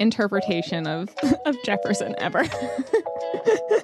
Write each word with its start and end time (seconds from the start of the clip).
interpretation 0.00 0.86
of 0.86 1.08
of 1.46 1.56
Jefferson 1.64 2.14
ever. 2.18 2.44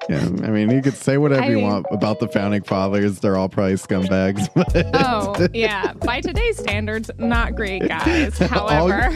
Yeah, 0.08 0.18
I 0.20 0.50
mean, 0.50 0.70
you 0.70 0.82
could 0.82 0.94
say 0.94 1.18
whatever 1.18 1.42
I 1.42 1.48
you 1.48 1.56
mean- 1.56 1.64
want 1.64 1.86
about 1.90 2.20
the 2.20 2.28
founding 2.28 2.62
fathers. 2.62 3.18
They're 3.18 3.36
all 3.36 3.48
probably 3.48 3.74
scumbags. 3.74 4.48
But 4.54 4.86
oh, 4.94 5.48
yeah. 5.52 5.92
By 5.94 6.20
today's 6.20 6.58
standards, 6.58 7.10
not 7.18 7.56
great 7.56 7.88
guys. 7.88 8.40
all, 8.40 8.48
However, 8.48 9.06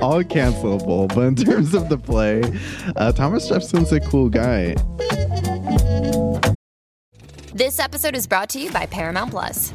all 0.00 0.22
cancelable. 0.22 1.08
But 1.14 1.20
in 1.20 1.36
terms 1.36 1.74
of 1.74 1.88
the 1.90 1.98
play, 1.98 2.42
uh, 2.96 3.12
Thomas 3.12 3.46
Jefferson's 3.48 3.92
a 3.92 4.00
cool 4.00 4.30
guy. 4.30 4.74
This 7.52 7.78
episode 7.78 8.14
is 8.16 8.26
brought 8.26 8.48
to 8.50 8.60
you 8.60 8.70
by 8.70 8.86
Paramount 8.86 9.30
Plus. 9.30 9.74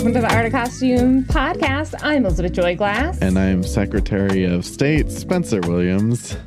Welcome 0.00 0.14
to 0.14 0.26
the 0.26 0.34
Art 0.34 0.46
of 0.46 0.52
Costume 0.52 1.24
podcast. 1.24 1.94
I'm 2.00 2.24
Elizabeth 2.24 2.54
Joy 2.54 2.74
Glass. 2.74 3.18
And 3.20 3.38
I'm 3.38 3.62
Secretary 3.62 4.44
of 4.44 4.64
State 4.64 5.12
Spencer 5.12 5.60
Williams. 5.60 6.38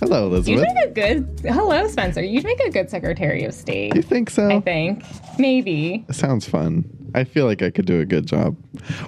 Hello, 0.00 0.26
Elizabeth. 0.26 0.66
You'd 0.66 0.74
make 0.74 0.84
a 0.84 0.90
good 0.90 1.40
hello, 1.52 1.86
Spencer. 1.86 2.20
You'd 2.20 2.42
make 2.42 2.58
a 2.58 2.70
good 2.70 2.90
Secretary 2.90 3.44
of 3.44 3.54
State. 3.54 3.94
You 3.94 4.02
think 4.02 4.28
so? 4.28 4.50
I 4.50 4.60
think 4.60 5.04
maybe. 5.38 6.04
Sounds 6.10 6.48
fun. 6.48 6.84
I 7.14 7.24
feel 7.24 7.46
like 7.46 7.62
I 7.62 7.70
could 7.70 7.86
do 7.86 8.00
a 8.00 8.04
good 8.04 8.26
job. 8.26 8.56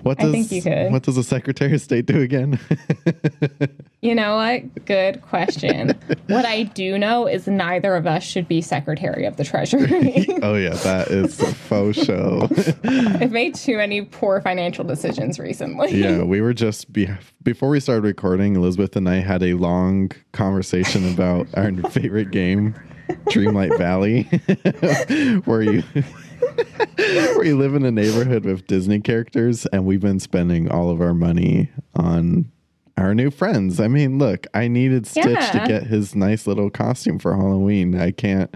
What 0.02 0.20
I 0.20 0.24
does 0.24 0.32
think 0.32 0.52
you 0.52 0.62
could. 0.62 0.92
what 0.92 1.02
does 1.02 1.16
the 1.16 1.24
Secretary 1.24 1.74
of 1.74 1.80
State 1.80 2.06
do 2.06 2.20
again? 2.20 2.58
You 4.02 4.14
know 4.14 4.36
what? 4.36 4.84
Good 4.84 5.20
question. 5.22 5.88
what 6.28 6.44
I 6.44 6.62
do 6.62 6.96
know 6.96 7.26
is 7.26 7.48
neither 7.48 7.96
of 7.96 8.06
us 8.06 8.22
should 8.22 8.46
be 8.46 8.60
Secretary 8.60 9.24
of 9.24 9.36
the 9.36 9.42
Treasury. 9.42 10.26
oh 10.42 10.54
yeah, 10.54 10.74
that 10.74 11.08
is 11.08 11.40
a 11.40 11.52
faux 11.52 11.96
show. 12.04 12.48
I've 12.84 13.32
made 13.32 13.56
too 13.56 13.78
many 13.78 14.02
poor 14.02 14.40
financial 14.40 14.84
decisions 14.84 15.40
recently. 15.40 15.92
yeah, 16.00 16.22
we 16.22 16.40
were 16.40 16.54
just 16.54 16.92
be- 16.92 17.08
before 17.42 17.68
we 17.68 17.80
started 17.80 18.04
recording. 18.04 18.54
Elizabeth 18.54 18.94
and 18.94 19.08
I 19.08 19.16
had 19.16 19.42
a 19.42 19.54
long 19.54 20.12
conversation 20.30 21.12
about 21.12 21.48
our 21.54 21.72
favorite 21.90 22.30
game, 22.30 22.76
Dreamlight 23.30 23.76
Valley, 23.76 24.24
where 25.46 25.62
you 25.62 25.82
you 27.46 27.56
live 27.56 27.74
in 27.74 27.84
a 27.84 27.90
neighborhood 27.90 28.44
with 28.44 28.66
Disney 28.66 29.00
characters, 29.00 29.66
and 29.66 29.84
we've 29.86 30.00
been 30.00 30.20
spending 30.20 30.70
all 30.70 30.90
of 30.90 31.00
our 31.00 31.14
money 31.14 31.70
on 31.94 32.50
our 32.96 33.14
new 33.14 33.30
friends. 33.30 33.78
I 33.78 33.88
mean, 33.88 34.18
look, 34.18 34.46
I 34.54 34.68
needed 34.68 35.06
Stitch 35.06 35.50
to 35.52 35.64
get 35.66 35.84
his 35.84 36.14
nice 36.14 36.46
little 36.46 36.70
costume 36.70 37.18
for 37.18 37.34
Halloween. 37.36 37.98
I 37.98 38.10
can't. 38.10 38.54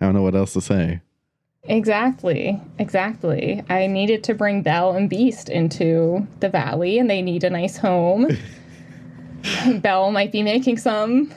I 0.00 0.04
don't 0.04 0.14
know 0.14 0.22
what 0.22 0.34
else 0.34 0.52
to 0.54 0.60
say. 0.60 1.00
Exactly. 1.64 2.60
Exactly. 2.78 3.62
I 3.68 3.86
needed 3.86 4.22
to 4.24 4.34
bring 4.34 4.62
Belle 4.62 4.92
and 4.92 5.08
Beast 5.08 5.48
into 5.48 6.26
the 6.40 6.48
valley 6.48 6.98
and 6.98 7.10
they 7.10 7.22
need 7.22 7.42
a 7.42 7.50
nice 7.50 7.76
home. 7.76 8.28
Belle 9.80 10.12
might 10.12 10.30
be 10.30 10.42
making 10.42 10.78
some 10.78 11.32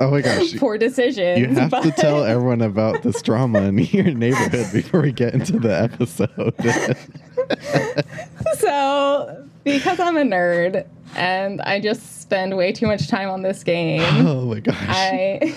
Oh 0.00 0.10
my 0.10 0.22
gosh. 0.22 0.54
poor 0.58 0.78
decisions. 0.78 1.38
You 1.38 1.54
have 1.54 1.82
to 1.82 1.90
tell 1.92 2.24
everyone 2.24 2.62
about 2.62 3.02
this 3.02 3.20
drama 3.20 3.60
in 3.60 3.78
your 3.92 4.10
neighborhood 4.10 4.72
before 4.72 5.02
we 5.02 5.12
get 5.12 5.34
into 5.34 5.58
the 5.60 5.82
episode. 5.82 6.54
So, 8.58 9.46
because 9.64 9.98
I'm 9.98 10.16
a 10.16 10.22
nerd 10.22 10.86
and 11.16 11.60
I 11.62 11.80
just 11.80 12.20
spend 12.20 12.56
way 12.56 12.72
too 12.72 12.86
much 12.86 13.08
time 13.08 13.28
on 13.28 13.42
this 13.42 13.64
game, 13.64 14.26
oh 14.26 14.46
my 14.46 14.60
gosh. 14.60 14.76
I 14.78 15.54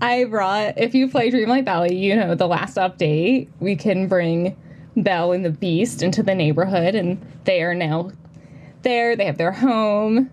I 0.00 0.24
brought 0.24 0.78
if 0.78 0.94
you 0.94 1.08
play 1.08 1.30
Dreamlight 1.30 1.64
Valley, 1.64 1.94
you 1.96 2.16
know 2.16 2.34
the 2.34 2.46
last 2.46 2.76
update, 2.76 3.48
we 3.60 3.76
can 3.76 4.08
bring 4.08 4.56
Belle 4.96 5.32
and 5.32 5.44
the 5.44 5.50
Beast 5.50 6.02
into 6.02 6.22
the 6.22 6.34
neighborhood 6.34 6.94
and 6.94 7.24
they 7.44 7.62
are 7.62 7.74
now 7.74 8.10
there. 8.82 9.16
They 9.16 9.26
have 9.26 9.38
their 9.38 9.52
home. 9.52 10.30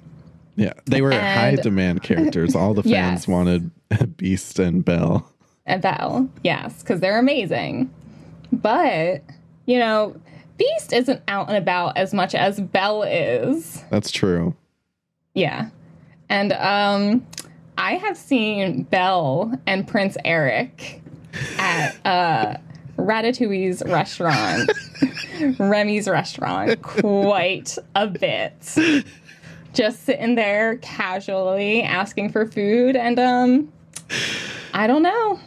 Yeah, 0.55 0.73
they 0.85 1.01
were 1.01 1.11
high 1.11 1.55
demand 1.55 2.03
characters. 2.03 2.55
All 2.55 2.73
the 2.73 2.83
fans 2.83 2.91
Yes. 2.91 3.27
wanted 3.27 3.71
Beast 4.17 4.59
and 4.59 4.83
Belle. 4.85 5.29
And 5.65 5.81
Belle, 5.81 6.29
yes, 6.43 6.81
because 6.81 6.99
they're 6.99 7.19
amazing. 7.19 7.89
But, 8.51 9.23
you 9.65 9.79
know, 9.79 10.15
Beast 10.57 10.93
isn't 10.93 11.21
out 11.27 11.47
and 11.47 11.57
about 11.57 11.97
as 11.97 12.13
much 12.13 12.35
as 12.35 12.59
Belle 12.59 13.03
is. 13.03 13.83
That's 13.89 14.11
true. 14.11 14.55
Yeah. 15.33 15.69
And 16.29 16.53
um 16.53 17.25
I 17.77 17.93
have 17.95 18.17
seen 18.17 18.83
Belle 18.83 19.51
and 19.65 19.87
Prince 19.87 20.15
Eric 20.25 21.01
at 21.57 21.95
uh 22.05 22.57
Ratatouille's 22.97 23.81
restaurant, 23.87 24.71
Remy's 25.59 26.07
restaurant, 26.07 26.79
quite 26.83 27.75
a 27.95 28.05
bit. 28.05 28.53
Just 29.73 30.03
sitting 30.05 30.35
there 30.35 30.77
casually 30.77 31.83
asking 31.83 32.31
for 32.31 32.45
food, 32.45 32.95
and 32.95 33.19
um, 33.19 33.71
I 34.73 34.87
don't 34.87 35.03
know. 35.03 35.39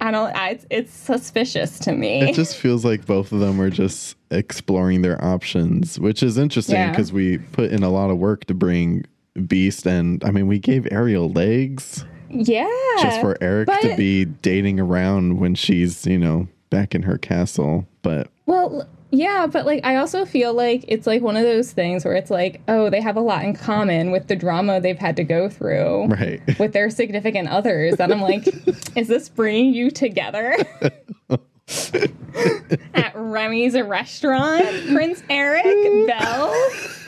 I 0.00 0.10
don't. 0.10 0.34
I, 0.36 0.50
it's, 0.50 0.66
it's 0.70 0.92
suspicious 0.92 1.78
to 1.80 1.92
me. 1.92 2.22
It 2.22 2.34
just 2.34 2.56
feels 2.56 2.84
like 2.84 3.06
both 3.06 3.32
of 3.32 3.40
them 3.40 3.60
are 3.60 3.70
just 3.70 4.16
exploring 4.30 5.02
their 5.02 5.22
options, 5.24 5.98
which 5.98 6.22
is 6.22 6.38
interesting 6.38 6.76
Yeah. 6.76 6.90
because 6.90 7.12
we 7.12 7.38
put 7.38 7.70
in 7.70 7.82
a 7.82 7.90
lot 7.90 8.10
of 8.10 8.18
work 8.18 8.44
to 8.46 8.54
bring 8.54 9.04
Beast 9.46 9.86
and 9.86 10.22
I 10.24 10.32
mean 10.32 10.48
we 10.48 10.58
gave 10.58 10.88
Ariel 10.90 11.30
legs 11.30 12.04
yeah. 12.30 12.66
just 13.00 13.20
for 13.20 13.36
Eric 13.40 13.68
to 13.82 13.94
be 13.96 14.24
dating 14.24 14.80
around 14.80 15.38
when 15.38 15.54
she's, 15.54 16.06
you 16.06 16.18
know, 16.18 16.48
back 16.70 16.94
in 16.94 17.02
her 17.02 17.18
castle. 17.18 17.86
But 18.02 18.28
Well, 18.46 18.86
yeah, 19.10 19.46
but 19.46 19.64
like 19.64 19.84
I 19.84 19.96
also 19.96 20.24
feel 20.24 20.52
like 20.52 20.84
it's 20.86 21.06
like 21.06 21.22
one 21.22 21.36
of 21.36 21.42
those 21.42 21.72
things 21.72 22.04
where 22.04 22.14
it's 22.14 22.30
like, 22.30 22.60
oh, 22.68 22.90
they 22.90 23.00
have 23.00 23.16
a 23.16 23.20
lot 23.20 23.42
in 23.42 23.54
common 23.54 24.10
with 24.10 24.28
the 24.28 24.36
drama 24.36 24.80
they've 24.80 24.98
had 24.98 25.16
to 25.16 25.24
go 25.24 25.48
through 25.48 26.06
right. 26.06 26.58
with 26.58 26.72
their 26.72 26.90
significant 26.90 27.48
others. 27.48 27.98
And 27.98 28.12
I'm 28.12 28.20
like, 28.20 28.46
is 28.96 29.08
this 29.08 29.28
bringing 29.28 29.72
you 29.72 29.90
together? 29.90 30.56
At 32.94 33.12
Remy's 33.14 33.74
restaurant, 33.74 34.64
Prince 34.92 35.22
Eric, 35.28 35.64
Belle, 36.06 36.54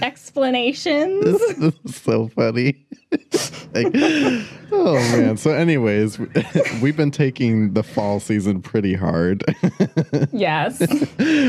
explanations. 0.03 1.25
This, 1.25 1.55
this 1.57 1.75
is 1.85 1.97
so 1.97 2.29
funny. 2.29 2.85
Like, 3.73 3.87
oh 4.73 4.95
man. 5.17 5.37
So, 5.37 5.53
anyways, 5.53 6.19
we've 6.83 6.97
been 6.97 7.11
taking 7.11 7.73
the 7.75 7.83
fall 7.83 8.21
season 8.21 8.61
pretty 8.63 8.95
hard. 8.95 9.43
Yes, 10.33 10.81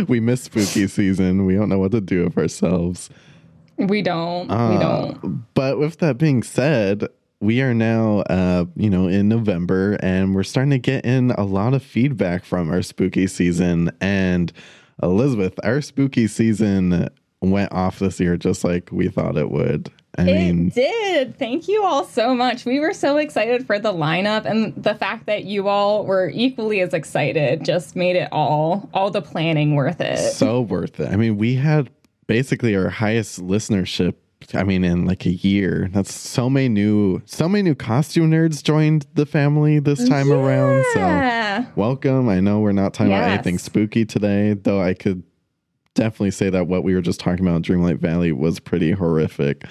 we 0.07 0.19
missed 0.19 0.45
spooky 0.45 0.87
season. 0.87 1.45
We 1.45 1.55
don't 1.55 1.69
know 1.69 1.79
what 1.79 1.91
to 1.91 2.01
do 2.01 2.23
with 2.25 2.37
ourselves. 2.37 3.09
we 3.77 4.01
don't. 4.01 4.47
we 4.47 4.53
Uh, 4.55 4.79
don't. 4.79 5.45
But 5.53 5.77
with 5.79 5.97
that 5.99 6.17
being 6.17 6.43
said, 6.43 7.07
we 7.41 7.61
are 7.61 7.73
now, 7.73 8.19
uh, 8.29 8.65
you 8.75 8.89
know, 8.89 9.07
in 9.07 9.27
November, 9.27 9.97
and 10.01 10.33
we're 10.33 10.43
starting 10.43 10.71
to 10.71 10.77
get 10.77 11.03
in 11.03 11.31
a 11.31 11.43
lot 11.43 11.73
of 11.73 11.83
feedback 11.83 12.45
from 12.45 12.69
our 12.69 12.83
spooky 12.83 13.27
season. 13.27 13.91
And 13.99 14.53
Elizabeth, 15.01 15.59
our 15.63 15.81
spooky 15.81 16.27
season 16.27 17.09
went 17.41 17.73
off 17.73 17.97
this 17.99 18.19
year 18.19 18.37
just 18.37 18.63
like 18.63 18.89
we 18.91 19.07
thought 19.07 19.37
it 19.37 19.49
would. 19.49 19.91
I 20.17 20.25
mean, 20.25 20.67
it 20.67 20.75
did. 20.75 21.39
Thank 21.39 21.67
you 21.67 21.83
all 21.83 22.03
so 22.03 22.35
much. 22.35 22.65
We 22.65 22.79
were 22.79 22.93
so 22.93 23.17
excited 23.17 23.65
for 23.65 23.79
the 23.79 23.93
lineup, 23.93 24.45
and 24.45 24.75
the 24.75 24.93
fact 24.93 25.25
that 25.25 25.45
you 25.45 25.67
all 25.67 26.05
were 26.05 26.29
equally 26.33 26.81
as 26.81 26.93
excited 26.93 27.63
just 27.63 27.95
made 27.95 28.17
it 28.17 28.27
all 28.31 28.89
all 28.93 29.09
the 29.09 29.21
planning 29.21 29.73
worth 29.73 30.01
it. 30.01 30.17
so 30.17 30.61
worth 30.61 30.99
it. 30.99 31.11
I 31.11 31.15
mean, 31.15 31.37
we 31.37 31.55
had 31.55 31.89
basically 32.27 32.75
our 32.75 32.89
highest 32.89 33.41
listenership. 33.41 34.15
I 34.53 34.63
mean, 34.63 34.83
in 34.83 35.05
like 35.05 35.25
a 35.25 35.31
year. 35.31 35.89
That's 35.91 36.13
so 36.13 36.49
many 36.49 36.69
new, 36.69 37.21
so 37.25 37.47
many 37.47 37.63
new 37.63 37.75
costume 37.75 38.31
nerds 38.31 38.63
joined 38.63 39.05
the 39.13 39.25
family 39.25 39.79
this 39.79 40.07
time 40.07 40.31
around. 40.31 40.85
So 40.93 41.65
welcome. 41.75 42.29
I 42.29 42.39
know 42.39 42.59
we're 42.59 42.71
not 42.71 42.93
talking 42.93 43.13
about 43.13 43.29
anything 43.29 43.57
spooky 43.57 44.05
today, 44.05 44.53
though. 44.53 44.81
I 44.81 44.93
could 44.93 45.23
definitely 45.93 46.31
say 46.31 46.49
that 46.49 46.67
what 46.67 46.83
we 46.83 46.93
were 46.93 47.01
just 47.01 47.19
talking 47.19 47.45
about, 47.45 47.57
in 47.57 47.61
Dreamlight 47.63 47.99
Valley, 47.99 48.31
was 48.31 48.59
pretty 48.59 48.91
horrific. 48.91 49.65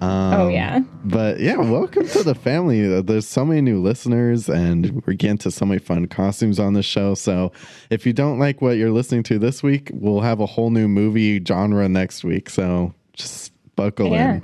Um, 0.00 0.34
oh 0.34 0.48
yeah. 0.48 0.80
but 1.04 1.38
yeah, 1.38 1.56
welcome 1.56 2.06
to 2.08 2.22
the 2.22 2.34
family. 2.34 2.92
Uh, 2.92 3.02
There's 3.02 3.26
so 3.26 3.44
many 3.44 3.60
new 3.60 3.80
listeners, 3.80 4.48
and 4.48 5.02
we're 5.06 5.14
getting 5.14 5.38
to 5.38 5.50
so 5.50 5.64
many 5.64 5.78
fun 5.78 6.06
costumes 6.06 6.58
on 6.58 6.74
the 6.74 6.82
show. 6.82 7.14
So 7.14 7.52
if 7.90 8.04
you 8.06 8.12
don't 8.12 8.38
like 8.38 8.60
what 8.60 8.76
you're 8.76 8.90
listening 8.90 9.22
to 9.24 9.38
this 9.38 9.62
week, 9.62 9.90
we'll 9.94 10.20
have 10.20 10.40
a 10.40 10.46
whole 10.46 10.70
new 10.70 10.88
movie 10.88 11.42
genre 11.44 11.88
next 11.88 12.24
week. 12.24 12.50
So 12.50 12.94
just 13.12 13.51
buckle 13.76 14.08
Yeah. 14.10 14.34
in. 14.34 14.42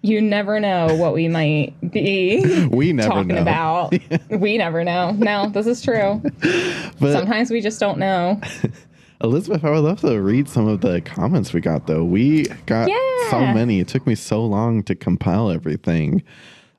You 0.00 0.20
never 0.20 0.60
know 0.60 0.94
what 0.94 1.12
we 1.12 1.26
might 1.26 1.74
be 1.90 2.66
We 2.70 2.92
never 2.92 3.08
talking 3.08 3.34
know. 3.34 3.42
about. 3.42 3.94
We 4.30 4.56
never 4.56 4.84
know. 4.84 5.10
No, 5.12 5.48
this 5.48 5.66
is 5.66 5.82
true. 5.82 6.22
But 7.00 7.12
Sometimes 7.12 7.50
we 7.50 7.60
just 7.60 7.78
don't 7.80 7.98
know. 7.98 8.40
Elizabeth, 9.22 9.64
I 9.64 9.70
would 9.70 9.80
love 9.84 10.00
to 10.02 10.20
read 10.20 10.48
some 10.48 10.66
of 10.68 10.80
the 10.80 11.00
comments 11.00 11.52
we 11.52 11.60
got, 11.60 11.86
though. 11.88 12.04
We 12.04 12.44
got 12.66 12.88
so 13.30 13.40
many. 13.40 13.80
It 13.80 13.88
took 13.88 14.06
me 14.06 14.14
so 14.14 14.44
long 14.44 14.82
to 14.84 14.94
compile 14.94 15.50
everything. 15.50 16.22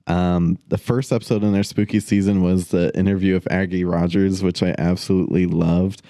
Um, 0.08 0.58
the 0.70 0.78
first 0.78 1.12
episode 1.12 1.44
in 1.44 1.52
their 1.54 1.64
spooky 1.64 2.00
season 2.00 2.42
was 2.42 2.70
the 2.70 2.98
interview 2.98 3.36
of 3.36 3.46
Aggie 3.52 3.84
Rodgers, 3.84 4.42
which 4.42 4.64
I 4.64 4.74
absolutely 4.78 5.46
loved. 5.46 6.02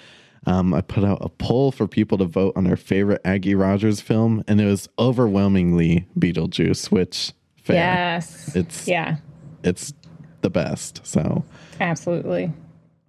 Um, 0.46 0.72
I 0.72 0.80
put 0.80 1.04
out 1.04 1.18
a 1.20 1.28
poll 1.28 1.70
for 1.70 1.86
people 1.86 2.16
to 2.18 2.24
vote 2.24 2.54
on 2.56 2.64
their 2.64 2.76
favorite 2.76 3.20
Aggie 3.24 3.54
Rodgers 3.54 4.00
film, 4.00 4.42
and 4.48 4.60
it 4.60 4.64
was 4.64 4.88
overwhelmingly 4.98 6.06
Beetlejuice, 6.18 6.90
which 6.90 7.32
fair. 7.62 7.76
Yes. 7.76 8.56
It's 8.56 8.88
yeah. 8.88 9.16
it's 9.62 9.92
the 10.40 10.50
best. 10.50 11.06
So 11.06 11.44
Absolutely. 11.78 12.52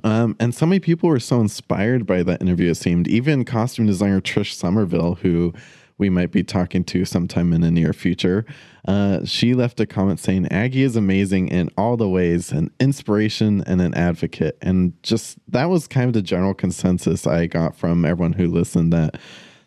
um, 0.03 0.35
and 0.39 0.53
so 0.53 0.65
many 0.65 0.79
people 0.79 1.07
were 1.07 1.19
so 1.19 1.39
inspired 1.39 2.05
by 2.05 2.23
that 2.23 2.41
interview, 2.41 2.71
it 2.71 2.75
seemed. 2.75 3.07
Even 3.07 3.45
costume 3.45 3.85
designer 3.87 4.19
Trish 4.19 4.53
Summerville, 4.53 5.15
who 5.15 5.53
we 6.01 6.09
might 6.09 6.31
be 6.31 6.43
talking 6.43 6.83
to 6.83 7.05
sometime 7.05 7.53
in 7.53 7.61
the 7.61 7.71
near 7.71 7.93
future, 7.93 8.43
uh, 8.87 9.23
she 9.23 9.53
left 9.53 9.79
a 9.79 9.85
comment 9.85 10.19
saying, 10.19 10.47
Aggie 10.47 10.81
is 10.81 10.95
amazing 10.95 11.47
in 11.47 11.69
all 11.77 11.95
the 11.95 12.09
ways, 12.09 12.51
an 12.51 12.71
inspiration 12.79 13.63
and 13.67 13.79
an 13.79 13.93
advocate. 13.93 14.57
And 14.63 14.93
just 15.03 15.37
that 15.47 15.69
was 15.69 15.87
kind 15.87 16.07
of 16.07 16.13
the 16.13 16.23
general 16.23 16.55
consensus 16.55 17.27
I 17.27 17.45
got 17.45 17.75
from 17.77 18.03
everyone 18.03 18.33
who 18.33 18.47
listened 18.47 18.91
that 18.91 19.19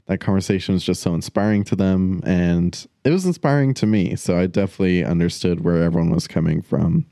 that 0.06 0.18
conversation 0.18 0.74
was 0.74 0.84
just 0.84 1.00
so 1.00 1.14
inspiring 1.14 1.62
to 1.64 1.76
them. 1.76 2.20
And 2.26 2.84
it 3.04 3.10
was 3.10 3.24
inspiring 3.24 3.72
to 3.74 3.86
me. 3.86 4.16
So 4.16 4.36
I 4.36 4.46
definitely 4.46 5.04
understood 5.04 5.64
where 5.64 5.82
everyone 5.84 6.10
was 6.10 6.26
coming 6.26 6.60
from. 6.60 7.06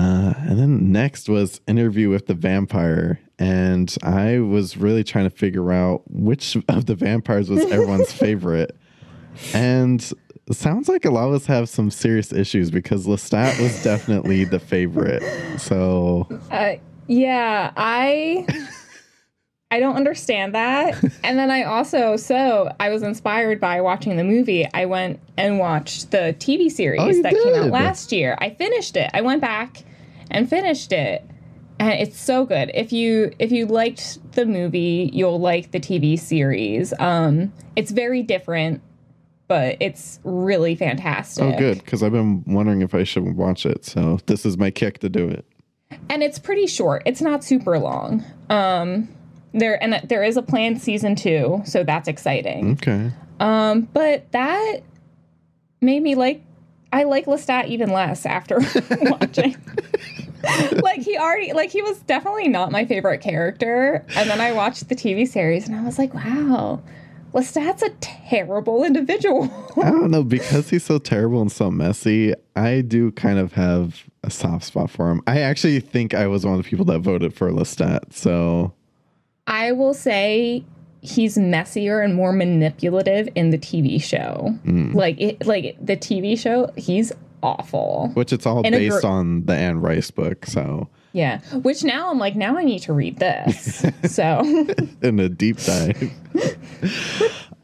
Uh, 0.00 0.32
and 0.38 0.58
then 0.58 0.92
next 0.92 1.28
was 1.28 1.60
interview 1.68 2.08
with 2.08 2.26
the 2.26 2.32
vampire, 2.32 3.20
and 3.38 3.94
I 4.02 4.38
was 4.38 4.78
really 4.78 5.04
trying 5.04 5.28
to 5.28 5.36
figure 5.36 5.70
out 5.72 6.02
which 6.10 6.56
of 6.68 6.86
the 6.86 6.94
vampires 6.94 7.50
was 7.50 7.60
everyone's 7.66 8.10
favorite. 8.26 8.74
And 9.52 10.00
it 10.46 10.56
sounds 10.56 10.88
like 10.88 11.04
a 11.04 11.10
lot 11.10 11.28
of 11.28 11.34
us 11.34 11.44
have 11.46 11.68
some 11.68 11.90
serious 11.90 12.32
issues 12.32 12.70
because 12.70 13.06
Lestat 13.06 13.60
was 13.60 13.82
definitely 13.84 14.44
the 14.44 14.58
favorite. 14.58 15.22
So 15.60 16.26
Uh, 16.50 16.76
yeah, 17.06 17.70
I 17.76 18.46
I 19.70 19.80
don't 19.80 19.96
understand 19.96 20.54
that. 20.54 20.94
And 21.22 21.38
then 21.38 21.50
I 21.50 21.64
also 21.64 22.16
so 22.16 22.74
I 22.80 22.88
was 22.88 23.02
inspired 23.02 23.60
by 23.60 23.82
watching 23.82 24.16
the 24.16 24.24
movie. 24.24 24.66
I 24.72 24.86
went 24.86 25.20
and 25.36 25.58
watched 25.58 26.10
the 26.10 26.34
TV 26.38 26.70
series 26.70 27.00
Oh, 27.00 27.22
that 27.22 27.34
came 27.34 27.54
out 27.54 27.70
last 27.70 28.12
year. 28.12 28.34
I 28.38 28.48
finished 28.48 28.96
it. 28.96 29.10
I 29.12 29.20
went 29.20 29.42
back 29.42 29.84
and 30.30 30.48
finished 30.48 30.92
it. 30.92 31.24
And 31.78 31.92
it's 31.94 32.20
so 32.20 32.44
good. 32.44 32.70
If 32.74 32.92
you 32.92 33.32
if 33.38 33.50
you 33.52 33.66
liked 33.66 34.18
the 34.32 34.44
movie, 34.44 35.10
you'll 35.12 35.40
like 35.40 35.70
the 35.70 35.80
TV 35.80 36.18
series. 36.18 36.92
Um 36.98 37.52
it's 37.76 37.90
very 37.90 38.22
different, 38.22 38.82
but 39.48 39.76
it's 39.80 40.20
really 40.24 40.74
fantastic. 40.74 41.42
oh, 41.42 41.58
good 41.58 41.78
because 41.78 42.02
I've 42.02 42.12
been 42.12 42.44
wondering 42.46 42.82
if 42.82 42.94
I 42.94 43.04
should 43.04 43.34
watch 43.36 43.64
it. 43.64 43.84
So 43.84 44.18
this 44.26 44.44
is 44.44 44.58
my 44.58 44.70
kick 44.70 44.98
to 44.98 45.08
do 45.08 45.28
it. 45.28 45.44
and 46.10 46.22
it's 46.22 46.38
pretty 46.38 46.66
short. 46.66 47.02
It's 47.06 47.22
not 47.22 47.42
super 47.42 47.78
long. 47.78 48.24
Um, 48.50 49.08
there 49.52 49.82
and 49.82 50.00
there 50.08 50.22
is 50.22 50.36
a 50.36 50.42
planned 50.42 50.80
season 50.82 51.16
two, 51.16 51.62
so 51.64 51.82
that's 51.82 52.08
exciting. 52.08 52.72
Okay. 52.72 53.10
Um, 53.40 53.88
but 53.92 54.30
that 54.32 54.80
made 55.80 56.02
me 56.02 56.14
like 56.14 56.42
I 56.92 57.04
like 57.04 57.24
Lestat 57.26 57.68
even 57.68 57.90
less 57.90 58.26
after 58.26 58.60
watching. 59.00 59.56
like 60.82 61.00
he 61.00 61.16
already 61.16 61.52
like 61.52 61.70
he 61.70 61.82
was 61.82 61.98
definitely 62.00 62.48
not 62.48 62.70
my 62.70 62.84
favorite 62.84 63.20
character, 63.20 64.04
and 64.14 64.30
then 64.30 64.40
I 64.40 64.52
watched 64.52 64.88
the 64.88 64.96
TV 64.96 65.26
series 65.26 65.68
and 65.68 65.76
I 65.76 65.82
was 65.82 65.98
like, 65.98 66.14
wow, 66.14 66.82
Lestat's 67.32 67.82
a 67.82 67.90
terrible 68.00 68.84
individual. 68.84 69.44
I 69.76 69.90
don't 69.90 70.10
know 70.10 70.24
because 70.24 70.70
he's 70.70 70.84
so 70.84 70.98
terrible 70.98 71.40
and 71.40 71.52
so 71.52 71.70
messy. 71.70 72.34
I 72.56 72.80
do 72.80 73.12
kind 73.12 73.38
of 73.38 73.52
have 73.52 74.04
a 74.24 74.30
soft 74.30 74.64
spot 74.64 74.90
for 74.90 75.10
him. 75.10 75.22
I 75.26 75.40
actually 75.40 75.80
think 75.80 76.14
I 76.14 76.26
was 76.26 76.44
one 76.44 76.58
of 76.58 76.62
the 76.62 76.68
people 76.68 76.84
that 76.86 77.00
voted 77.00 77.34
for 77.34 77.50
Lestat. 77.50 78.12
So 78.12 78.72
I 79.46 79.72
will 79.72 79.94
say 79.94 80.64
he's 81.02 81.38
messier 81.38 82.00
and 82.00 82.14
more 82.14 82.32
manipulative 82.32 83.28
in 83.34 83.50
the 83.50 83.58
TV 83.58 84.02
show. 84.02 84.54
Hmm. 84.64 84.92
Like 84.92 85.20
it, 85.20 85.46
like 85.46 85.76
the 85.80 85.96
TV 85.96 86.38
show, 86.38 86.70
he's 86.76 87.12
awful. 87.42 88.10
which 88.14 88.32
it's 88.32 88.46
all 88.46 88.62
And 88.64 88.72
based 88.74 89.00
gr- 89.02 89.06
on 89.08 89.46
the 89.46 89.54
Anne 89.54 89.80
Rice 89.80 90.10
book. 90.10 90.46
So 90.46 90.88
Yeah, 91.12 91.40
which 91.62 91.82
now 91.84 92.10
I'm 92.10 92.18
like, 92.18 92.36
now 92.36 92.56
I 92.56 92.64
need 92.64 92.80
to 92.82 92.92
read 92.92 93.18
this. 93.18 93.84
so 94.04 94.40
in 95.02 95.18
a 95.20 95.28
deep 95.28 95.56
dive. 95.58 96.10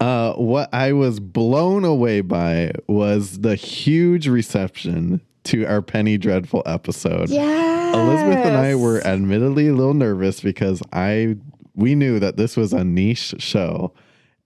uh, 0.01 0.35
what 0.35 0.73
I 0.73 0.93
was 0.93 1.21
blown 1.21 1.85
away 1.85 2.21
by 2.21 2.73
was 2.87 3.41
the 3.41 3.55
huge 3.55 4.29
reception 4.29 5.21
to 5.45 5.65
our 5.65 5.81
Penny 5.83 6.19
Dreadful 6.19 6.63
episode. 6.67 7.29
yeah, 7.31 7.93
Elizabeth 7.95 8.45
and 8.47 8.57
I 8.57 8.75
were 8.75 9.01
admittedly 9.07 9.69
a 9.69 9.73
little 9.75 9.95
nervous 9.95 10.41
because 10.41 10.83
I 10.93 11.37
we 11.75 11.95
knew 11.95 12.19
that 12.19 12.37
this 12.37 12.57
was 12.57 12.73
a 12.73 12.83
niche 12.83 13.35
show 13.39 13.93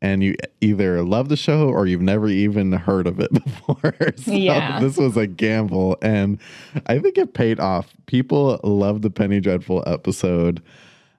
and 0.02 0.22
you 0.22 0.34
either 0.60 1.02
love 1.02 1.28
the 1.28 1.36
show 1.36 1.68
or 1.68 1.86
you've 1.86 2.00
never 2.00 2.28
even 2.28 2.72
heard 2.72 3.06
of 3.06 3.20
it 3.20 3.32
before. 3.44 3.94
so 4.16 4.32
Yeah. 4.32 4.80
this 4.80 4.96
was 4.96 5.16
a 5.16 5.26
gamble 5.26 5.96
and 6.02 6.38
I 6.86 6.98
think 6.98 7.18
it 7.18 7.34
paid 7.34 7.60
off. 7.60 7.92
People 8.06 8.58
loved 8.64 9.02
the 9.02 9.10
Penny 9.10 9.40
Dreadful 9.40 9.82
episode. 9.86 10.62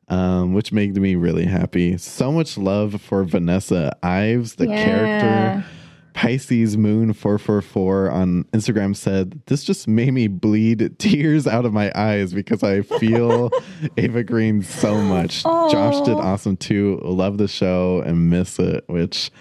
Um, 0.08 0.54
which 0.54 0.74
made 0.74 0.94
me 0.98 1.16
really 1.16 1.46
happy. 1.46 1.96
So 1.98 2.34
much 2.34 2.58
love 2.58 3.02
for 3.02 3.24
Vanessa 3.24 3.96
Ives, 4.04 4.56
the 4.56 4.68
Yeah. 4.68 4.84
character. 4.84 5.66
Pisces 6.14 6.78
Moon 6.78 7.14
444 7.14 8.12
on 8.12 8.44
Instagram 8.54 8.96
said, 8.96 9.42
This 9.48 9.64
just 9.64 9.88
made 9.88 10.12
me 10.14 10.28
bleed 10.28 10.98
tears 11.00 11.48
out 11.48 11.66
of 11.66 11.74
my 11.74 11.92
eyes 11.96 12.34
because 12.34 12.64
I 12.64 12.82
feel 12.82 13.50
Eva 13.98 14.24
Green 14.24 14.62
so 14.62 14.98
much. 15.02 15.44
Josh 15.44 16.06
did 16.06 16.16
awesome 16.18 16.58
too. 16.58 17.00
Love 17.04 17.38
the 17.38 17.48
show 17.48 18.02
and 18.06 18.30
miss 18.30 18.60
it, 18.60 18.84
which 18.88 19.32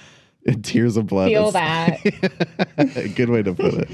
tears 0.62 0.96
of 0.96 1.06
blood. 1.06 1.28
feel 1.30 1.48
is- 1.48 1.52
that. 1.54 3.12
Good 3.14 3.28
way 3.28 3.42
to 3.42 3.52
put 3.52 3.74
it. 3.74 3.88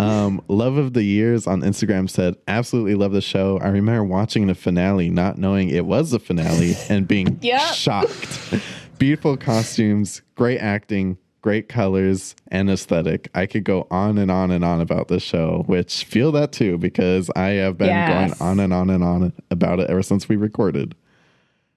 Um, 0.00 0.40
love 0.48 0.76
of 0.76 0.94
the 0.94 1.02
Years 1.02 1.46
on 1.46 1.60
Instagram 1.62 2.08
said, 2.08 2.36
Absolutely 2.46 2.94
love 2.94 3.12
the 3.12 3.20
show. 3.20 3.58
I 3.58 3.68
remember 3.68 4.04
watching 4.04 4.46
the 4.46 4.54
finale, 4.54 5.10
not 5.10 5.36
knowing 5.36 5.68
it 5.68 5.84
was 5.84 6.10
the 6.12 6.18
finale, 6.20 6.74
and 6.88 7.06
being 7.06 7.38
Yep. 7.42 7.74
shocked. 7.74 8.54
Beautiful 8.98 9.36
costumes, 9.36 10.22
great 10.36 10.58
acting, 10.58 11.18
great 11.40 11.68
colors, 11.68 12.34
and 12.48 12.68
aesthetic. 12.70 13.28
I 13.34 13.46
could 13.46 13.64
go 13.64 13.86
on 13.90 14.18
and 14.18 14.30
on 14.30 14.50
and 14.50 14.64
on 14.64 14.80
about 14.80 15.08
this 15.08 15.22
show, 15.22 15.62
which 15.66 16.04
feel 16.04 16.32
that 16.32 16.52
too, 16.52 16.78
because 16.78 17.30
I 17.36 17.48
have 17.50 17.78
been 17.78 17.86
Yes. 17.88 18.08
going 18.08 18.34
on 18.50 18.60
and 18.60 18.72
on 18.72 18.90
and 18.90 19.04
on 19.04 19.32
about 19.50 19.80
it 19.80 19.88
ever 19.88 20.02
since 20.02 20.28
we 20.28 20.36
recorded. 20.36 20.94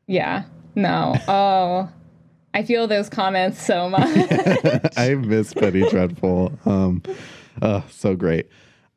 yeah, 0.07 0.43
no. 0.75 1.15
Oh, 1.27 1.89
I 2.53 2.63
feel 2.63 2.87
those 2.87 3.07
comments 3.09 3.63
so 3.65 3.89
much. 3.97 4.07
I 4.97 5.15
miss 5.15 5.53
Penny 5.53 5.87
Dreadful. 5.89 6.51
Um, 6.65 7.01
Oh, 7.61 7.83
so 7.89 8.15
great. 8.15 8.47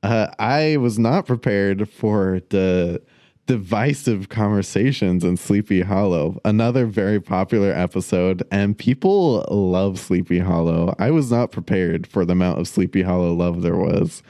Uh, 0.05 0.29
I 0.39 0.77
was 0.77 0.97
not 0.99 1.27
prepared 1.27 1.89
for 1.91 2.41
the 2.51 3.03
divisive 3.47 4.29
conversations 4.29 5.23
in 5.23 5.37
Sleepy 5.37 5.83
Hollow, 5.83 6.41
another 6.45 6.87
very 6.87 7.21
popular 7.21 7.73
episode, 7.73 8.43
and 8.51 8.77
people 8.77 9.45
love 9.51 9.99
Sleepy 9.99 10.39
Hollow. 10.39 10.95
I 10.99 11.11
was 11.11 11.31
not 11.31 11.53
prepared 11.53 12.07
for 12.07 12.25
the 12.25 12.33
amount 12.33 12.61
of 12.61 12.69
Sleepy 12.69 13.03
Hollow 13.03 13.35
love 13.35 13.63
there 13.63 13.77
was. 13.77 14.23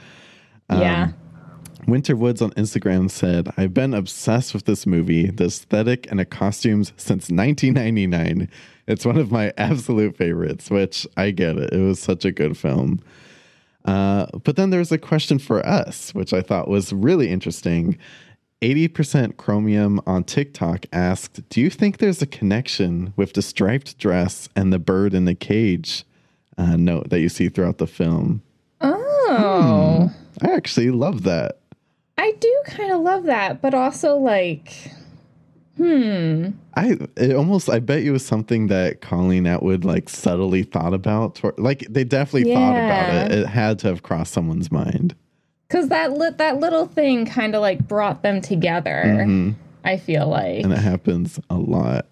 yeah. 0.69 1.11
Winter 1.87 2.15
Woods 2.15 2.41
on 2.41 2.51
Instagram 2.51 3.11
said, 3.11 3.53
I've 3.57 3.73
been 3.73 3.93
obsessed 3.93 4.53
with 4.53 4.65
this 4.65 4.87
movie, 4.87 5.29
the 5.29 5.45
aesthetic 5.45 6.09
and 6.09 6.19
the 6.19 6.25
costumes 6.25 6.91
since 6.97 7.29
1999. 7.29 8.49
It's 8.87 9.05
one 9.05 9.17
of 9.17 9.31
my 9.31 9.53
absolute 9.57 10.17
favorites, 10.17 10.71
which 10.71 11.05
I 11.15 11.31
get 11.31 11.57
it. 11.57 11.73
It 11.73 11.81
was 11.81 11.99
such 11.99 12.25
a 12.25 12.31
good 12.31 12.57
film. 12.57 13.01
Uh, 13.85 14.25
but 14.43 14.55
then 14.55 14.71
there's 14.71 14.91
a 14.91 14.97
question 14.97 15.37
for 15.37 15.63
us, 15.65 16.13
which 16.15 16.33
I 16.33 16.41
thought 16.41 16.67
was 16.67 16.91
really 16.91 17.29
interesting. 17.29 17.97
80% 18.65 19.37
Chromium 19.37 20.01
on 20.07 20.23
TikTok 20.23 20.87
asked, 20.91 21.47
Do 21.49 21.61
you 21.61 21.69
think 21.69 21.97
there's 21.97 22.23
a 22.23 22.25
connection 22.25 23.13
with 23.15 23.33
the 23.33 23.43
striped 23.43 23.99
dress 23.99 24.49
and 24.55 24.73
the 24.73 24.79
bird 24.79 25.13
in 25.13 25.25
the 25.25 25.35
cage 25.35 26.03
uh, 26.57 26.75
note 26.75 27.11
that 27.11 27.19
you 27.19 27.29
see 27.29 27.47
throughout 27.47 27.77
the 27.77 27.85
film? 27.85 28.41
Oh. 28.81 30.11
I 30.41 30.51
actually 30.51 30.89
love 30.89 31.23
that. 31.23 31.59
I 32.17 32.31
do 32.39 32.61
kind 32.65 32.91
of 32.91 33.01
love 33.01 33.25
that, 33.25 33.61
but 33.61 33.75
also 33.75 34.17
like, 34.17 34.73
hmm. 35.77 36.49
I 36.75 36.97
it 37.17 37.35
almost 37.35 37.69
I 37.69 37.79
bet 37.79 38.01
you 38.03 38.13
was 38.13 38.25
something 38.25 38.67
that 38.67 39.01
Colleen 39.01 39.45
Atwood 39.45 39.85
like 39.85 40.09
subtly 40.09 40.63
thought 40.63 40.93
about. 40.93 41.39
Like 41.59 41.85
they 41.89 42.03
definitely 42.03 42.53
thought 42.53 42.75
about 42.75 43.31
it. 43.31 43.39
It 43.39 43.47
had 43.47 43.79
to 43.79 43.87
have 43.89 44.01
crossed 44.01 44.33
someone's 44.33 44.71
mind. 44.71 45.13
Cause 45.75 45.89
that 45.89 46.13
lit 46.13 46.37
that 46.37 46.59
little 46.61 46.85
thing 46.87 47.25
kind 47.25 47.53
of 47.53 47.61
like 47.61 47.85
brought 47.85 48.23
them 48.23 48.39
together. 48.39 49.53
I 49.83 49.97
feel 49.97 50.27
like. 50.27 50.63
and 50.63 50.71
it 50.71 50.79
happens 50.79 51.37
a 51.49 51.57
lot. 51.57 52.07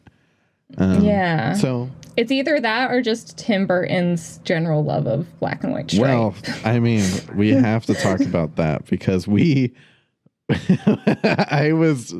Um, 0.77 1.01
yeah. 1.01 1.53
So 1.53 1.89
it's 2.17 2.31
either 2.31 2.59
that 2.59 2.91
or 2.91 3.01
just 3.01 3.37
Tim 3.37 3.65
Burton's 3.65 4.39
general 4.39 4.83
love 4.83 5.07
of 5.07 5.27
black 5.39 5.63
and 5.63 5.73
white 5.73 5.89
stripe. 5.89 6.09
well, 6.09 6.35
I 6.65 6.79
mean, 6.79 7.09
we 7.35 7.51
have 7.51 7.85
to 7.85 7.93
talk 7.93 8.19
about 8.21 8.55
that 8.57 8.85
because 8.85 9.27
we. 9.27 9.73
I 11.23 11.71
was. 11.73 12.13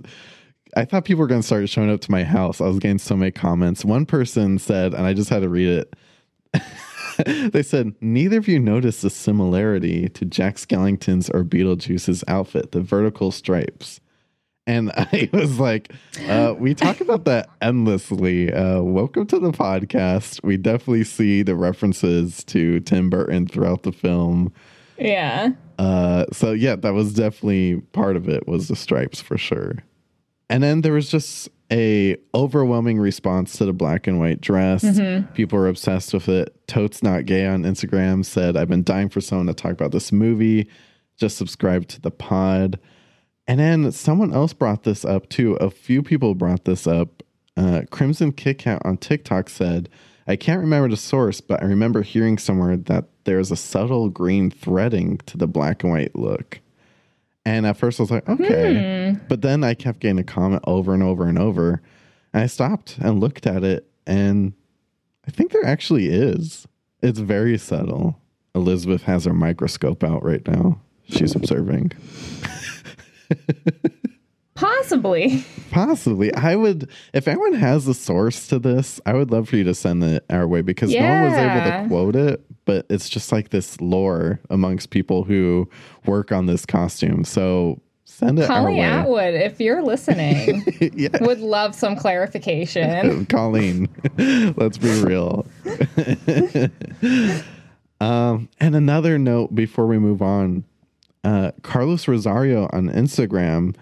I 0.76 0.86
thought 0.86 1.06
people 1.06 1.20
were 1.22 1.28
going 1.28 1.42
to 1.42 1.46
start 1.46 1.68
showing 1.70 1.92
up 1.92 2.02
to 2.02 2.12
my 2.12 2.24
house. 2.24 2.60
I 2.60 2.66
was 2.66 2.80
getting 2.80 2.98
so 2.98 3.16
many 3.16 3.32
comments. 3.32 3.86
One 3.86 4.08
person 4.08 4.58
said, 4.58 4.96
and 4.96 5.06
I 5.06 5.14
just 5.14 5.30
had 5.30 5.44
to 5.44 5.50
read 5.50 5.68
it. 5.68 5.96
they 7.26 7.64
said, 7.64 7.94
Neither 8.02 8.38
of 8.38 8.48
you 8.48 8.60
noticed 8.60 9.02
the 9.02 9.10
similarity 9.10 10.10
to 10.10 10.26
Jack 10.26 10.56
Skellington's 10.56 11.30
or 11.30 11.44
Beetlejuice's 11.44 12.24
outfit, 12.28 12.72
the 12.72 12.82
vertical 12.82 13.32
stripes. 13.32 14.00
And 14.66 14.92
I 14.98 15.30
was 15.34 15.60
like, 15.60 15.92
uh, 16.28 16.56
we 16.58 16.74
talk 16.74 17.02
about 17.02 17.26
that 17.26 17.50
endlessly. 17.62 18.54
Uh, 18.54 18.82
welcome 18.82 19.28
to 19.28 19.40
the 19.40 19.52
podcast. 19.52 20.44
We 20.44 20.58
definitely 20.58 21.04
see 21.04 21.44
the 21.44 21.56
references 21.56 22.44
to 22.46 22.80
Tim 22.82 23.10
Burton 23.10 23.48
throughout 23.48 23.84
the 23.84 23.92
film. 23.92 24.54
yeah. 24.98 25.52
Uh, 25.80 26.26
so 26.32 26.52
yeah, 26.52 26.76
that 26.76 26.94
was 26.94 27.14
definitely 27.14 27.82
part 27.94 28.16
of 28.16 28.30
it 28.30 28.48
was 28.48 28.68
the 28.68 28.76
stripes 28.76 29.20
for 29.20 29.38
sure. 29.38 29.80
And 30.50 30.62
then 30.62 30.82
there 30.82 30.94
was 30.94 31.10
just 31.10 31.50
a 31.74 32.16
overwhelming 32.36 33.00
response 33.00 33.58
to 33.58 33.66
the 33.66 33.74
black 33.74 34.06
and 34.08 34.20
white 34.20 34.40
dress. 34.40 34.84
People 35.34 35.58
were 35.60 35.68
obsessed 35.68 36.14
with 36.14 36.30
it. 36.30 36.56
Totes 36.68 37.02
not 37.04 37.26
gay 37.26 37.46
on 37.48 37.64
Instagram 37.64 38.24
said, 38.24 38.56
"I've 38.56 38.70
been 38.70 38.84
dying 38.84 39.10
for 39.10 39.20
someone 39.20 39.48
to 39.48 39.54
talk 39.54 39.72
about 39.72 39.92
this 39.92 40.12
movie. 40.12 40.70
Just 41.18 41.38
subscribe 41.38 41.88
to 41.88 42.00
the 42.00 42.12
pod." 42.12 42.80
And 43.48 43.60
then 43.60 43.92
someone 43.92 44.34
else 44.34 44.54
brought 44.54 44.84
this 44.84 45.04
up 45.04 45.28
too. 45.28 45.56
A 45.56 45.70
few 45.70 46.02
people 46.02 46.36
brought 46.36 46.64
this 46.64 46.88
up. 46.88 47.24
Uh, 47.58 47.82
Crimson 47.92 48.32
Kit 48.32 48.60
Kat 48.60 48.82
on 48.86 48.98
TikTok 48.98 49.50
said, 49.50 49.90
I 50.28 50.38
can't 50.38 50.62
remember 50.62 50.90
the 50.90 50.98
source, 50.98 51.42
but 51.42 51.62
I 51.62 51.66
remember 51.66 52.02
hearing 52.02 52.38
somewhere 52.38 52.78
that 52.78 53.06
there's 53.26 53.52
a 53.52 53.58
subtle 53.58 54.10
green 54.10 54.50
threading 54.50 55.18
to 55.26 55.38
the 55.38 55.48
black 55.48 55.84
and 55.84 55.92
white 55.92 56.16
look. 56.16 56.62
And 57.46 57.66
at 57.66 57.78
first 57.78 58.00
I 58.00 58.04
was 58.04 58.12
like, 58.12 58.28
okay. 58.30 59.12
Hmm. 59.12 59.26
But 59.28 59.42
then 59.42 59.64
I 59.64 59.74
kept 59.74 60.00
getting 60.00 60.20
a 60.20 60.24
comment 60.24 60.64
over 60.66 60.94
and 60.94 61.04
over 61.04 61.28
and 61.28 61.38
over. 61.38 61.82
And 62.34 62.44
I 62.44 62.48
stopped 62.48 62.98
and 63.00 63.20
looked 63.20 63.46
at 63.46 63.64
it, 63.64 63.88
and 64.08 64.54
I 65.28 65.32
think 65.32 65.52
there 65.52 65.66
actually 65.66 66.08
is. 66.08 66.68
It's 67.02 67.20
very 67.20 67.58
subtle. 67.58 68.20
Elizabeth 68.56 69.04
has 69.04 69.26
her 69.26 69.34
microscope 69.34 70.04
out 70.04 70.24
right 70.24 70.46
now. 70.48 70.80
She's 71.10 71.36
observing. 71.36 71.92
Possibly. 74.56 75.44
Possibly. 75.72 76.34
I 76.34 76.56
would, 76.56 76.90
if 77.14 77.28
anyone 77.28 77.54
has 77.54 77.88
a 77.88 77.94
source 77.94 78.48
to 78.48 78.60
this, 78.60 79.02
I 79.06 79.14
would 79.14 79.32
love 79.32 79.50
for 79.50 79.58
you 79.58 79.64
to 79.66 79.74
send 79.74 80.04
it 80.04 80.24
our 80.30 80.48
way 80.48 80.62
because 80.62 80.94
no 80.94 81.02
one 81.02 81.24
was 81.24 81.34
able 81.34 81.62
to 81.64 81.88
quote 81.88 82.16
it, 82.16 82.46
but 82.66 82.86
it's 82.90 83.10
just 83.10 83.32
like 83.32 83.50
this 83.50 83.80
lore 83.82 84.40
amongst 84.50 84.90
people 84.90 85.24
who 85.24 85.70
work 86.06 86.32
on 86.32 86.46
this 86.46 86.66
costume. 86.66 87.24
So 87.24 87.82
send 88.06 88.40
it 88.40 88.48
Colleen. 88.48 88.80
Atwood, 88.80 89.34
if 89.34 89.60
you're 89.60 89.84
listening, 89.84 90.64
yeah. 90.94 91.10
would 91.22 91.40
love 91.40 91.76
some 91.76 91.96
clarification. 91.96 93.26
Colleen, 93.30 93.90
let's 94.58 94.78
be 94.78 95.02
real. 95.02 95.46
um, 98.00 98.50
and 98.60 98.76
another 98.76 99.18
note 99.18 99.54
before 99.56 99.88
we 99.88 99.98
move 99.98 100.22
on 100.22 100.64
uh, 101.24 101.52
Carlos 101.62 102.08
Rosario 102.08 102.70
on 102.74 102.90
Instagram 102.90 103.76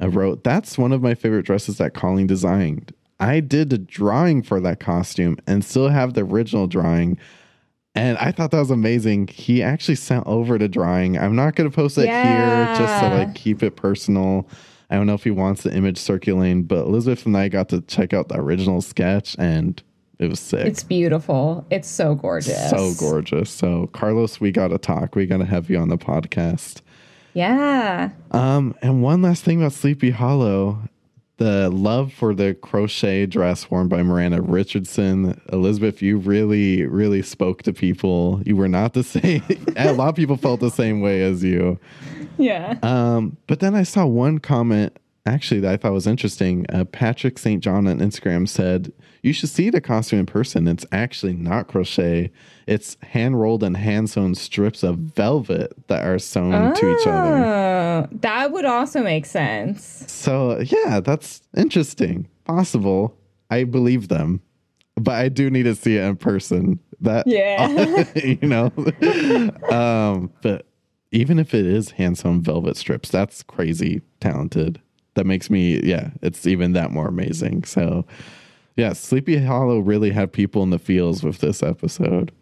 uh, 0.00 0.08
wrote, 0.08 0.44
That's 0.44 0.78
one 0.78 0.92
of 0.92 1.02
my 1.02 1.14
favorite 1.14 1.46
dresses 1.46 1.78
that 1.78 1.94
Colleen 1.94 2.26
designed. 2.26 2.92
I 3.20 3.40
did 3.40 3.70
the 3.70 3.78
drawing 3.78 4.42
for 4.42 4.60
that 4.60 4.80
costume 4.80 5.38
and 5.46 5.64
still 5.64 5.88
have 5.88 6.14
the 6.14 6.22
original 6.22 6.66
drawing. 6.66 7.18
And 7.94 8.18
I 8.18 8.32
thought 8.32 8.50
that 8.50 8.58
was 8.58 8.70
amazing. 8.70 9.28
He 9.28 9.62
actually 9.62 9.94
sent 9.94 10.26
over 10.26 10.58
the 10.58 10.68
drawing. 10.68 11.16
I'm 11.16 11.36
not 11.36 11.54
going 11.54 11.70
to 11.70 11.74
post 11.74 11.96
it 11.96 12.06
here 12.06 12.74
just 12.76 13.02
to 13.02 13.08
like 13.08 13.34
keep 13.34 13.62
it 13.62 13.76
personal. 13.76 14.48
I 14.90 14.96
don't 14.96 15.06
know 15.06 15.14
if 15.14 15.24
he 15.24 15.30
wants 15.30 15.62
the 15.62 15.72
image 15.74 15.98
circulating, 15.98 16.64
but 16.64 16.86
Elizabeth 16.86 17.24
and 17.24 17.36
I 17.36 17.48
got 17.48 17.68
to 17.70 17.80
check 17.82 18.12
out 18.12 18.28
the 18.28 18.38
original 18.38 18.80
sketch 18.80 19.36
and 19.38 19.80
it 20.18 20.28
was 20.28 20.40
sick. 20.40 20.66
It's 20.66 20.82
beautiful. 20.82 21.66
It's 21.70 21.88
so 21.88 22.14
gorgeous. 22.14 22.70
so 22.70 22.92
gorgeous. 22.98 23.50
So 23.50 23.88
Carlos, 23.88 24.40
we 24.40 24.50
got 24.50 24.68
to 24.68 24.78
talk. 24.78 25.14
We 25.14 25.26
got 25.26 25.38
to 25.38 25.44
have 25.44 25.70
you 25.70 25.78
on 25.78 25.88
the 25.88 25.98
podcast. 25.98 26.82
Yeah. 27.32 28.10
Um, 28.30 28.74
and 28.82 29.02
one 29.02 29.22
last 29.22 29.44
thing 29.44 29.60
about 29.60 29.72
Sleepy 29.72 30.10
Hollow, 30.10 30.78
the 31.36 31.68
love 31.70 32.12
for 32.12 32.34
the 32.34 32.54
crochet 32.54 33.26
dress 33.26 33.70
worn 33.70 33.88
by 33.88 34.02
Miranda 34.02 34.40
Richardson. 34.40 35.40
Elizabeth, 35.52 36.00
you 36.00 36.18
really, 36.18 36.86
really 36.86 37.22
spoke 37.22 37.62
to 37.62 37.72
people. 37.72 38.40
You 38.46 38.56
were 38.56 38.68
not 38.68 38.92
the 38.92 39.02
same. 39.04 39.42
a 39.76 39.92
lot 39.92 40.10
of 40.10 40.14
people 40.14 40.36
felt 40.36 40.60
the 40.60 40.70
same 40.70 41.00
way 41.00 41.22
as 41.22 41.42
you. 41.42 41.78
Yeah. 42.38 42.78
Um, 42.82 43.36
but 43.46 43.60
then 43.60 43.74
I 43.74 43.82
saw 43.82 44.06
one 44.06 44.38
comment 44.38 44.96
actually 45.26 45.60
that 45.60 45.72
I 45.72 45.76
thought 45.76 45.92
was 45.92 46.06
interesting. 46.06 46.66
Uh, 46.68 46.84
Patrick 46.84 47.38
St. 47.38 47.62
John 47.62 47.86
on 47.86 47.98
Instagram 47.98 48.48
said, 48.48 48.92
You 49.24 49.32
should 49.32 49.48
see 49.48 49.70
the 49.70 49.80
costume 49.80 50.18
in 50.18 50.26
person. 50.26 50.68
It's 50.68 50.84
actually 50.92 51.32
not 51.32 51.66
crochet, 51.66 52.30
it's 52.66 52.98
hand 53.02 53.40
rolled 53.40 53.62
and 53.62 53.74
hand 53.74 54.10
sewn 54.10 54.34
strips 54.34 54.82
of 54.82 54.98
velvet 54.98 55.72
that 55.88 56.06
are 56.06 56.18
sewn 56.18 56.74
to 56.74 56.94
each 56.94 57.06
other. 57.06 57.36
Oh, 57.36 58.08
that 58.20 58.52
would 58.52 58.66
also 58.66 59.02
make 59.02 59.24
sense. 59.24 60.04
So, 60.08 60.60
yeah, 60.60 61.00
that's 61.00 61.40
interesting. 61.56 62.28
Possible. 62.44 63.16
I 63.48 63.64
believe 63.64 64.08
them. 64.08 64.42
But 64.96 65.14
I 65.14 65.30
do 65.30 65.48
need 65.48 65.62
to 65.62 65.74
see 65.74 65.96
it 65.96 66.02
in 66.02 66.16
person. 66.16 66.78
That 67.00 67.26
Yeah. 67.26 68.04
you 68.22 68.46
know. 68.46 68.66
um, 69.74 70.30
but 70.42 70.66
even 71.12 71.38
if 71.38 71.54
it 71.54 71.64
is 71.64 71.92
hand 71.92 72.18
sewn 72.18 72.42
velvet 72.42 72.76
strips, 72.76 73.08
that's 73.08 73.42
crazy 73.42 74.02
talented. 74.20 74.82
That 75.14 75.24
makes 75.24 75.48
me, 75.48 75.80
yeah, 75.82 76.10
it's 76.20 76.46
even 76.46 76.72
that 76.72 76.90
more 76.90 77.08
amazing. 77.08 77.64
So, 77.64 78.04
yeah, 78.76 78.92
Sleepy 78.92 79.38
Hollow 79.38 79.78
really 79.78 80.10
had 80.10 80.32
people 80.32 80.62
in 80.62 80.70
the 80.70 80.78
fields 80.78 81.22
with 81.22 81.38
this 81.38 81.62
episode. 81.62 82.32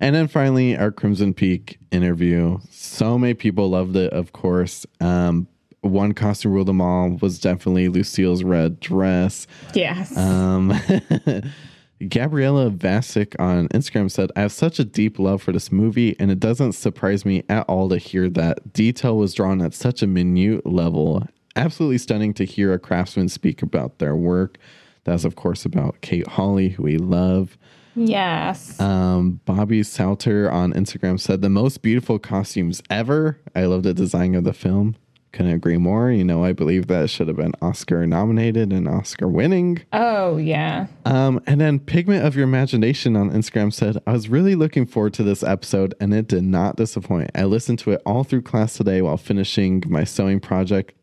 And 0.00 0.14
then 0.14 0.28
finally, 0.28 0.76
our 0.76 0.90
Crimson 0.90 1.32
Peak 1.34 1.78
interview. 1.90 2.58
So 2.70 3.18
many 3.18 3.34
people 3.34 3.70
loved 3.70 3.96
it, 3.96 4.12
of 4.12 4.32
course. 4.32 4.84
Um, 5.00 5.48
one 5.80 6.12
costume 6.12 6.52
ruled 6.52 6.68
them 6.68 6.80
all 6.80 7.10
was 7.20 7.38
definitely 7.38 7.88
Lucille's 7.88 8.42
red 8.42 8.80
dress. 8.80 9.46
Yes. 9.74 10.16
Um, 10.16 10.72
Gabriella 12.08 12.70
Vasic 12.70 13.34
on 13.38 13.68
Instagram 13.68 14.10
said, 14.10 14.30
I 14.36 14.40
have 14.40 14.52
such 14.52 14.78
a 14.78 14.84
deep 14.84 15.18
love 15.18 15.42
for 15.42 15.52
this 15.52 15.72
movie, 15.72 16.14
and 16.18 16.30
it 16.30 16.40
doesn't 16.40 16.72
surprise 16.72 17.24
me 17.24 17.42
at 17.48 17.64
all 17.68 17.88
to 17.88 17.96
hear 17.96 18.28
that 18.30 18.72
detail 18.74 19.16
was 19.16 19.32
drawn 19.32 19.62
at 19.62 19.72
such 19.72 20.02
a 20.02 20.06
minute 20.06 20.66
level. 20.66 21.26
Absolutely 21.54 21.98
stunning 21.98 22.34
to 22.34 22.44
hear 22.44 22.74
a 22.74 22.78
craftsman 22.78 23.30
speak 23.30 23.62
about 23.62 23.98
their 23.98 24.14
work. 24.14 24.58
That's, 25.06 25.24
of 25.24 25.36
course, 25.36 25.64
about 25.64 26.00
Kate 26.02 26.26
Hawley, 26.26 26.70
who 26.70 26.82
we 26.82 26.98
love. 26.98 27.56
Yes. 27.94 28.78
Um, 28.78 29.40
Bobby 29.46 29.82
Salter 29.82 30.50
on 30.50 30.74
Instagram 30.74 31.18
said 31.18 31.40
the 31.40 31.48
most 31.48 31.80
beautiful 31.80 32.18
costumes 32.18 32.82
ever. 32.90 33.38
I 33.54 33.64
love 33.64 33.84
the 33.84 33.94
design 33.94 34.34
of 34.34 34.44
the 34.44 34.52
film. 34.52 34.96
Couldn't 35.32 35.52
agree 35.52 35.76
more. 35.76 36.10
You 36.10 36.24
know, 36.24 36.44
I 36.44 36.52
believe 36.52 36.88
that 36.88 37.08
should 37.08 37.28
have 37.28 37.36
been 37.36 37.52
Oscar 37.62 38.06
nominated 38.06 38.72
and 38.72 38.88
Oscar 38.88 39.28
winning. 39.28 39.82
oh, 39.92 40.38
yeah. 40.38 40.86
Um, 41.04 41.42
and 41.46 41.60
then 41.60 41.78
Pigment 41.78 42.24
of 42.24 42.34
Your 42.34 42.44
Imagination 42.44 43.16
on 43.16 43.30
Instagram 43.30 43.72
said, 43.72 43.98
I 44.06 44.12
was 44.12 44.28
really 44.28 44.54
looking 44.54 44.86
forward 44.86 45.14
to 45.14 45.22
this 45.22 45.42
episode 45.42 45.94
and 46.00 46.12
it 46.12 46.26
did 46.26 46.44
not 46.44 46.76
disappoint. 46.76 47.30
I 47.34 47.44
listened 47.44 47.78
to 47.80 47.92
it 47.92 48.02
all 48.04 48.24
through 48.24 48.42
class 48.42 48.76
today 48.76 49.02
while 49.02 49.16
finishing 49.18 49.82
my 49.86 50.04
sewing 50.04 50.40
project. 50.40 50.94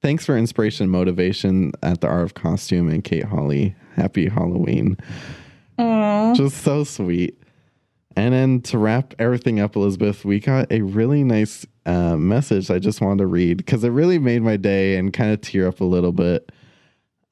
Thanks 0.00 0.24
for 0.24 0.36
inspiration 0.36 0.84
and 0.84 0.92
motivation 0.92 1.72
at 1.82 2.00
the 2.00 2.08
Art 2.08 2.22
of 2.22 2.34
Costume 2.34 2.88
and 2.88 3.02
Kate 3.02 3.24
Hawley. 3.24 3.74
Happy 3.96 4.28
Halloween. 4.28 4.96
Just 6.36 6.62
so 6.62 6.84
sweet. 6.84 7.42
And 8.16 8.34
then 8.34 8.60
to 8.62 8.78
wrap 8.78 9.14
everything 9.18 9.60
up, 9.60 9.76
Elizabeth, 9.76 10.24
we 10.24 10.40
got 10.40 10.70
a 10.72 10.82
really 10.82 11.22
nice 11.22 11.66
uh, 11.86 12.16
message 12.16 12.70
I 12.70 12.78
just 12.78 13.00
wanted 13.00 13.18
to 13.18 13.26
read 13.26 13.58
because 13.58 13.84
it 13.84 13.90
really 13.90 14.18
made 14.18 14.42
my 14.42 14.56
day 14.56 14.96
and 14.96 15.12
kind 15.12 15.32
of 15.32 15.40
tear 15.40 15.68
up 15.68 15.80
a 15.80 15.84
little 15.84 16.12
bit. 16.12 16.50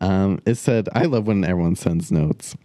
Um, 0.01 0.41
it 0.47 0.57
said, 0.57 0.89
I 0.95 1.05
love 1.05 1.27
when 1.27 1.45
everyone 1.45 1.77
sends 1.77 2.13
notes. 2.13 2.57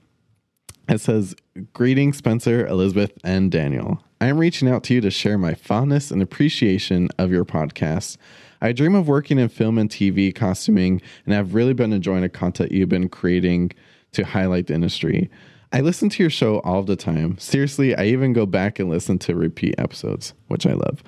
It 0.87 0.99
says, 0.99 1.35
Greetings, 1.73 2.17
Spencer, 2.17 2.65
Elizabeth, 2.67 3.11
and 3.23 3.51
Daniel. 3.51 4.03
I 4.19 4.27
am 4.27 4.37
reaching 4.37 4.69
out 4.69 4.83
to 4.85 4.93
you 4.93 5.01
to 5.01 5.09
share 5.09 5.37
my 5.37 5.53
fondness 5.53 6.11
and 6.11 6.21
appreciation 6.21 7.09
of 7.17 7.31
your 7.31 7.45
podcast. 7.45 8.17
I 8.61 8.73
dream 8.73 8.93
of 8.93 9.07
working 9.07 9.39
in 9.39 9.49
film 9.49 9.79
and 9.79 9.89
TV 9.89 10.33
costuming, 10.33 11.01
and 11.25 11.33
I've 11.33 11.55
really 11.55 11.73
been 11.73 11.91
enjoying 11.91 12.21
the 12.21 12.29
content 12.29 12.71
you've 12.71 12.89
been 12.89 13.09
creating 13.09 13.71
to 14.11 14.23
highlight 14.23 14.67
the 14.67 14.75
industry. 14.75 15.31
I 15.73 15.81
listen 15.81 16.09
to 16.09 16.21
your 16.21 16.29
show 16.29 16.59
all 16.59 16.83
the 16.83 16.95
time. 16.95 17.37
Seriously, 17.39 17.95
I 17.95 18.05
even 18.05 18.33
go 18.33 18.45
back 18.45 18.77
and 18.77 18.89
listen 18.89 19.17
to 19.19 19.35
repeat 19.35 19.75
episodes, 19.79 20.33
which 20.47 20.67
I 20.67 20.73
love. 20.73 21.01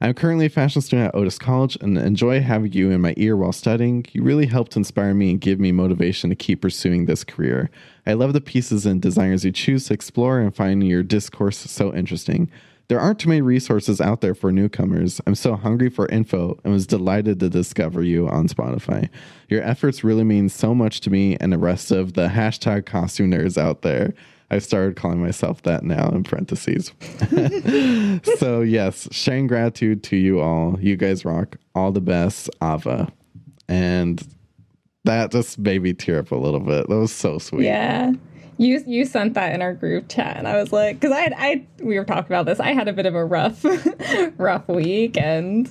I'm 0.00 0.14
currently 0.14 0.46
a 0.46 0.50
fashion 0.50 0.82
student 0.82 1.08
at 1.08 1.14
Otis 1.14 1.38
College 1.38 1.76
and 1.80 1.98
enjoy 1.98 2.40
having 2.40 2.72
you 2.72 2.90
in 2.90 3.00
my 3.00 3.14
ear 3.16 3.36
while 3.36 3.52
studying. 3.52 4.04
You 4.12 4.22
really 4.22 4.46
helped 4.46 4.76
inspire 4.76 5.14
me 5.14 5.30
and 5.30 5.40
give 5.40 5.58
me 5.58 5.72
motivation 5.72 6.30
to 6.30 6.36
keep 6.36 6.60
pursuing 6.60 7.06
this 7.06 7.24
career. 7.24 7.70
I 8.06 8.12
love 8.12 8.32
the 8.32 8.40
pieces 8.40 8.86
and 8.86 9.02
designers 9.02 9.44
you 9.44 9.50
choose 9.50 9.86
to 9.86 9.94
explore 9.94 10.38
and 10.40 10.54
find 10.54 10.86
your 10.86 11.02
discourse 11.02 11.58
so 11.58 11.92
interesting. 11.94 12.50
There 12.88 12.98
aren't 12.98 13.18
too 13.18 13.28
many 13.28 13.42
resources 13.42 14.00
out 14.00 14.22
there 14.22 14.34
for 14.34 14.50
newcomers. 14.50 15.20
I'm 15.26 15.34
so 15.34 15.56
hungry 15.56 15.90
for 15.90 16.06
info 16.06 16.58
and 16.64 16.72
was 16.72 16.86
delighted 16.86 17.38
to 17.40 17.50
discover 17.50 18.02
you 18.02 18.26
on 18.28 18.48
Spotify. 18.48 19.10
Your 19.48 19.62
efforts 19.62 20.02
really 20.02 20.24
mean 20.24 20.48
so 20.48 20.74
much 20.74 21.00
to 21.00 21.10
me 21.10 21.36
and 21.38 21.52
the 21.52 21.58
rest 21.58 21.90
of 21.90 22.14
the 22.14 22.28
hashtag 22.28 22.86
costume 22.86 23.30
nerds 23.30 23.58
out 23.58 23.82
there. 23.82 24.14
I 24.50 24.58
started 24.58 24.96
calling 24.96 25.22
myself 25.22 25.62
that 25.64 25.84
now 25.84 26.08
in 26.08 26.24
parentheses. 26.24 26.92
so, 28.38 28.62
yes, 28.62 29.06
sharing 29.10 29.46
gratitude 29.46 30.02
to 30.04 30.16
you 30.16 30.40
all. 30.40 30.78
You 30.80 30.96
guys 30.96 31.26
rock. 31.26 31.56
All 31.74 31.92
the 31.92 32.00
best, 32.00 32.48
Ava. 32.62 33.12
And 33.68 34.26
that 35.04 35.30
just 35.30 35.58
made 35.58 35.82
me 35.82 35.92
tear 35.92 36.20
up 36.20 36.30
a 36.30 36.36
little 36.36 36.60
bit. 36.60 36.88
That 36.88 36.96
was 36.96 37.12
so 37.12 37.38
sweet. 37.38 37.64
Yeah. 37.64 38.12
You 38.58 38.82
you 38.86 39.04
sent 39.04 39.34
that 39.34 39.54
in 39.54 39.62
our 39.62 39.72
group 39.72 40.08
chat, 40.08 40.36
and 40.36 40.46
I 40.46 40.60
was 40.60 40.72
like, 40.72 41.00
because 41.00 41.12
I 41.16 41.20
had 41.20 41.34
I 41.36 41.66
we 41.82 41.98
were 41.98 42.04
talking 42.04 42.26
about 42.26 42.46
this. 42.46 42.60
I 42.60 42.72
had 42.72 42.88
a 42.88 42.92
bit 42.92 43.06
of 43.06 43.14
a 43.14 43.24
rough 43.24 43.64
rough 44.36 44.68
week, 44.68 45.16
and 45.16 45.70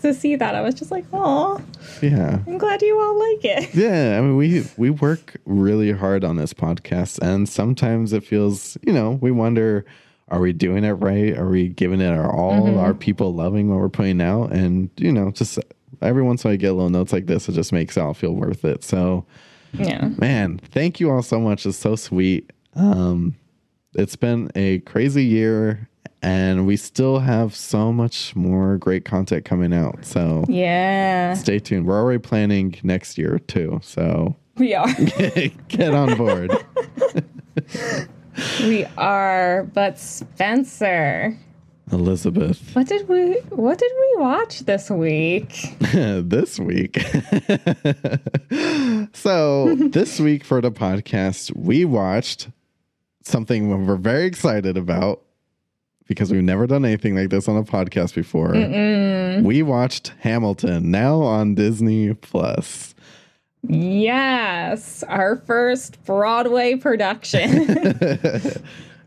to 0.00 0.14
see 0.14 0.36
that, 0.36 0.54
I 0.54 0.60
was 0.60 0.74
just 0.74 0.90
like, 0.90 1.04
oh, 1.12 1.60
Yeah. 2.02 2.38
I'm 2.46 2.58
glad 2.58 2.82
you 2.82 2.98
all 2.98 3.18
like 3.18 3.44
it. 3.44 3.74
Yeah, 3.74 4.18
I 4.18 4.20
mean 4.20 4.36
we 4.36 4.66
we 4.76 4.90
work 4.90 5.36
really 5.44 5.92
hard 5.92 6.24
on 6.24 6.36
this 6.36 6.52
podcast 6.52 7.18
and 7.20 7.48
sometimes 7.48 8.12
it 8.12 8.24
feels, 8.24 8.76
you 8.82 8.92
know, 8.92 9.12
we 9.20 9.30
wonder 9.30 9.84
are 10.28 10.40
we 10.40 10.52
doing 10.52 10.84
it 10.84 10.92
right? 10.92 11.36
Are 11.36 11.48
we 11.48 11.68
giving 11.68 12.00
it 12.00 12.10
our 12.10 12.32
all? 12.32 12.66
Mm-hmm. 12.66 12.78
Are 12.78 12.94
people 12.94 13.32
loving 13.32 13.70
what 13.70 13.78
we're 13.78 13.88
putting 13.88 14.20
out? 14.20 14.52
And 14.52 14.90
you 14.96 15.12
know, 15.12 15.30
just 15.30 15.58
every 16.02 16.22
once 16.22 16.44
in 16.44 16.48
a 16.48 16.50
while 16.50 16.54
I 16.54 16.56
get 16.56 16.72
little 16.72 16.90
notes 16.90 17.12
like 17.12 17.26
this, 17.26 17.48
it 17.48 17.52
just 17.52 17.72
makes 17.72 17.96
it 17.96 18.00
all 18.00 18.14
feel 18.14 18.32
worth 18.32 18.64
it. 18.64 18.82
So 18.82 19.24
Yeah. 19.78 20.08
man, 20.18 20.58
thank 20.58 21.00
you 21.00 21.10
all 21.10 21.22
so 21.22 21.40
much. 21.40 21.66
It's 21.66 21.78
so 21.78 21.96
sweet. 21.96 22.50
Um 22.74 23.36
it's 23.94 24.16
been 24.16 24.50
a 24.54 24.80
crazy 24.80 25.24
year 25.24 25.88
and 26.22 26.66
we 26.66 26.76
still 26.76 27.18
have 27.20 27.54
so 27.54 27.92
much 27.92 28.34
more 28.36 28.78
great 28.78 29.04
content 29.04 29.44
coming 29.44 29.72
out. 29.72 30.04
So 30.04 30.44
Yeah. 30.48 31.34
stay 31.34 31.58
tuned. 31.58 31.86
We're 31.86 31.98
already 32.00 32.18
planning 32.18 32.74
next 32.82 33.16
year 33.18 33.38
too. 33.38 33.80
So 33.82 34.36
We 34.56 34.74
are. 34.74 34.92
get 35.68 35.92
on 35.94 36.16
board. 36.16 36.50
we 38.60 38.84
are. 38.96 39.64
But 39.74 39.98
Spencer, 39.98 41.38
Elizabeth, 41.92 42.74
what 42.74 42.88
did 42.88 43.08
we 43.08 43.34
what 43.50 43.78
did 43.78 43.92
we 43.94 44.20
watch 44.20 44.60
this 44.60 44.90
week? 44.90 45.76
this 45.80 46.58
week. 46.58 46.98
so, 49.12 49.74
this 49.76 50.18
week 50.26 50.44
for 50.44 50.60
the 50.60 50.72
podcast, 50.72 51.54
we 51.54 51.84
watched 51.84 52.48
something 53.22 53.86
we're 53.86 53.96
very 53.96 54.24
excited 54.24 54.76
about 54.76 55.22
because 56.08 56.32
we've 56.32 56.42
never 56.42 56.66
done 56.66 56.84
anything 56.84 57.14
like 57.14 57.30
this 57.30 57.48
on 57.48 57.56
a 57.56 57.62
podcast 57.62 58.14
before. 58.14 58.52
We 59.42 59.62
watched 59.62 60.12
Hamilton 60.20 60.90
now 60.90 61.22
on 61.22 61.54
Disney 61.54 62.14
Plus. 62.14 62.94
Yes, 63.68 65.02
our 65.04 65.36
first 65.36 66.04
Broadway 66.04 66.76
production. 66.76 67.66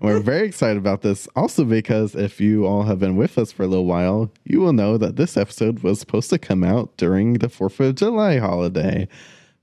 We're 0.02 0.20
very 0.22 0.48
excited 0.48 0.78
about 0.78 1.02
this 1.02 1.28
also 1.36 1.64
because 1.66 2.16
if 2.16 2.40
you 2.40 2.66
all 2.66 2.84
have 2.84 3.00
been 3.00 3.18
with 3.18 3.38
us 3.38 3.52
for 3.52 3.64
a 3.64 3.68
little 3.68 3.86
while, 3.86 4.32
you 4.46 4.60
will 4.62 4.74
know 4.74 4.98
that 4.98 5.16
this 5.18 5.36
episode 5.38 5.80
was 5.80 6.00
supposed 6.00 6.30
to 6.32 6.40
come 6.40 6.64
out 6.64 6.96
during 6.98 7.34
the 7.34 7.48
4th 7.48 7.80
of 7.80 7.96
July 7.96 8.38
holiday. 8.38 9.08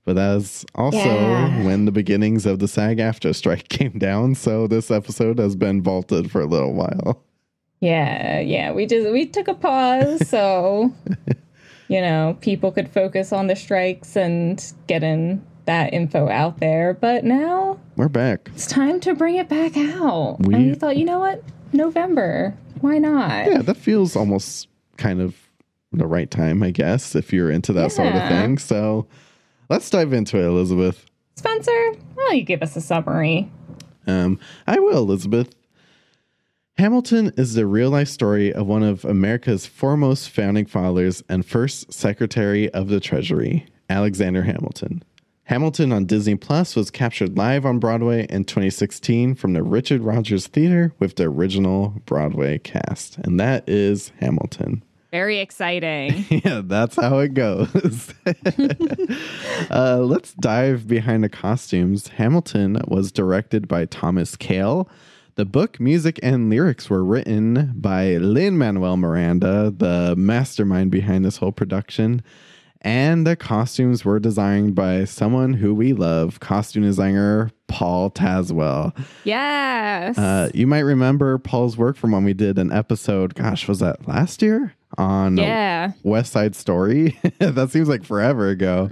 But 0.05 0.15
that's 0.15 0.65
also 0.75 0.97
Yeah. 0.99 1.63
when 1.65 1.85
the 1.85 1.91
beginnings 1.91 2.45
of 2.45 2.59
the 2.59 2.67
SAG 2.67 2.97
AFTRA 2.99 3.33
strike 3.35 3.67
came 3.69 3.97
down. 3.97 4.35
So 4.35 4.67
this 4.67 4.89
episode 4.91 5.37
has 5.39 5.55
been 5.55 5.81
vaulted 5.81 6.31
for 6.31 6.39
a 6.41 6.45
little 6.45 6.73
while. 6.73 7.23
yeah, 7.81 8.39
yeah. 8.39 8.71
We 8.71 8.85
just 8.85 9.11
we 9.11 9.25
took 9.25 9.47
a 9.47 9.53
pause 9.53 10.27
so 10.29 10.93
you 11.89 11.99
know 12.01 12.37
people 12.41 12.71
could 12.71 12.89
focus 12.89 13.31
on 13.33 13.47
the 13.47 13.55
strikes 13.55 14.15
and 14.15 14.63
getting 14.87 15.45
that 15.67 15.93
info 15.93 16.27
out 16.29 16.59
there. 16.59 16.93
But 16.99 17.23
now 17.23 17.79
We're 17.95 18.09
back. 18.09 18.49
it's 18.55 18.65
time 18.67 18.99
to 19.01 19.13
bring 19.15 19.35
it 19.35 19.47
back 19.47 19.77
out. 19.77 20.37
We- 20.39 20.55
and 20.55 20.67
we 20.69 20.73
thought, 20.75 20.97
you 20.97 21.05
know 21.05 21.19
what, 21.19 21.43
November, 21.71 22.53
why 22.81 22.97
not? 22.97 23.45
Yeah, 23.45 23.61
that 23.61 23.77
feels 23.77 24.15
almost 24.15 24.67
kind 24.97 25.21
of 25.21 25.35
the 25.93 26.07
right 26.07 26.29
time, 26.29 26.63
I 26.63 26.71
guess, 26.71 27.15
if 27.15 27.31
you're 27.31 27.49
into 27.51 27.71
that 27.73 27.91
sort 27.91 28.13
of 28.15 28.27
thing. 28.27 28.57
So 28.57 29.07
let's 29.69 29.89
dive 29.89 30.11
into 30.13 30.37
it, 30.37 30.45
Elizabeth. 30.45 31.05
Spencer, 31.35 31.93
well, 32.15 32.33
you 32.33 32.43
give 32.43 32.61
us 32.63 32.75
a 32.75 32.81
summary. 32.81 33.49
Um, 34.07 34.39
I 34.65 34.79
will, 34.79 34.97
Elizabeth. 34.99 35.53
Hamilton 36.77 37.31
is 37.37 37.55
the 37.55 37.65
real 37.65 37.89
life 37.89 38.07
story 38.07 38.53
of 38.53 38.67
one 38.67 38.83
of 38.83 39.03
America's 39.03 39.65
foremost 39.65 40.29
founding 40.29 40.65
fathers 40.65 41.23
and 41.27 41.45
first 41.45 41.91
Secretary 41.91 42.69
of 42.71 42.87
the 42.87 42.99
Treasury, 42.99 43.65
Alexander 43.89 44.43
Hamilton. 44.43 45.03
Hamilton 45.47 45.93
on 45.93 46.03
Disney 46.03 46.35
Plus 46.35 46.75
was 46.75 46.91
captured 46.91 47.37
live 47.37 47.65
on 47.65 47.79
Broadway 47.79 48.27
in 48.29 48.43
2016 48.43 49.33
from 49.33 49.53
the 49.53 49.63
Richard 49.63 50.01
Rodgers 50.01 50.45
Theater 50.45 50.93
with 50.99 51.15
the 51.15 51.23
original 51.23 51.93
Broadway 52.05 52.57
cast. 52.57 53.17
And 53.19 53.39
that 53.39 53.63
is 53.65 54.11
Hamilton. 54.19 54.83
Very 55.09 55.39
exciting. 55.39 56.25
Yeah, 56.43 56.61
that's 56.65 56.97
how 56.97 57.19
it 57.19 57.33
goes. 57.33 58.13
uh, 59.71 59.99
let's 59.99 60.33
dive 60.33 60.85
behind 60.85 61.23
the 61.23 61.29
costumes. 61.29 62.09
Hamilton 62.09 62.81
was 62.85 63.13
directed 63.13 63.69
by 63.69 63.85
Thomas 63.85 64.35
Kail. 64.35 64.89
The 65.35 65.45
book, 65.45 65.79
music, 65.79 66.19
and 66.21 66.49
lyrics 66.49 66.89
were 66.89 67.05
written 67.05 67.71
by 67.73 68.17
Lin 68.17 68.57
Manuel 68.57 68.97
Miranda, 68.97 69.71
the 69.75 70.13
mastermind 70.17 70.91
behind 70.91 71.23
this 71.23 71.37
whole 71.37 71.53
production. 71.53 72.21
And 72.81 73.25
the 73.25 73.35
costumes 73.35 74.05
were 74.05 74.19
designed 74.19 74.75
by 74.75 75.05
someone 75.05 75.53
who 75.53 75.73
we 75.73 75.93
love, 75.93 76.39
costume 76.39 76.83
designer 76.83 77.51
Paul 77.67 78.11
Tazewell. 78.11 78.95
yes. 79.23 80.17
Uh, 80.17 80.49
you 80.53 80.67
might 80.67 80.81
remember 80.81 81.37
Paul's 81.37 81.77
work 81.77 81.97
from 81.97 82.11
when 82.11 82.23
we 82.23 82.33
did 82.33 82.57
an 82.57 82.71
episode, 82.71 83.35
gosh, 83.35 83.67
was 83.67 83.79
that 83.79 84.07
last 84.07 84.41
year? 84.41 84.73
On 84.97 85.35
yeah. 85.35 85.91
West 86.03 86.31
Side 86.31 86.55
Story. 86.55 87.19
that 87.39 87.69
seems 87.71 87.89
like 87.89 88.05
forever 88.05 88.47
ago. 88.47 88.89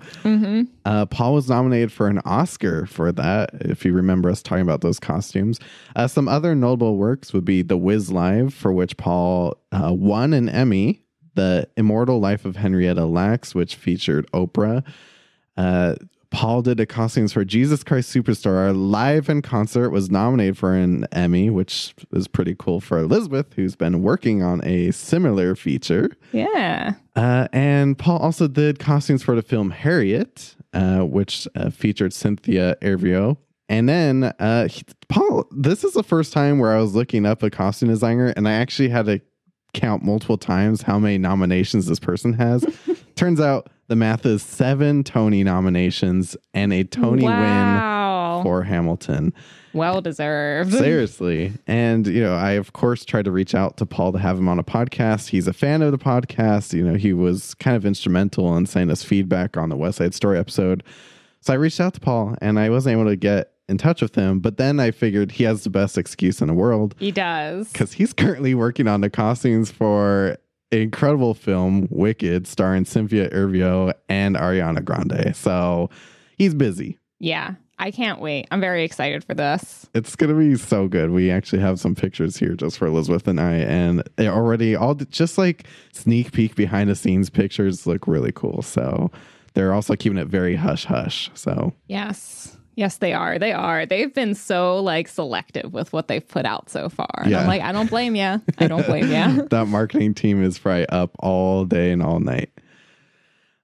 Uh, 0.85 1.05
Paul 1.05 1.33
was 1.33 1.49
nominated 1.49 1.91
for 1.91 2.07
an 2.07 2.19
Oscar 2.25 2.85
for 2.85 3.13
that, 3.13 3.51
if 3.61 3.85
you 3.85 3.93
remember 3.93 4.29
us 4.29 4.43
talking 4.43 4.61
about 4.61 4.81
those 4.81 4.99
costumes. 4.99 5.57
Uh, 5.95 6.07
some 6.07 6.27
other 6.27 6.53
notable 6.53 6.97
works 6.97 7.31
would 7.33 7.45
be 7.45 7.61
The 7.61 7.77
Wiz 7.77 8.11
Live, 8.11 8.53
for 8.53 8.73
which 8.73 8.97
Paul 8.97 9.57
uh, 9.71 9.93
won 9.93 10.33
an 10.33 10.49
Emmy. 10.49 11.04
The 11.35 11.69
Immortal 11.77 12.19
Life 12.19 12.45
of 12.45 12.55
Henrietta 12.55 13.05
Lacks, 13.05 13.53
which 13.53 13.75
featured 13.75 14.29
Oprah. 14.31 14.83
Uh, 15.55 15.95
Paul 16.31 16.63
did 16.63 16.77
the 16.77 16.85
costumes 16.85 17.31
for 17.31 17.45
Jesus 17.45 17.81
Christ 17.81 18.13
Superstar 18.13 18.55
Our 18.57 18.73
live 18.73 19.29
in 19.29 19.41
concert, 19.41 19.91
was 19.91 20.11
nominated 20.11 20.57
for 20.57 20.73
an 20.73 21.07
Emmy, 21.13 21.49
which 21.49 21.95
is 22.11 22.27
pretty 22.27 22.55
cool 22.59 22.81
for 22.81 22.97
Elizabeth, 22.99 23.53
who's 23.53 23.75
been 23.77 24.01
working 24.01 24.43
on 24.43 24.61
a 24.65 24.91
similar 24.91 25.55
feature. 25.55 26.09
Yeah. 26.33 26.95
Uh, 27.15 27.47
and 27.53 27.97
Paul 27.97 28.17
also 28.17 28.49
did 28.49 28.79
costumes 28.79 29.23
for 29.23 29.35
the 29.35 29.41
film 29.41 29.69
Harriet, 29.69 30.55
uh, 30.73 31.01
which 31.01 31.47
uh, 31.55 31.69
featured 31.69 32.11
Cynthia 32.11 32.75
Erivo. 32.81 33.37
And 33.69 33.87
then 33.87 34.25
uh, 34.37 34.67
he- 34.67 34.83
Paul, 35.07 35.45
this 35.51 35.85
is 35.85 35.93
the 35.93 36.03
first 36.03 36.33
time 36.33 36.59
where 36.59 36.75
I 36.75 36.81
was 36.81 36.95
looking 36.95 37.25
up 37.25 37.43
a 37.43 37.49
costume 37.49 37.89
designer, 37.89 38.33
and 38.35 38.47
I 38.47 38.53
actually 38.53 38.89
had 38.89 39.05
to 39.05 39.21
count 39.75 40.03
multiple 40.03 40.37
times 40.37 40.81
how 40.81 40.97
many 40.97 41.17
nominations 41.17 41.85
this 41.85 41.99
person 41.99 42.33
has. 42.33 42.65
Turns 43.15 43.39
out 43.39 43.69
the 43.87 43.95
math 43.95 44.25
is 44.25 44.41
seven 44.41 45.03
Tony 45.03 45.43
nominations 45.43 46.35
and 46.53 46.73
a 46.73 46.83
Tony 46.83 47.23
wow. 47.23 48.37
win 48.37 48.43
for 48.43 48.63
Hamilton. 48.63 49.33
well 49.73 50.01
deserved. 50.01 50.71
Seriously. 50.71 51.53
And, 51.67 52.07
you 52.07 52.21
know, 52.21 52.35
I, 52.35 52.51
of 52.51 52.73
course, 52.73 53.05
tried 53.05 53.25
to 53.25 53.31
reach 53.31 53.53
out 53.53 53.77
to 53.77 53.85
Paul 53.85 54.13
to 54.13 54.19
have 54.19 54.37
him 54.37 54.47
on 54.47 54.57
a 54.57 54.63
podcast. 54.63 55.29
He's 55.29 55.47
a 55.47 55.53
fan 55.53 55.81
of 55.81 55.91
the 55.91 55.97
podcast. 55.97 56.73
You 56.73 56.83
know, 56.83 56.95
he 56.95 57.13
was 57.13 57.53
kind 57.55 57.77
of 57.77 57.85
instrumental 57.85 58.55
in 58.57 58.65
sending 58.65 58.91
us 58.91 59.03
feedback 59.03 59.57
on 59.57 59.69
the 59.69 59.77
West 59.77 59.99
Side 59.99 60.13
Story 60.13 60.39
episode. 60.39 60.83
So 61.41 61.53
I 61.53 61.57
reached 61.57 61.79
out 61.79 61.93
to 61.93 61.99
Paul 61.99 62.35
and 62.41 62.57
I 62.59 62.69
wasn't 62.69 62.93
able 62.93 63.05
to 63.05 63.15
get 63.15 63.51
in 63.67 63.77
touch 63.77 64.01
with 64.01 64.15
him. 64.15 64.39
But 64.39 64.57
then 64.57 64.79
I 64.79 64.91
figured 64.91 65.31
he 65.31 65.43
has 65.45 65.63
the 65.63 65.69
best 65.69 65.97
excuse 65.97 66.41
in 66.41 66.47
the 66.47 66.53
world 66.53 66.95
He 66.99 67.11
does. 67.11 67.71
because 67.71 67.93
he's 67.93 68.13
currently 68.13 68.53
working 68.55 68.87
on 68.87 69.01
the 69.01 69.09
costumes 69.09 69.71
for 69.71 70.37
an 70.71 70.79
incredible 70.79 71.33
film, 71.33 71.87
Wicked, 71.89 72.47
starring 72.47 72.85
Cynthia 72.85 73.29
Erivo 73.29 73.93
and 74.09 74.35
Ariana 74.35 74.83
Grande. 74.83 75.35
So 75.35 75.89
he's 76.37 76.53
busy. 76.53 76.97
Yeah. 77.19 77.55
I 77.77 77.91
can't 77.91 78.21
wait. 78.21 78.47
I'm 78.51 78.61
very 78.61 78.85
excited 78.85 79.21
for 79.25 79.33
this. 79.33 79.89
It's 79.93 80.15
gonna 80.15 80.33
be 80.33 80.55
so 80.55 80.87
good. 80.87 81.09
We 81.11 81.29
actually 81.29 81.59
have 81.61 81.77
some 81.77 81.93
pictures 81.93 82.37
here 82.37 82.53
just 82.55 82.77
for 82.77 82.85
Elizabeth 82.87 83.27
and 83.27 83.37
I, 83.37 83.55
and 83.55 84.01
they 84.15 84.29
already 84.29 84.77
all 84.77 84.95
just 84.95 85.37
like 85.37 85.65
sneak 85.91 86.31
peek 86.31 86.55
behind 86.55 86.89
the 86.89 86.95
scenes 86.95 87.29
pictures 87.29 87.85
look 87.85 88.07
really 88.07 88.31
cool. 88.31 88.61
So 88.61 89.11
they're 89.55 89.73
also 89.73 89.95
keeping 89.97 90.17
it 90.17 90.29
very 90.29 90.55
hush 90.55 90.85
hush. 90.85 91.29
So 91.33 91.73
Yes. 91.87 92.55
Yes, 92.75 92.97
they 92.97 93.13
are. 93.13 93.39
They 93.39 93.51
are. 93.53 93.85
They've 93.85 94.13
been 94.13 94.35
so 94.35 94.79
like 94.79 95.07
selective 95.07 95.73
with 95.73 95.93
what 95.93 96.07
they've 96.07 96.27
put 96.27 96.45
out 96.45 96.69
so 96.69 96.89
far. 96.89 97.09
And 97.17 97.31
Yeah. 97.31 97.41
I'm 97.41 97.47
like, 97.47 97.61
I 97.61 97.71
don't 97.71 97.89
blame 97.89 98.15
you. 98.15 98.41
I 98.57 98.67
don't 98.67 98.85
blame 98.85 99.05
you. 99.05 99.47
that 99.49 99.67
marketing 99.67 100.13
team 100.13 100.43
is 100.43 100.59
probably 100.59 100.87
up 100.89 101.11
all 101.19 101.65
day 101.65 101.91
and 101.91 102.03
all 102.03 102.19
night. 102.19 102.51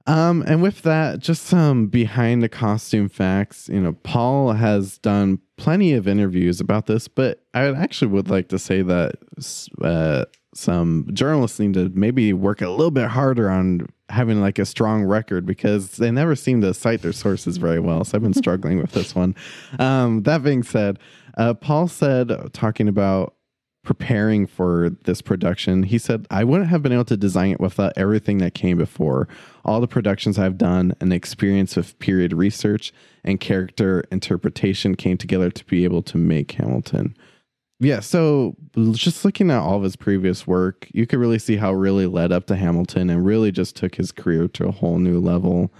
Um, 0.07 0.43
and 0.47 0.61
with 0.63 0.81
that, 0.81 1.19
just 1.19 1.43
some 1.43 1.85
behind 1.87 2.41
the 2.41 2.49
costume 2.49 3.07
facts. 3.07 3.69
You 3.69 3.79
know, 3.81 3.93
Paul 4.03 4.53
has 4.53 4.97
done 4.97 5.39
plenty 5.57 5.93
of 5.93 6.07
interviews 6.07 6.59
about 6.59 6.87
this, 6.87 7.07
but 7.07 7.43
I 7.53 7.67
actually 7.67 8.07
would 8.11 8.29
like 8.29 8.47
to 8.49 8.57
say 8.59 8.81
that 8.81 9.15
uh, 9.81 10.25
some 10.53 11.07
journalists 11.13 11.59
need 11.59 11.73
to 11.75 11.89
maybe 11.93 12.33
work 12.33 12.61
a 12.61 12.69
little 12.69 12.91
bit 12.91 13.07
harder 13.07 13.49
on 13.49 13.87
having 14.09 14.41
like 14.41 14.59
a 14.59 14.65
strong 14.65 15.03
record 15.03 15.45
because 15.45 15.91
they 15.97 16.11
never 16.11 16.35
seem 16.35 16.61
to 16.61 16.73
cite 16.73 17.01
their 17.01 17.13
sources 17.13 17.57
very 17.57 17.79
well. 17.79 18.03
So 18.03 18.17
I've 18.17 18.23
been 18.23 18.33
struggling 18.43 18.79
with 18.79 18.91
this 18.91 19.15
one. 19.15 19.35
Um, 19.79 20.23
that 20.23 20.43
being 20.43 20.63
said, 20.63 20.99
uh, 21.37 21.53
Paul 21.53 21.87
said, 21.87 22.31
talking 22.53 22.87
about 22.87 23.35
preparing 23.83 24.45
for 24.45 24.91
this 25.05 25.21
production, 25.21 25.83
he 25.83 25.97
said, 25.97 26.27
I 26.29 26.43
wouldn't 26.43 26.69
have 26.69 26.83
been 26.83 26.91
able 26.91 27.05
to 27.05 27.17
design 27.17 27.51
it 27.51 27.59
without 27.59 27.93
everything 27.95 28.37
that 28.39 28.53
came 28.53 28.77
before. 28.77 29.27
All 29.65 29.81
the 29.81 29.87
productions 29.87 30.37
I've 30.37 30.57
done 30.57 30.93
and 30.99 31.11
the 31.11 31.15
experience 31.15 31.77
of 31.77 31.97
period 31.99 32.33
research 32.33 32.93
and 33.23 33.39
character 33.39 34.03
interpretation 34.11 34.95
came 34.95 35.17
together 35.17 35.49
to 35.49 35.65
be 35.65 35.83
able 35.83 36.03
to 36.03 36.17
make 36.17 36.51
Hamilton. 36.51 37.15
Yeah, 37.83 37.99
so 37.99 38.55
just 38.91 39.25
looking 39.25 39.49
at 39.49 39.57
all 39.57 39.77
of 39.77 39.83
his 39.83 39.95
previous 39.95 40.45
work, 40.45 40.87
you 40.93 41.07
could 41.07 41.17
really 41.17 41.39
see 41.39 41.55
how 41.57 41.71
it 41.73 41.77
really 41.77 42.05
led 42.05 42.31
up 42.31 42.45
to 42.45 42.55
Hamilton 42.55 43.09
and 43.09 43.25
really 43.25 43.51
just 43.51 43.75
took 43.75 43.95
his 43.95 44.11
career 44.11 44.47
to 44.49 44.67
a 44.67 44.71
whole 44.71 44.99
new 44.99 45.19
level. 45.19 45.73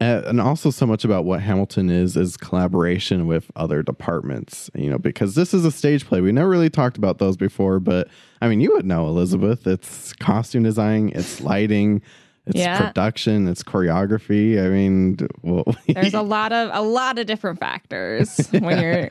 And 0.00 0.40
also 0.40 0.70
so 0.70 0.84
much 0.86 1.04
about 1.04 1.24
what 1.26 1.42
Hamilton 1.42 1.90
is 1.90 2.16
is 2.16 2.36
collaboration 2.38 3.26
with 3.26 3.50
other 3.54 3.82
departments, 3.82 4.70
you 4.74 4.90
know, 4.90 4.98
because 4.98 5.34
this 5.36 5.52
is 5.54 5.64
a 5.66 5.70
stage 5.70 6.06
play. 6.06 6.20
We 6.22 6.32
never 6.32 6.48
really 6.48 6.70
talked 6.70 6.96
about 6.96 7.18
those 7.18 7.36
before, 7.36 7.78
but 7.78 8.08
I 8.40 8.48
mean, 8.48 8.60
you 8.62 8.72
would 8.72 8.86
know, 8.86 9.06
Elizabeth. 9.06 9.66
It's 9.66 10.14
costume 10.14 10.62
design, 10.64 11.12
it's 11.14 11.40
lighting, 11.42 12.00
it's 12.46 12.56
Yeah. 12.58 12.86
production, 12.88 13.46
it's 13.46 13.62
choreography. 13.62 14.60
I 14.64 14.70
mean, 14.70 15.18
well, 15.42 15.66
There's 15.86 16.14
a 16.14 16.22
lot 16.36 16.52
of 16.52 16.70
a 16.72 16.80
lot 16.82 17.18
of 17.18 17.26
different 17.26 17.60
factors 17.60 18.48
when 18.50 18.80
you're 18.80 19.10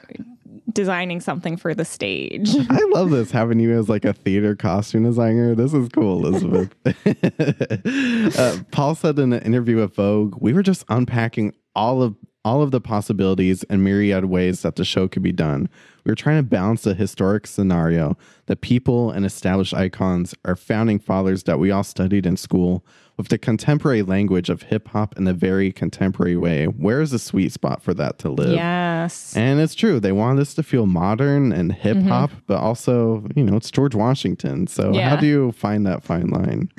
designing 0.74 1.20
something 1.20 1.58
for 1.58 1.74
the 1.74 1.86
stage. 1.86 2.56
I 2.70 2.84
love 2.90 3.12
this 3.12 3.32
having 3.32 3.60
you 3.60 3.78
as 3.78 3.90
like 3.90 4.06
a 4.06 4.14
theater 4.14 4.56
costume 4.56 5.04
designer. 5.04 5.56
This 5.56 5.74
is 5.74 5.90
cool, 5.90 6.26
Elizabeth. 6.26 6.74
uh, 8.40 8.64
Paul 8.72 8.96
said 8.96 9.20
in 9.20 9.34
an 9.34 9.42
interview 9.44 9.78
with 9.78 9.96
Vogue, 9.96 10.36
"We 10.40 10.54
were 10.54 10.64
just 10.64 10.86
unpacking 10.90 11.54
all 11.76 12.02
of 12.02 12.16
all 12.44 12.62
of 12.62 12.72
the 12.72 12.82
possibilities 12.82 13.64
and 13.64 13.84
myriad 13.84 14.26
ways 14.26 14.62
that 14.62 14.76
the 14.76 14.86
show 14.86 15.08
could 15.08 15.22
be 15.22 15.32
done. 15.32 15.70
We 16.04 16.12
were 16.12 16.16
trying 16.16 16.38
to 16.38 16.44
balance 16.44 16.86
a 16.86 16.94
historic 16.94 17.48
scenario, 17.48 18.18
that 18.48 18.62
people 18.62 19.12
and 19.12 19.26
established 19.26 19.74
icons, 19.74 20.34
are 20.46 20.56
founding 20.56 21.00
fathers 21.00 21.44
that 21.44 21.60
we 21.60 21.72
all 21.72 21.84
studied 21.84 22.26
in 22.26 22.38
school, 22.38 22.86
with 23.18 23.28
the 23.28 23.38
contemporary 23.38 24.02
language 24.02 24.50
of 24.50 24.64
hip 24.64 24.88
hop 24.88 25.18
in 25.18 25.28
a 25.28 25.34
very 25.34 25.72
contemporary 25.72 26.38
way. 26.38 26.66
Where 26.66 27.02
is 27.02 27.12
the 27.12 27.20
sweet 27.20 27.52
spot 27.52 27.84
for 27.84 27.94
that 27.94 28.18
to 28.20 28.30
live?" 28.30 28.54
yes. 28.54 29.36
And 29.36 29.60
it's 29.60 29.76
true. 29.76 30.00
They 30.00 30.12
want 30.12 30.40
us 30.40 30.54
to 30.56 30.64
feel 30.64 30.86
modern 30.86 31.52
and 31.52 31.72
hip 31.72 31.98
hop, 32.04 32.32
mm-hmm. 32.32 32.40
but 32.48 32.58
also, 32.58 33.28
you 33.36 33.44
know, 33.44 33.58
it's 33.58 33.72
George 33.72 33.96
Washington. 33.96 34.68
So 34.68 34.94
how 34.94 35.16
do 35.16 35.28
you 35.28 35.52
find 35.52 35.86
that 35.86 36.04
fine 36.04 36.30
line? 36.30 36.72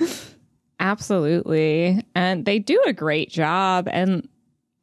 Absolutely. 0.81 2.05
And 2.17 2.45
they 2.45 2.59
do 2.59 2.83
a 2.87 2.93
great 2.93 3.31
job 3.31 3.89
and 3.91 4.29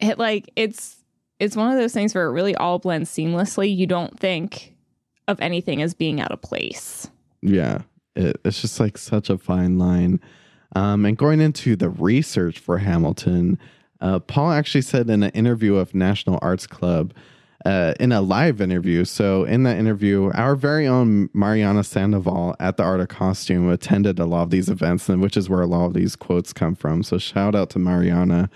it 0.00 0.18
like 0.18 0.50
it's 0.56 0.99
it's 1.40 1.56
one 1.56 1.72
of 1.72 1.78
those 1.78 1.92
things 1.92 2.14
where 2.14 2.26
it 2.26 2.32
really 2.32 2.54
all 2.54 2.78
blends 2.78 3.10
seamlessly. 3.10 3.74
You 3.74 3.86
don't 3.86 4.18
think 4.20 4.74
of 5.26 5.40
anything 5.40 5.82
as 5.82 5.94
being 5.94 6.20
out 6.20 6.30
of 6.30 6.40
place. 6.42 7.10
Yeah. 7.42 7.82
It, 8.14 8.40
it's 8.44 8.60
just 8.60 8.78
like 8.78 8.98
such 8.98 9.30
a 9.30 9.38
fine 9.38 9.78
line. 9.78 10.20
Um, 10.76 11.04
and 11.04 11.16
going 11.16 11.40
into 11.40 11.74
the 11.74 11.88
research 11.88 12.58
for 12.58 12.78
Hamilton, 12.78 13.58
uh, 14.00 14.18
Paul 14.20 14.52
actually 14.52 14.82
said 14.82 15.08
in 15.08 15.22
an 15.22 15.30
interview 15.30 15.76
of 15.76 15.94
National 15.94 16.38
Arts 16.42 16.66
Club, 16.66 17.14
uh, 17.64 17.94
in 18.00 18.12
a 18.12 18.20
live 18.20 18.60
interview. 18.60 19.04
So 19.04 19.44
in 19.44 19.64
that 19.64 19.78
interview, 19.78 20.30
our 20.34 20.56
very 20.56 20.86
own 20.86 21.28
Mariana 21.34 21.84
Sandoval 21.84 22.56
at 22.58 22.76
the 22.76 22.82
Art 22.82 23.00
of 23.00 23.08
Costume 23.08 23.68
attended 23.68 24.18
a 24.18 24.24
lot 24.24 24.42
of 24.42 24.50
these 24.50 24.68
events, 24.68 25.08
and 25.08 25.20
which 25.20 25.36
is 25.36 25.48
where 25.50 25.60
a 25.60 25.66
lot 25.66 25.86
of 25.86 25.94
these 25.94 26.16
quotes 26.16 26.52
come 26.52 26.74
from. 26.74 27.02
So 27.02 27.18
shout 27.18 27.54
out 27.54 27.70
to 27.70 27.78
Mariana. 27.78 28.48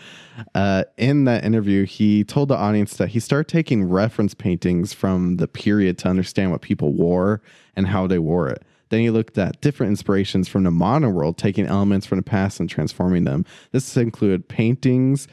Uh, 0.55 0.85
in 0.97 1.25
that 1.25 1.45
interview, 1.45 1.85
he 1.85 2.25
told 2.25 2.49
the 2.49 2.57
audience 2.57 2.97
that 2.97 3.09
he 3.09 3.21
started 3.21 3.49
taking 3.49 3.85
reference 3.85 4.35
paintings 4.35 4.93
from 4.93 5.37
the 5.37 5.49
period 5.49 5.99
to 5.99 6.09
understand 6.09 6.51
what 6.51 6.63
people 6.63 6.93
wore 6.93 7.43
and 7.77 7.87
how 7.87 8.07
they 8.07 8.19
wore 8.19 8.49
it. 8.49 8.63
Then 8.89 9.01
he 9.01 9.11
looked 9.11 9.37
at 9.39 9.61
different 9.61 9.91
inspirations 9.91 10.49
from 10.49 10.65
the 10.65 10.71
modern 10.71 11.13
world, 11.15 11.37
taking 11.37 11.67
elements 11.67 12.07
from 12.07 12.19
the 12.19 12.23
past 12.23 12.61
and 12.61 12.71
transforming 12.71 13.25
them. 13.25 13.45
This 13.73 13.97
included 13.97 14.49
paintings 14.49 15.27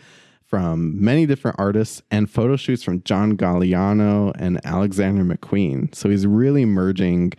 from 0.51 1.01
many 1.01 1.25
different 1.25 1.55
artists 1.57 2.01
and 2.11 2.29
photo 2.29 2.57
shoots 2.57 2.83
from 2.83 3.01
John 3.03 3.37
Galliano 3.37 4.33
and 4.37 4.59
Alexander 4.65 5.23
McQueen. 5.23 5.95
So 5.95 6.09
he's 6.09 6.27
really 6.27 6.65
merging 6.65 7.31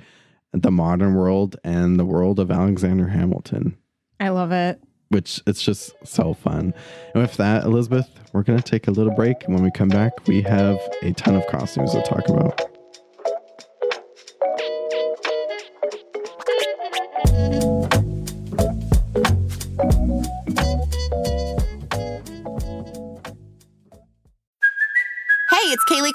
the 0.53 0.71
modern 0.71 1.15
world 1.15 1.57
and 1.63 2.01
the 2.01 2.07
world 2.07 2.41
of 2.41 2.51
Alexander 2.51 3.09
Hamilton, 3.09 3.77
I 4.19 4.31
love 4.31 4.51
it. 4.51 4.81
which 5.11 5.43
it's 5.47 5.63
just 5.63 5.95
so 6.05 6.33
fun. 6.33 6.73
And 7.13 7.23
with 7.23 7.37
that, 7.37 7.65
Elizabeth, 7.65 8.09
we're 8.33 8.43
going 8.45 8.59
to 8.59 8.65
take 8.65 8.89
a 8.89 8.91
little 8.91 9.15
break. 9.15 9.45
And 9.45 9.55
when 9.55 9.63
we 9.63 9.71
come 9.71 9.91
back, 9.91 10.27
we 10.27 10.41
have 10.43 10.79
a 11.03 11.13
ton 11.13 11.37
of 11.37 11.47
costumes 11.49 11.93
to 11.93 12.01
talk 12.03 12.27
about. 12.31 12.72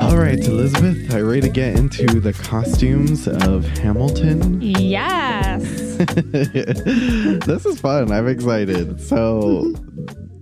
All 0.00 0.16
right, 0.16 0.38
Elizabeth, 0.40 1.14
are 1.14 1.18
you 1.18 1.28
ready 1.28 1.40
to 1.42 1.48
get 1.48 1.76
into 1.76 2.18
the 2.18 2.32
costumes 2.32 3.28
of 3.28 3.64
Hamilton? 3.78 4.60
Yes. 4.60 5.62
this 7.46 7.64
is 7.64 7.80
fun. 7.80 8.10
I'm 8.10 8.26
excited. 8.26 9.00
So 9.00 9.72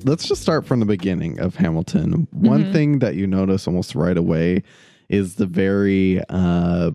let's 0.05 0.27
just 0.27 0.41
start 0.41 0.65
from 0.65 0.81
the 0.81 0.87
beginning 0.87 1.39
of 1.39 1.57
Hamilton. 1.57 2.29
One 2.31 2.73
thing 2.73 3.01
that 3.01 3.17
you 3.17 3.27
notice 3.27 3.67
almost 3.67 3.95
right 3.95 4.17
away 4.17 4.63
is 5.09 5.35
the 5.35 5.47
very 5.47 6.23
uh, 6.29 6.93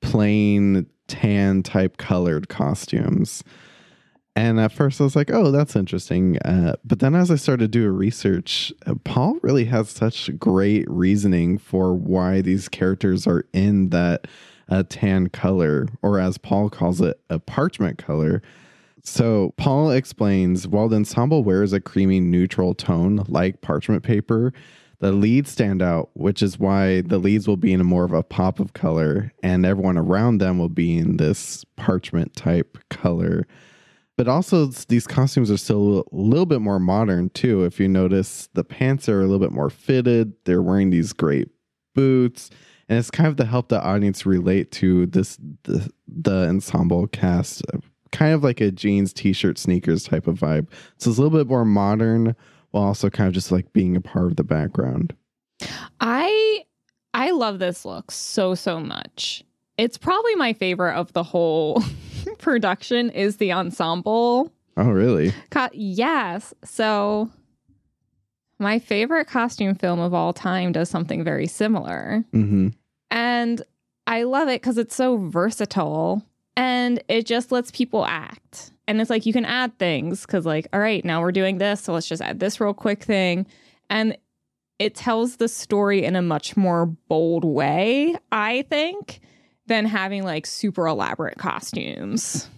plain 0.00 0.86
tan 1.06 1.62
type 1.62 1.96
colored 1.96 2.48
costumes. 2.48 3.42
And 4.36 4.60
at 4.60 4.70
first 4.70 5.00
I 5.00 5.04
was 5.04 5.16
like, 5.16 5.32
oh, 5.32 5.50
that's 5.50 5.74
interesting. 5.74 6.38
Uh, 6.44 6.76
but 6.84 7.00
then 7.00 7.16
as 7.16 7.28
I 7.28 7.34
started 7.34 7.72
to 7.72 7.78
do 7.78 7.90
research, 7.90 8.72
uh, 8.86 8.94
Paul 9.02 9.36
really 9.42 9.64
has 9.64 9.90
such 9.90 10.30
great 10.38 10.88
reasoning 10.88 11.58
for 11.58 11.92
why 11.92 12.40
these 12.40 12.68
characters 12.68 13.26
are 13.26 13.44
in 13.52 13.88
that 13.88 14.28
uh, 14.68 14.84
tan 14.88 15.28
color, 15.30 15.88
or 16.02 16.20
as 16.20 16.38
Paul 16.38 16.70
calls 16.70 17.00
it, 17.00 17.20
a 17.28 17.40
parchment 17.40 17.98
color. 17.98 18.42
So 19.02 19.54
Paul 19.56 19.90
explains 19.90 20.68
while 20.68 20.88
the 20.88 20.96
ensemble 20.96 21.42
wears 21.42 21.72
a 21.72 21.80
creamy 21.80 22.20
neutral 22.20 22.74
tone 22.74 23.24
like 23.26 23.60
parchment 23.60 24.04
paper, 24.04 24.52
the 25.00 25.12
leads 25.12 25.50
stand 25.50 25.80
out, 25.80 26.10
which 26.14 26.42
is 26.42 26.58
why 26.58 27.02
the 27.02 27.18
leads 27.18 27.46
will 27.46 27.56
be 27.56 27.72
in 27.72 27.80
a 27.80 27.84
more 27.84 28.04
of 28.04 28.12
a 28.12 28.22
pop 28.22 28.58
of 28.58 28.72
color, 28.72 29.32
and 29.42 29.64
everyone 29.64 29.96
around 29.96 30.38
them 30.38 30.58
will 30.58 30.68
be 30.68 30.98
in 30.98 31.18
this 31.18 31.64
parchment 31.76 32.34
type 32.34 32.78
color. 32.90 33.46
But 34.16 34.26
also, 34.26 34.66
these 34.66 35.06
costumes 35.06 35.48
are 35.48 35.56
still 35.56 36.00
a 36.00 36.16
little 36.16 36.46
bit 36.46 36.60
more 36.60 36.80
modern 36.80 37.30
too. 37.30 37.64
If 37.64 37.78
you 37.78 37.86
notice, 37.86 38.48
the 38.54 38.64
pants 38.64 39.08
are 39.08 39.20
a 39.20 39.22
little 39.22 39.38
bit 39.38 39.52
more 39.52 39.70
fitted. 39.70 40.32
They're 40.44 40.62
wearing 40.62 40.90
these 40.90 41.12
great 41.12 41.48
boots, 41.94 42.50
and 42.88 42.98
it's 42.98 43.12
kind 43.12 43.28
of 43.28 43.36
to 43.36 43.44
help 43.44 43.68
the 43.68 43.80
audience 43.80 44.26
relate 44.26 44.72
to 44.72 45.06
this 45.06 45.38
the, 45.62 45.88
the 46.08 46.48
ensemble 46.48 47.06
cast, 47.06 47.62
kind 48.10 48.34
of 48.34 48.42
like 48.42 48.60
a 48.60 48.72
jeans, 48.72 49.12
t-shirt, 49.12 49.56
sneakers 49.56 50.02
type 50.02 50.26
of 50.26 50.40
vibe. 50.40 50.66
So 50.96 51.10
it's 51.10 51.18
a 51.18 51.22
little 51.22 51.38
bit 51.38 51.46
more 51.46 51.64
modern, 51.64 52.34
while 52.70 52.84
also 52.84 53.10
kind 53.10 53.28
of 53.28 53.34
just 53.34 53.52
like 53.52 53.72
being 53.72 53.96
a 53.96 54.00
part 54.00 54.26
of 54.26 54.36
the 54.36 54.44
background. 54.44 55.14
I 56.00 56.64
I 57.14 57.30
love 57.30 57.58
this 57.58 57.84
look 57.84 58.10
so 58.10 58.54
so 58.54 58.80
much. 58.80 59.44
It's 59.76 59.98
probably 59.98 60.34
my 60.34 60.52
favorite 60.52 60.94
of 60.94 61.12
the 61.12 61.22
whole 61.22 61.82
production 62.38 63.10
is 63.10 63.36
the 63.36 63.52
ensemble. 63.52 64.52
Oh, 64.76 64.90
really? 64.90 65.32
Co- 65.50 65.68
yes. 65.72 66.54
So 66.64 67.30
my 68.58 68.78
favorite 68.78 69.26
costume 69.26 69.74
film 69.74 70.00
of 70.00 70.14
all 70.14 70.32
time 70.32 70.72
does 70.72 70.90
something 70.90 71.22
very 71.24 71.46
similar. 71.46 72.24
Mm-hmm. 72.32 72.68
And 73.10 73.62
I 74.06 74.24
love 74.24 74.48
it 74.48 74.60
because 74.60 74.78
it's 74.78 74.94
so 74.94 75.16
versatile 75.16 76.22
and 76.56 77.02
it 77.08 77.26
just 77.26 77.52
lets 77.52 77.70
people 77.70 78.04
act. 78.04 78.72
And 78.88 79.00
it's 79.00 79.10
like 79.10 79.26
you 79.26 79.32
can 79.34 79.44
add 79.44 79.78
things 79.78 80.22
because, 80.22 80.46
like, 80.46 80.66
all 80.72 80.80
right, 80.80 81.04
now 81.04 81.20
we're 81.20 81.30
doing 81.30 81.58
this. 81.58 81.82
So 81.82 81.92
let's 81.92 82.08
just 82.08 82.22
add 82.22 82.40
this 82.40 82.60
real 82.60 82.74
quick 82.74 83.04
thing. 83.04 83.46
And 83.90 84.16
it 84.78 84.94
tells 84.94 85.36
the 85.36 85.48
story 85.48 86.04
in 86.04 86.16
a 86.16 86.22
much 86.22 86.56
more 86.56 86.86
bold 86.86 87.44
way, 87.44 88.16
I 88.32 88.62
think, 88.70 89.20
than 89.66 89.84
having 89.84 90.24
like 90.24 90.46
super 90.46 90.86
elaborate 90.86 91.36
costumes. 91.36 92.48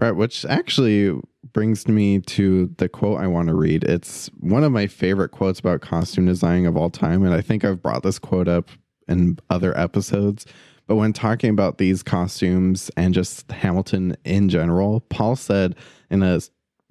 Right, 0.00 0.12
which 0.12 0.44
actually 0.46 1.18
brings 1.52 1.88
me 1.88 2.20
to 2.20 2.72
the 2.78 2.88
quote 2.88 3.20
I 3.20 3.26
want 3.26 3.48
to 3.48 3.54
read. 3.54 3.84
It's 3.84 4.28
one 4.38 4.62
of 4.62 4.72
my 4.72 4.86
favorite 4.86 5.30
quotes 5.30 5.58
about 5.58 5.80
costume 5.80 6.26
design 6.26 6.66
of 6.66 6.76
all 6.76 6.90
time. 6.90 7.24
And 7.24 7.34
I 7.34 7.40
think 7.40 7.64
I've 7.64 7.82
brought 7.82 8.02
this 8.02 8.18
quote 8.18 8.48
up 8.48 8.68
in 9.08 9.38
other 9.50 9.76
episodes. 9.76 10.46
But 10.90 10.96
when 10.96 11.12
talking 11.12 11.50
about 11.50 11.78
these 11.78 12.02
costumes 12.02 12.90
and 12.96 13.14
just 13.14 13.48
Hamilton 13.52 14.16
in 14.24 14.48
general, 14.48 15.02
Paul 15.02 15.36
said 15.36 15.76
in 16.10 16.24
a 16.24 16.40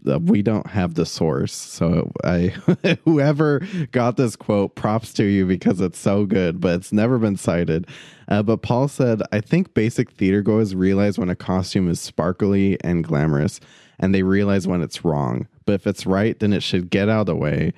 uh, 0.09 0.19
we 0.19 0.41
don't 0.41 0.67
have 0.67 0.93
the 0.93 1.05
source. 1.05 1.51
So 1.51 2.09
I 2.23 2.53
whoever 3.03 3.62
got 3.91 4.15
this 4.15 4.38
quote, 4.38 4.75
props 4.75 5.12
to 5.15 5.25
you 5.25 5.45
because 5.45 5.81
it's 5.81 5.99
so 5.99 6.25
good, 6.25 6.62
but 6.62 6.75
it's 6.75 6.93
never 6.93 7.17
been 7.17 7.35
cited. 7.35 7.88
Uh, 8.29 8.41
but 8.41 8.62
Paul 8.62 8.88
said, 8.88 9.21
I 9.33 9.41
think 9.41 9.73
basic 9.73 10.12
theater 10.12 10.41
goers 10.41 10.73
realize 10.73 11.19
when 11.19 11.29
a 11.29 11.35
costume 11.35 11.89
is 11.89 11.99
sparkly 11.99 12.81
and 12.85 13.03
glamorous, 13.03 13.59
and 13.99 14.15
they 14.15 14.23
realize 14.23 14.65
when 14.65 14.81
it's 14.81 15.03
wrong. 15.03 15.45
But 15.65 15.73
if 15.73 15.85
it's 15.85 16.05
right, 16.05 16.39
then 16.39 16.53
it 16.53 16.63
should 16.63 16.89
get 16.89 17.09
out 17.09 17.19
of 17.19 17.25
the 17.25 17.35
way. 17.35 17.73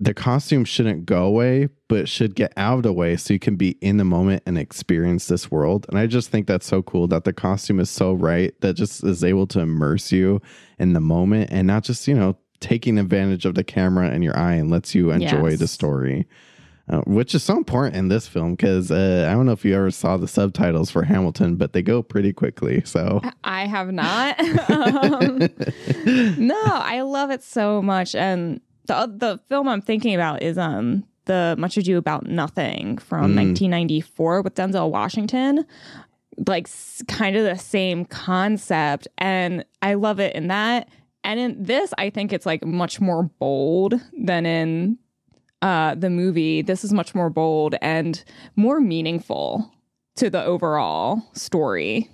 The 0.00 0.14
costume 0.14 0.64
shouldn't 0.64 1.06
go 1.06 1.24
away, 1.24 1.68
but 1.88 1.98
it 2.00 2.08
should 2.08 2.36
get 2.36 2.52
out 2.56 2.76
of 2.76 2.82
the 2.84 2.92
way 2.92 3.16
so 3.16 3.32
you 3.32 3.40
can 3.40 3.56
be 3.56 3.70
in 3.80 3.96
the 3.96 4.04
moment 4.04 4.44
and 4.46 4.56
experience 4.56 5.26
this 5.26 5.50
world. 5.50 5.86
And 5.88 5.98
I 5.98 6.06
just 6.06 6.30
think 6.30 6.46
that's 6.46 6.66
so 6.66 6.82
cool 6.82 7.08
that 7.08 7.24
the 7.24 7.32
costume 7.32 7.80
is 7.80 7.90
so 7.90 8.12
right 8.12 8.54
that 8.60 8.74
just 8.74 9.02
is 9.02 9.24
able 9.24 9.48
to 9.48 9.60
immerse 9.60 10.12
you 10.12 10.40
in 10.78 10.92
the 10.92 11.00
moment 11.00 11.50
and 11.50 11.66
not 11.66 11.82
just, 11.82 12.06
you 12.06 12.14
know, 12.14 12.36
taking 12.60 12.98
advantage 12.98 13.44
of 13.44 13.54
the 13.54 13.64
camera 13.64 14.08
and 14.08 14.22
your 14.22 14.36
eye 14.36 14.54
and 14.54 14.70
lets 14.70 14.94
you 14.94 15.10
enjoy 15.10 15.56
the 15.56 15.68
story. 15.68 16.26
Uh, 16.90 17.02
which 17.02 17.34
is 17.34 17.42
so 17.42 17.54
important 17.54 17.94
in 17.94 18.08
this 18.08 18.26
film 18.26 18.54
because 18.54 18.90
uh, 18.90 19.26
I 19.28 19.34
don't 19.34 19.44
know 19.44 19.52
if 19.52 19.62
you 19.62 19.74
ever 19.76 19.90
saw 19.90 20.16
the 20.16 20.26
subtitles 20.26 20.90
for 20.90 21.02
Hamilton, 21.02 21.56
but 21.56 21.74
they 21.74 21.82
go 21.82 22.02
pretty 22.02 22.32
quickly. 22.32 22.82
So 22.86 23.20
I 23.44 23.66
have 23.66 23.92
not. 23.92 24.40
um, 24.70 25.38
no, 26.38 26.62
I 26.64 27.02
love 27.02 27.30
it 27.30 27.42
so 27.42 27.82
much. 27.82 28.14
And 28.14 28.62
the 28.88 29.12
the 29.16 29.40
film 29.48 29.68
I'm 29.68 29.80
thinking 29.80 30.14
about 30.14 30.42
is 30.42 30.58
um 30.58 31.04
the 31.26 31.54
Much 31.58 31.76
Ado 31.76 31.98
About 31.98 32.26
Nothing 32.26 32.98
from 32.98 33.36
1994 33.36 34.42
with 34.42 34.54
Denzel 34.54 34.90
Washington. 34.90 35.64
Like 36.46 36.68
kind 37.08 37.36
of 37.36 37.44
the 37.44 37.56
same 37.56 38.04
concept, 38.04 39.08
and 39.18 39.64
I 39.82 39.94
love 39.94 40.20
it 40.20 40.34
in 40.34 40.48
that. 40.48 40.88
And 41.24 41.38
in 41.40 41.62
this, 41.62 41.92
I 41.98 42.10
think 42.10 42.32
it's 42.32 42.46
like 42.46 42.64
much 42.64 43.00
more 43.00 43.24
bold 43.24 44.00
than 44.16 44.46
in 44.46 44.98
uh, 45.62 45.96
the 45.96 46.10
movie. 46.10 46.62
This 46.62 46.84
is 46.84 46.92
much 46.92 47.14
more 47.14 47.28
bold 47.28 47.74
and 47.82 48.22
more 48.54 48.80
meaningful 48.80 49.70
to 50.16 50.30
the 50.30 50.44
overall 50.44 51.22
story. 51.32 52.08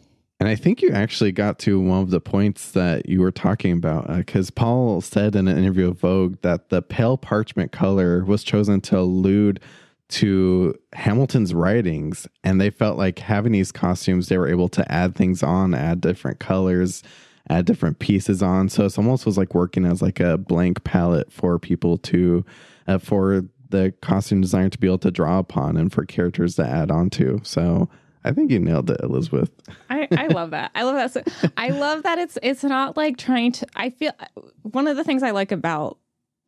And 0.44 0.50
I 0.50 0.57
think 0.57 0.83
you 0.83 0.90
actually 0.90 1.33
got 1.33 1.59
to 1.61 1.80
one 1.80 2.02
of 2.02 2.11
the 2.11 2.20
points 2.20 2.72
that 2.72 3.09
you 3.09 3.22
were 3.22 3.33
talking 3.33 3.72
about 3.72 4.14
because 4.14 4.50
Paul 4.50 5.00
said 5.00 5.35
in 5.35 5.48
an 5.48 5.57
interview 5.57 5.88
with 5.88 6.00
Vogue 6.00 6.37
that 6.42 6.68
the 6.68 6.83
pale 6.83 7.16
parchment 7.16 7.72
color 7.72 8.22
was 8.26 8.44
chosen 8.44 8.83
to 8.83 8.98
allude 8.98 9.59
to 10.11 10.74
Hamilton's 10.92 11.54
writings. 11.54 12.28
And 12.42 12.61
they 12.61 12.68
felt 12.68 12.98
like 12.98 13.20
having 13.20 13.52
these 13.52 13.72
costumes, 13.72 14.28
they 14.28 14.37
were 14.37 14.46
able 14.46 14.68
to 14.68 14.92
add 14.92 15.14
things 15.14 15.42
on, 15.42 15.72
add 15.72 16.02
different 16.02 16.40
colors, 16.40 17.02
add 17.48 17.64
different 17.64 17.98
pieces 17.98 18.42
on. 18.42 18.68
So 18.68 18.85
it's 18.85 18.98
almost 18.98 19.24
was 19.24 19.38
like 19.38 19.54
working 19.54 19.87
as 19.87 20.02
like 20.02 20.20
a 20.20 20.37
blank 20.37 20.85
palette 20.85 21.33
for 21.33 21.59
people 21.59 21.96
to, 21.96 22.44
uh, 22.87 22.98
for 22.98 23.46
the 23.70 23.94
costume 24.02 24.42
designer 24.42 24.68
to 24.68 24.78
be 24.78 24.88
able 24.88 24.98
to 24.98 25.11
draw 25.11 25.38
upon 25.38 25.78
and 25.78 25.90
for 25.90 26.04
characters 26.04 26.57
to 26.57 26.66
add 26.66 26.90
on 26.90 27.09
to. 27.09 27.40
So 27.44 27.88
I 28.24 28.32
think 28.32 28.50
you 28.50 28.58
nailed 28.58 28.90
it, 28.90 29.00
Elizabeth. 29.02 29.50
I, 29.90 30.08
I 30.12 30.26
love 30.28 30.50
that. 30.52 30.70
I 30.74 30.82
love 30.82 31.12
that. 31.12 31.12
So, 31.12 31.48
I 31.56 31.68
love 31.68 32.02
that 32.04 32.18
it's 32.18 32.38
it's 32.42 32.64
not 32.64 32.96
like 32.96 33.18
trying 33.18 33.52
to. 33.52 33.66
I 33.76 33.90
feel 33.90 34.12
one 34.62 34.88
of 34.88 34.96
the 34.96 35.04
things 35.04 35.22
I 35.22 35.30
like 35.32 35.52
about 35.52 35.98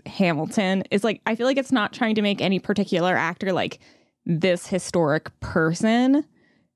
Hamilton 0.06 0.84
is 0.90 1.04
like 1.04 1.20
I 1.26 1.34
feel 1.34 1.46
like 1.46 1.58
it's 1.58 1.72
not 1.72 1.92
trying 1.92 2.14
to 2.14 2.22
make 2.22 2.40
any 2.40 2.58
particular 2.58 3.16
actor 3.16 3.52
like 3.52 3.78
this 4.24 4.66
historic 4.66 5.38
person. 5.40 6.24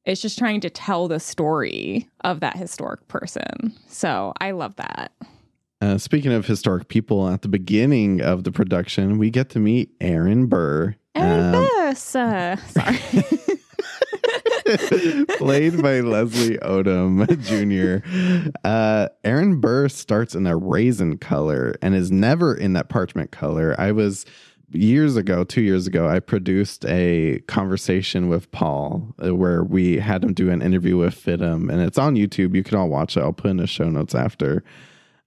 It's 0.05 0.21
just 0.21 0.39
trying 0.39 0.61
to 0.63 0.71
tell 0.71 1.09
the 1.09 1.21
story 1.21 2.09
of 2.25 2.41
that 2.41 2.57
historic 2.57 3.07
person. 3.09 3.75
So 3.87 4.33
I 4.41 4.53
love 4.53 4.77
that. 4.77 5.13
Uh, 5.83 5.99
speaking 5.99 6.33
of 6.33 6.47
historic 6.47 6.89
people, 6.89 7.29
at 7.29 7.43
the 7.43 7.49
beginning 7.49 8.21
of 8.21 8.45
the 8.45 8.53
production, 8.53 9.19
we 9.19 9.31
get 9.31 9.49
to 9.51 9.59
meet 9.59 9.91
Aaron 10.01 10.47
Burr, 10.47 10.95
And 11.15 11.55
um, 11.55 11.63
this, 11.63 12.15
uh, 12.15 12.57
sorry. 12.57 12.99
played 15.39 15.83
by 15.83 16.01
Leslie 16.01 16.59
Odom 16.59 17.27
Jr. 17.43 18.07
Uh, 18.65 19.09
Aaron 19.25 19.61
Burr 19.61 19.89
starts 19.89 20.35
in 20.35 20.47
a 20.47 20.57
raisin 20.57 21.19
color 21.19 21.75
and 21.83 21.95
is 21.95 22.11
never 22.11 22.55
in 22.55 22.73
that 22.75 22.89
parchment 22.89 23.31
color. 23.31 23.75
I 23.79 23.93
was 23.93 24.27
years 24.73 25.17
ago, 25.17 25.45
two 25.45 25.63
years 25.63 25.87
ago, 25.87 26.09
I 26.09 26.21
produced 26.21 26.85
a 26.87 27.41
conversation 27.47 28.29
with 28.29 28.51
Paul 28.53 29.15
uh, 29.25 29.35
where 29.35 29.65
we 29.65 29.99
had 29.99 30.23
him 30.23 30.33
do 30.33 30.51
an 30.51 30.63
interview 30.63 30.97
with 30.97 31.15
Fitum, 31.15 31.71
and 31.71 31.81
it's 31.81 31.99
on 31.99 32.15
YouTube. 32.15 32.55
You 32.55 32.63
can 32.63 32.79
all 32.79 32.89
watch 32.89 33.17
it. 33.17 33.21
I'll 33.21 33.33
put 33.33 33.51
in 33.51 33.57
the 33.57 33.67
show 33.67 33.89
notes 33.89 34.15
after. 34.15 34.63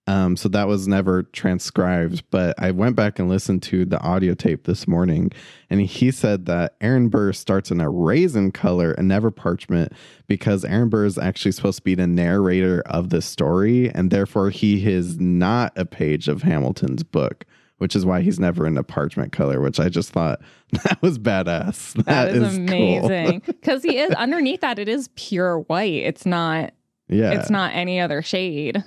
Um, 0.05 0.35
so 0.35 0.49
that 0.49 0.67
was 0.67 0.85
never 0.85 1.23
transcribed, 1.23 2.23
but 2.29 2.55
I 2.59 2.71
went 2.71 2.97
back 2.97 3.19
and 3.19 3.29
listened 3.29 3.63
to 3.63 3.85
the 3.85 4.01
audio 4.01 4.33
tape 4.33 4.65
this 4.65 4.85
morning, 4.85 5.31
and 5.69 5.79
he 5.79 6.11
said 6.11 6.45
that 6.47 6.75
Aaron 6.81 7.07
Burr 7.07 7.31
starts 7.31 7.71
in 7.71 7.79
a 7.79 7.89
raisin 7.89 8.51
color 8.51 8.91
and 8.91 9.07
never 9.07 9.31
parchment 9.31 9.93
because 10.27 10.65
Aaron 10.65 10.89
Burr 10.89 11.05
is 11.05 11.17
actually 11.17 11.53
supposed 11.53 11.77
to 11.77 11.83
be 11.83 11.95
the 11.95 12.05
narrator 12.05 12.83
of 12.85 13.11
the 13.11 13.21
story, 13.21 13.89
and 13.91 14.11
therefore 14.11 14.49
he 14.49 14.85
is 14.85 15.21
not 15.21 15.71
a 15.77 15.85
page 15.85 16.27
of 16.27 16.41
Hamilton's 16.41 17.03
book, 17.03 17.45
which 17.77 17.95
is 17.95 18.05
why 18.05 18.19
he's 18.19 18.41
never 18.41 18.67
in 18.67 18.77
a 18.77 18.83
parchment 18.83 19.31
color, 19.31 19.61
which 19.61 19.79
I 19.79 19.87
just 19.87 20.11
thought 20.11 20.41
that 20.83 21.01
was 21.01 21.17
badass. 21.17 21.93
that 22.05 22.27
is, 22.27 22.57
cool. 22.57 23.07
amazing. 23.07 23.41
Because 23.45 23.83
he 23.83 23.99
is 23.99 24.11
underneath 24.15 24.59
that, 24.61 24.79
it 24.79 24.89
is 24.89 25.07
pure 25.15 25.59
white. 25.59 25.93
It's 25.93 26.25
not. 26.25 26.73
Yeah, 27.09 27.31
It's 27.31 27.49
not 27.49 27.73
any 27.75 27.99
other 27.99 28.21
shade. 28.21 28.81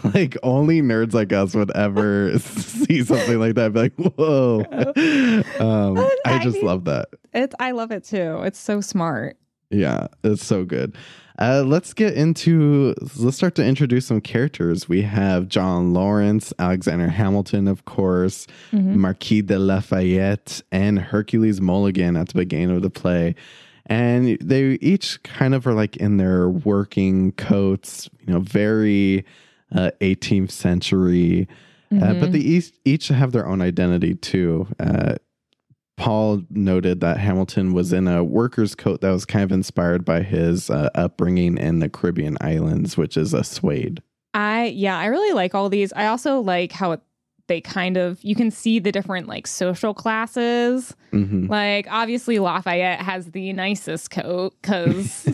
like 0.14 0.36
only 0.42 0.80
nerds 0.82 1.12
like 1.14 1.32
us 1.32 1.54
would 1.54 1.70
ever 1.76 2.38
see 2.38 3.02
something 3.04 3.38
like 3.38 3.54
that. 3.56 3.72
Be 3.72 3.80
like, 3.80 3.94
whoa! 3.96 4.64
Um, 5.60 5.98
I 5.98 6.10
I 6.26 6.38
just 6.42 6.56
mean- 6.58 6.66
love 6.66 6.84
that. 6.84 7.08
It's. 7.32 7.54
I 7.58 7.70
love 7.72 7.90
it 7.92 8.04
too. 8.04 8.42
It's 8.44 8.58
so 8.58 8.80
smart. 8.80 9.36
Yeah, 9.70 10.08
it's 10.22 10.44
so 10.44 10.64
good. 10.64 10.96
Uh, 11.38 11.62
let's 11.66 11.94
get 11.94 12.12
into. 12.14 12.94
Let's 13.18 13.36
start 13.38 13.54
to 13.56 13.64
introduce 13.64 14.06
some 14.06 14.20
characters. 14.20 14.88
We 14.88 15.02
have 15.02 15.48
John 15.48 15.94
Laurens, 15.94 16.52
Alexander 16.58 17.08
Hamilton, 17.08 17.66
of 17.68 17.84
course, 17.86 18.46
Marquis 18.70 19.40
de 19.42 19.58
Lafayette, 19.58 20.60
and 20.70 20.98
Hercules 20.98 21.60
Mulligan 21.60 22.16
at 22.16 22.28
the 22.28 22.34
beginning 22.34 22.76
of 22.76 22.82
the 22.82 22.90
play. 22.90 23.34
And 23.86 24.38
they 24.40 24.78
each 24.82 25.22
kind 25.22 25.54
of 25.54 25.66
are 25.66 25.72
like 25.74 25.96
in 25.96 26.18
their 26.18 26.48
working 26.48 27.32
coats, 27.32 28.08
you 28.26 28.32
know, 28.34 28.40
very 28.40 29.24
uh, 29.74 29.90
18th 30.00 30.50
century. 30.50 31.48
Uh, 32.00 32.14
but 32.14 32.32
they 32.32 32.38
each, 32.38 32.72
each 32.86 33.08
have 33.08 33.32
their 33.32 33.46
own 33.46 33.60
identity 33.60 34.14
too. 34.14 34.66
Uh, 34.80 35.16
Paul 35.98 36.42
noted 36.50 37.00
that 37.00 37.18
Hamilton 37.18 37.74
was 37.74 37.92
in 37.92 38.08
a 38.08 38.24
worker's 38.24 38.74
coat 38.74 39.02
that 39.02 39.10
was 39.10 39.26
kind 39.26 39.44
of 39.44 39.52
inspired 39.52 40.04
by 40.04 40.22
his 40.22 40.70
uh, 40.70 40.88
upbringing 40.94 41.58
in 41.58 41.80
the 41.80 41.88
Caribbean 41.88 42.38
islands, 42.40 42.96
which 42.96 43.16
is 43.16 43.34
a 43.34 43.44
suede. 43.44 44.02
I 44.34 44.66
yeah, 44.74 44.98
I 44.98 45.06
really 45.06 45.34
like 45.34 45.54
all 45.54 45.68
these. 45.68 45.92
I 45.92 46.06
also 46.06 46.40
like 46.40 46.72
how 46.72 46.92
it, 46.92 47.00
they 47.52 47.60
kind 47.60 47.98
of 47.98 48.18
you 48.24 48.34
can 48.34 48.50
see 48.50 48.78
the 48.78 48.90
different 48.90 49.28
like 49.28 49.46
social 49.46 49.92
classes. 49.92 50.96
hmm 51.10 51.46
Like 51.48 51.86
obviously 51.90 52.38
Lafayette 52.38 53.00
has 53.02 53.26
the 53.32 53.52
nicest 53.52 54.10
coat 54.10 54.54
because 54.62 55.28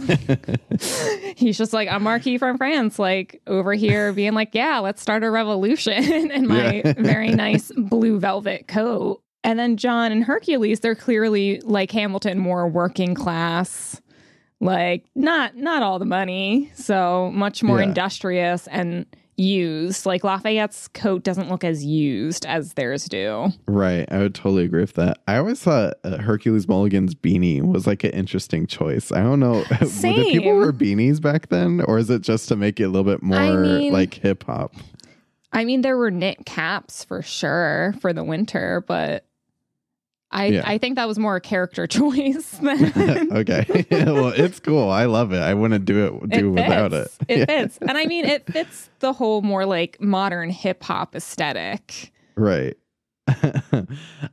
he's 1.37 1.57
just 1.57 1.72
like 1.72 1.88
a 1.90 2.00
marquis 2.00 2.38
from 2.38 2.57
France, 2.59 2.98
like 2.98 3.40
over 3.46 3.72
here 3.74 4.12
being 4.12 4.33
like, 4.35 4.50
yeah, 4.52 4.78
let's 4.81 5.00
start 5.00 5.22
a 5.22 5.31
revolution 5.31 6.31
in 6.33 6.46
my 6.48 6.83
Yeah. 6.85 6.94
very 6.98 7.31
nice 7.31 7.70
blue 7.76 8.18
velvet 8.18 8.66
coat. 8.66 9.22
And 9.44 9.57
then 9.59 9.76
John 9.76 10.11
and 10.11 10.24
Hercules, 10.24 10.81
they're 10.81 10.96
clearly 10.96 11.61
like 11.61 11.92
Hamilton, 11.92 12.38
more 12.38 12.66
working 12.68 13.14
class, 13.14 14.00
like 14.61 15.04
not 15.14 15.54
not 15.57 15.85
all 15.85 16.00
the 16.00 16.04
money, 16.04 16.70
so 16.74 17.31
much 17.33 17.62
more 17.62 17.78
Yeah. 17.78 17.85
industrious 17.85 18.66
and 18.66 19.07
used. 19.38 20.05
Like 20.07 20.24
Lafayette's 20.24 20.88
coat 20.88 21.22
doesn't 21.22 21.48
look 21.48 21.64
as 21.64 21.85
used 21.85 22.44
as 22.46 22.74
theirs 22.74 23.05
do. 23.07 23.48
Right. 23.66 24.11
I 24.11 24.18
would 24.18 24.35
totally 24.35 24.64
agree 24.64 24.81
with 24.81 24.94
that. 24.94 25.18
I 25.27 25.37
always 25.37 25.62
thought 25.62 25.94
uh, 26.05 26.18
Hercules 26.18 26.66
Mulligan's 26.66 27.14
beanie 27.14 27.62
was 27.62 27.87
like 27.87 28.05
an 28.05 28.11
interesting 28.11 28.66
choice. 28.66 29.12
I 29.12 29.22
don't 29.22 29.40
know. 29.40 29.64
Did 29.81 30.27
people 30.27 30.57
wear 30.57 30.72
beanies 30.72 31.20
back 31.20 31.48
then, 31.48 31.81
or 31.83 31.98
is 31.98 32.11
it 32.11 32.22
just 32.22 32.48
to 32.48 32.57
make 32.57 32.81
it 32.81 32.85
a 32.85 32.88
little 32.88 33.05
bit 33.05 33.22
more 33.22 33.38
I 33.38 33.53
mean- 33.55 33.92
like 33.92 34.14
hip 34.14 34.44
hop? 34.44 34.74
I 35.51 35.64
mean, 35.64 35.81
there 35.81 35.96
were 35.96 36.11
knit 36.11 36.44
caps 36.44 37.05
for 37.05 37.22
sure 37.22 37.94
for 38.03 38.12
the 38.12 38.22
winter, 38.22 38.85
but 38.87 39.24
I 40.30 40.46
Yeah. 40.46 40.62
I 40.64 40.78
think 40.78 40.96
that 40.96 41.08
was 41.08 41.18
more 41.18 41.36
a 41.36 41.40
character 41.40 41.86
choice 41.98 42.50
than 42.62 43.32
okay. 43.36 43.86
well, 43.90 44.28
it's 44.28 44.60
cool. 44.60 44.90
I 44.90 45.06
love 45.06 45.32
it. 45.32 45.40
I 45.40 45.54
wouldn't 45.54 45.84
do 45.84 46.06
it 46.06 46.30
do 46.30 46.52
without 46.52 46.92
it. 46.92 47.08
It 47.28 47.46
fits, 47.46 47.78
and 47.78 47.96
I 47.96 48.04
mean, 48.04 48.24
it 48.24 48.50
fits 48.50 48.90
the 49.00 49.12
whole 49.12 49.42
more 49.42 49.64
like 49.66 50.00
modern 50.00 50.50
hip 50.50 50.82
hop 50.82 51.14
aesthetic. 51.14 52.12
Right. 52.36 52.76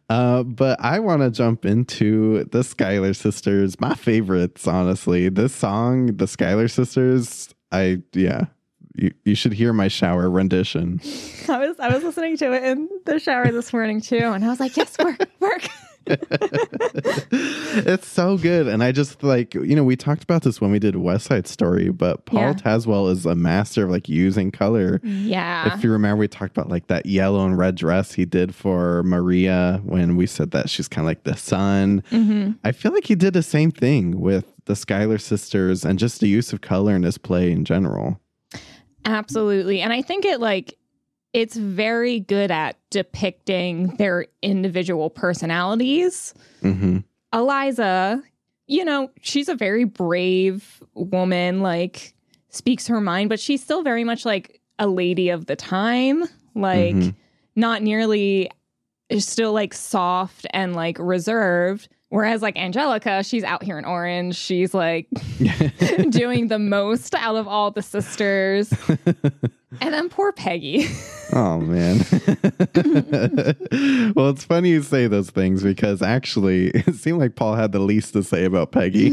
uh, 0.09 0.43
but 0.43 0.79
I 0.79 0.99
want 0.99 1.21
to 1.21 1.29
jump 1.29 1.65
into 1.65 2.45
the 2.45 2.63
Schuyler 2.63 3.13
sisters, 3.13 3.77
my 3.79 3.93
favorites, 3.93 4.67
honestly. 4.67 5.27
This 5.27 5.53
song, 5.53 6.15
the 6.15 6.27
Schuyler 6.27 6.69
sisters, 6.69 7.53
I, 7.73 8.03
yeah, 8.13 8.45
you, 8.95 9.13
you 9.23 9.35
should 9.35 9.53
hear 9.53 9.73
my 9.73 9.87
shower 9.87 10.29
rendition. 10.29 11.01
I 11.49 11.57
was 11.59 11.79
I 11.79 11.93
was 11.93 12.03
listening 12.03 12.37
to 12.37 12.53
it 12.53 12.63
in 12.63 12.89
the 13.05 13.19
shower 13.19 13.51
this 13.51 13.73
morning 13.73 14.01
too, 14.01 14.17
and 14.17 14.43
I 14.43 14.47
was 14.49 14.59
like, 14.59 14.75
yes, 14.77 14.97
work, 14.99 15.19
work. 15.39 15.67
it's 16.07 18.07
so 18.07 18.37
good. 18.37 18.67
And 18.67 18.83
I 18.83 18.91
just 18.91 19.23
like, 19.23 19.55
you 19.55 19.75
know, 19.75 19.83
we 19.83 19.95
talked 19.95 20.23
about 20.23 20.43
this 20.43 20.61
when 20.61 20.69
we 20.71 20.77
did 20.79 20.95
West 20.97 21.25
Side 21.25 21.47
Story, 21.47 21.89
but 21.89 22.25
Paul 22.25 22.39
Yeah. 22.41 22.53
Tazewell 22.53 23.11
is 23.11 23.25
a 23.25 23.33
master 23.35 23.85
of 23.85 23.89
like 23.89 24.07
using 24.07 24.51
color. 24.51 25.01
Yeah, 25.03 25.75
If 25.75 25.83
you 25.83 25.91
remember, 25.91 26.17
we 26.17 26.27
talked 26.27 26.55
about 26.55 26.69
like 26.69 26.87
that 26.87 27.05
yellow 27.07 27.43
and 27.45 27.57
red 27.57 27.75
dress 27.75 28.13
he 28.13 28.25
did 28.25 28.53
for 28.53 29.01
Maria 29.03 29.81
when 29.83 30.15
we 30.15 30.27
said 30.27 30.51
that 30.51 30.69
she's 30.69 30.87
kind 30.87 31.05
of 31.05 31.07
like 31.07 31.23
the 31.23 31.35
sun. 31.35 32.03
Mm-hmm. 32.11 32.51
I 32.63 32.71
feel 32.71 32.93
like 32.93 33.05
he 33.05 33.15
did 33.15 33.33
the 33.33 33.43
same 33.43 33.71
thing 33.71 34.19
with 34.19 34.45
the 34.65 34.75
Schuyler 34.75 35.17
sisters 35.17 35.83
and 35.85 35.97
just 35.99 36.19
the 36.19 36.27
use 36.27 36.53
of 36.53 36.61
color 36.61 36.95
in 36.95 37.03
his 37.03 37.17
play 37.17 37.51
in 37.51 37.65
general. 37.65 38.19
Absolutely. 39.05 39.81
And 39.81 39.93
I 39.93 40.01
think 40.01 40.25
it 40.25 40.39
like 40.39 40.77
it's 41.33 41.55
very 41.55 42.19
good 42.21 42.49
at 42.49 42.77
depicting 42.89 43.95
their 43.97 44.25
individual 44.41 45.09
personalities. 45.09 46.33
hmm 46.61 46.99
Eliza, 47.33 48.23
you 48.67 48.85
know, 48.85 49.11
she's 49.21 49.49
a 49.49 49.55
very 49.55 49.83
brave 49.83 50.81
woman, 50.93 51.61
like 51.61 52.13
speaks 52.49 52.87
her 52.87 53.01
mind, 53.01 53.27
but 53.29 53.39
she's 53.41 53.61
still 53.61 53.83
very 53.83 54.05
much 54.05 54.23
like 54.25 54.61
a 54.79 54.87
lady 54.87 55.27
of 55.29 55.45
the 55.45 55.55
time, 55.57 56.23
like 56.55 56.95
Mhm. 56.95 57.15
not 57.57 57.83
nearly 57.83 58.49
still 59.19 59.51
like 59.51 59.73
soft 59.73 60.47
and 60.53 60.73
like 60.75 60.97
reserved. 60.97 61.89
Whereas 62.09 62.41
like 62.41 62.55
Angelica, 62.57 63.23
she's 63.23 63.43
out 63.43 63.63
here 63.63 63.77
in 63.79 63.85
orange. 63.85 64.35
She's 64.35 64.73
like 64.73 65.07
doing 66.09 66.47
the 66.47 66.59
most 66.59 67.15
out 67.15 67.35
of 67.35 67.47
all 67.47 67.71
the 67.71 67.81
sisters. 67.81 68.71
and 69.81 69.93
then 69.93 70.09
poor 70.09 70.31
Peggy. 70.31 70.87
Oh 71.33 71.59
man. 71.59 71.97
well, 74.15 74.29
it's 74.29 74.45
funny 74.45 74.69
you 74.69 74.83
say 74.83 75.07
those 75.07 75.31
things 75.31 75.63
because 75.63 76.03
actually 76.03 76.67
it 76.67 76.93
seemed 76.93 77.17
like 77.17 77.35
Paul 77.35 77.55
had 77.55 77.71
the 77.71 77.79
least 77.79 78.13
to 78.13 78.23
say 78.23 78.45
about 78.45 78.71
Peggy. 78.71 79.09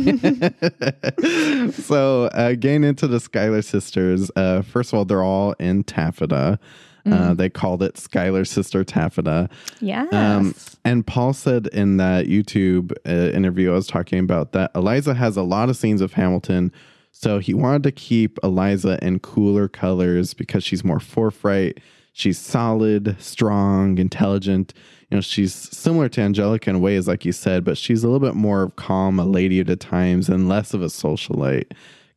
so, 1.73 2.25
uh, 2.27 2.53
getting 2.53 2.85
into 2.85 3.07
the 3.07 3.19
Schuyler 3.19 3.63
sisters, 3.63 4.31
uh, 4.37 4.61
first 4.61 4.93
of 4.93 4.99
all, 4.99 5.07
they're 5.07 5.23
all 5.23 5.53
in 5.59 5.85
taffeta. 5.85 6.59
Uh, 7.05 7.35
they 7.35 7.51
called 7.51 7.83
it 7.83 7.99
Schuyler 7.99 8.45
Sister 8.45 8.85
Taffeta. 8.85 9.49
Yeah. 9.81 10.07
Um, 10.13 10.55
and 10.85 11.07
Paul 11.07 11.33
said 11.33 11.67
in 11.69 11.97
that 11.97 12.27
YouTube 12.27 12.93
uh, 13.07 13.33
interview 13.35 13.73
I 13.73 13.75
was 13.75 13.87
talking 13.87 14.19
about 14.19 14.53
that 14.53 14.71
Eliza 14.75 15.15
has 15.15 15.37
a 15.37 15.43
lot 15.43 15.69
of 15.69 15.77
scenes 15.77 16.01
of 16.01 16.13
Hamilton. 16.13 16.73
So 17.11 17.39
he 17.39 17.55
wanted 17.55 17.83
to 17.85 17.93
keep 17.93 18.39
Eliza 18.43 18.99
in 19.03 19.19
cooler 19.19 19.69
colors 19.69 20.35
because 20.35 20.65
she's 20.65 20.85
more 20.85 21.01
forthright. 21.01 21.79
She's 22.15 22.39
solid, 22.39 23.17
strong, 23.21 23.99
intelligent. 23.99 24.75
You 25.11 25.17
know, 25.17 25.21
she's 25.21 25.55
similar 25.55 26.09
to 26.11 26.21
Angelica 26.21 26.71
in 26.71 26.81
ways, 26.81 27.09
like 27.09 27.25
you 27.25 27.33
said, 27.33 27.65
but 27.65 27.77
she's 27.77 28.03
a 28.03 28.09
little 28.09 28.27
bit 28.27 28.35
more 28.35 28.71
calm, 28.77 29.19
a 29.19 29.25
lady 29.25 29.61
at 29.61 29.81
times, 29.81 30.29
and 30.29 30.49
less 30.49 30.73
of 30.73 30.83
a 30.83 30.87
socialite 30.87 31.73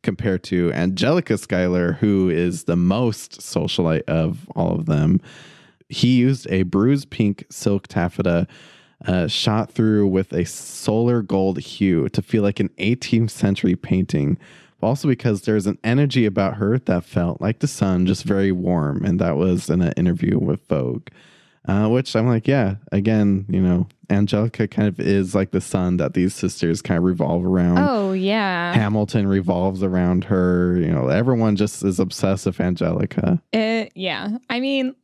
compared 0.06 0.42
to 0.44 0.72
Angelica 0.72 1.36
Schuyler, 1.36 1.92
who 1.92 2.30
is 2.30 2.64
the 2.64 2.76
most 2.76 3.40
socialite 3.40 4.04
of 4.08 4.48
all 4.56 4.74
of 4.74 4.86
them 4.86 5.20
he 5.88 6.16
used 6.16 6.46
a 6.50 6.62
bruised 6.64 7.10
pink 7.10 7.44
silk 7.50 7.86
taffeta 7.86 8.46
uh, 9.06 9.26
shot 9.26 9.70
through 9.70 10.06
with 10.06 10.32
a 10.32 10.44
solar 10.44 11.22
gold 11.22 11.58
hue 11.58 12.08
to 12.08 12.22
feel 12.22 12.42
like 12.42 12.60
an 12.60 12.70
18th 12.78 13.30
century 13.30 13.76
painting. 13.76 14.38
Also, 14.82 15.08
because 15.08 15.42
there's 15.42 15.66
an 15.66 15.78
energy 15.84 16.26
about 16.26 16.56
her 16.56 16.78
that 16.78 17.04
felt 17.04 17.40
like 17.40 17.60
the 17.60 17.66
sun, 17.66 18.06
just 18.06 18.24
very 18.24 18.52
warm. 18.52 19.04
And 19.04 19.18
that 19.20 19.36
was 19.36 19.70
in 19.70 19.80
an 19.80 19.92
interview 19.96 20.38
with 20.38 20.66
Vogue, 20.68 21.08
uh, 21.68 21.88
which 21.88 22.14
I'm 22.14 22.26
like, 22.26 22.46
yeah, 22.46 22.76
again, 22.92 23.46
you 23.48 23.60
know, 23.60 23.88
Angelica 24.08 24.68
kind 24.68 24.88
of 24.88 25.00
is 25.00 25.34
like 25.34 25.50
the 25.50 25.60
sun 25.60 25.96
that 25.96 26.14
these 26.14 26.34
sisters 26.34 26.80
kind 26.80 26.98
of 26.98 27.04
revolve 27.04 27.44
around. 27.44 27.78
oh, 27.78 28.12
yeah. 28.12 28.72
Hamilton 28.74 29.26
revolves 29.26 29.82
around 29.82 30.24
her. 30.24 30.76
You 30.78 30.92
know, 30.92 31.08
everyone 31.08 31.56
just 31.56 31.84
is 31.84 31.98
obsessed 31.98 32.46
with 32.46 32.60
Angelica. 32.60 33.42
It, 33.52 33.92
yeah. 33.94 34.38
I 34.48 34.60
mean, 34.60 34.94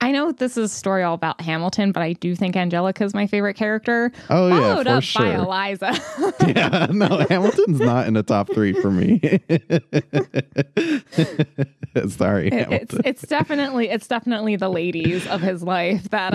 I 0.00 0.12
know 0.12 0.30
this 0.30 0.56
is 0.56 0.70
a 0.70 0.74
story 0.74 1.02
all 1.02 1.14
about 1.14 1.40
Hamilton, 1.40 1.90
but 1.90 2.02
I 2.04 2.12
do 2.12 2.36
think 2.36 2.54
Angelica 2.56 3.02
is 3.04 3.14
my 3.14 3.26
favorite 3.26 3.54
character. 3.54 4.12
Oh 4.30 4.46
yeah, 4.48 4.60
Followed 4.60 4.86
up 4.86 5.02
sure. 5.02 5.22
by 5.22 5.34
Eliza. 5.34 6.00
yeah, 6.46 6.86
no, 6.92 7.26
Hamilton's 7.28 7.80
not 7.80 8.06
in 8.06 8.14
the 8.14 8.22
top 8.22 8.48
three 8.52 8.72
for 8.74 8.92
me. 8.92 9.18
Sorry, 12.08 12.48
It- 12.48 12.72
it's 12.72 12.94
it's 13.04 13.22
definitely 13.22 13.88
it's 13.88 14.06
definitely 14.06 14.54
the 14.56 14.68
ladies 14.68 15.26
of 15.26 15.40
his 15.40 15.62
life 15.64 16.08
that 16.10 16.32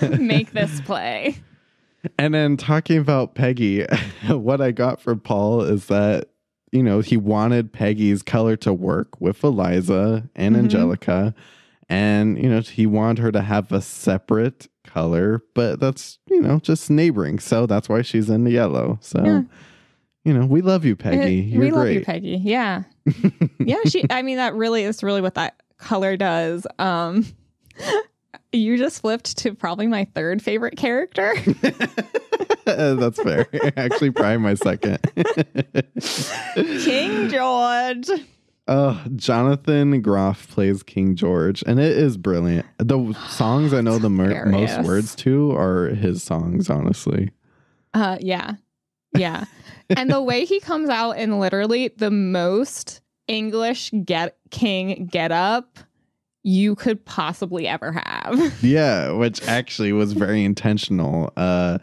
uh, 0.00 0.16
make 0.18 0.52
this 0.52 0.80
play. 0.82 1.36
And 2.18 2.34
then 2.34 2.56
talking 2.56 2.98
about 2.98 3.34
Peggy, 3.34 3.84
what 4.28 4.60
I 4.60 4.70
got 4.70 5.00
for 5.00 5.16
Paul 5.16 5.62
is 5.62 5.86
that, 5.86 6.28
you 6.70 6.82
know, 6.82 7.00
he 7.00 7.16
wanted 7.16 7.72
Peggy's 7.72 8.22
color 8.22 8.56
to 8.58 8.72
work 8.72 9.20
with 9.20 9.42
Eliza 9.42 10.28
and 10.36 10.54
Mhm. 10.54 10.58
Angelica. 10.60 11.34
And, 11.94 12.36
you 12.42 12.48
know, 12.50 12.60
he 12.60 12.86
wanted 12.86 13.18
her 13.22 13.30
to 13.32 13.40
have 13.40 13.70
a 13.70 13.80
separate 13.80 14.66
color, 14.84 15.42
but 15.54 15.78
that's, 15.78 16.18
you 16.28 16.40
know, 16.40 16.58
just 16.58 16.90
neighboring. 16.90 17.38
So 17.38 17.66
that's 17.66 17.88
why 17.88 18.02
she's 18.02 18.28
in 18.28 18.42
the 18.44 18.50
yellow. 18.50 18.98
So, 19.00 19.22
Yeah. 19.24 19.42
you 20.24 20.34
know, 20.34 20.44
we 20.46 20.60
love 20.60 20.84
you, 20.84 20.96
Peggy. 20.96 21.38
It- 21.38 21.44
You're 21.46 21.60
we 21.60 21.70
love 21.70 21.88
you, 21.90 22.00
Peggy. 22.04 22.40
Yeah, 22.42 22.82
yeah. 23.60 23.76
She. 23.86 24.04
I 24.10 24.22
mean, 24.22 24.38
that 24.38 24.54
really 24.54 24.82
is 24.82 25.02
really 25.02 25.20
what 25.20 25.34
that 25.34 25.62
color 25.78 26.16
does. 26.16 26.66
Um, 26.80 27.26
you 28.52 28.76
just 28.76 29.00
flipped 29.00 29.36
to 29.38 29.54
probably 29.54 29.86
my 29.86 30.06
third 30.16 30.42
favorite 30.42 30.76
character. 30.76 31.32
that's 32.64 33.22
fair. 33.22 33.46
Actually, 33.76 34.10
probably 34.10 34.38
my 34.38 34.54
second. 34.54 34.98
King 36.84 37.28
George. 37.28 38.08
Oh, 38.66 39.04
Jonathan 39.14 40.00
Groff 40.00 40.48
plays 40.48 40.82
King 40.82 41.16
George, 41.16 41.62
and 41.66 41.78
it 41.78 41.96
is 41.96 42.16
brilliant. 42.16 42.66
The 42.78 43.12
songs 43.28 43.74
I 43.74 43.80
know 43.80 43.98
the 43.98 44.10
mer- 44.10 44.46
most 44.46 44.82
words 44.82 45.14
to 45.16 45.52
are 45.52 45.88
his 45.88 46.22
songs, 46.22 46.70
honestly. 46.70 47.30
Uh, 47.92 48.18
yeah, 48.20 48.54
yeah. 49.16 49.44
and 49.90 50.10
the 50.10 50.22
way 50.22 50.44
he 50.44 50.60
comes 50.60 50.88
out 50.88 51.12
in 51.12 51.38
literally 51.38 51.88
the 51.96 52.10
most 52.10 53.02
English 53.28 53.92
get 54.04 54.36
king 54.50 55.06
get 55.06 55.30
up 55.30 55.78
you 56.42 56.74
could 56.74 57.04
possibly 57.04 57.66
ever 57.66 57.92
have. 57.92 58.54
Yeah, 58.62 59.12
which 59.12 59.42
actually 59.48 59.92
was 59.92 60.12
very 60.12 60.44
intentional. 60.44 61.32
Uh, 61.36 61.78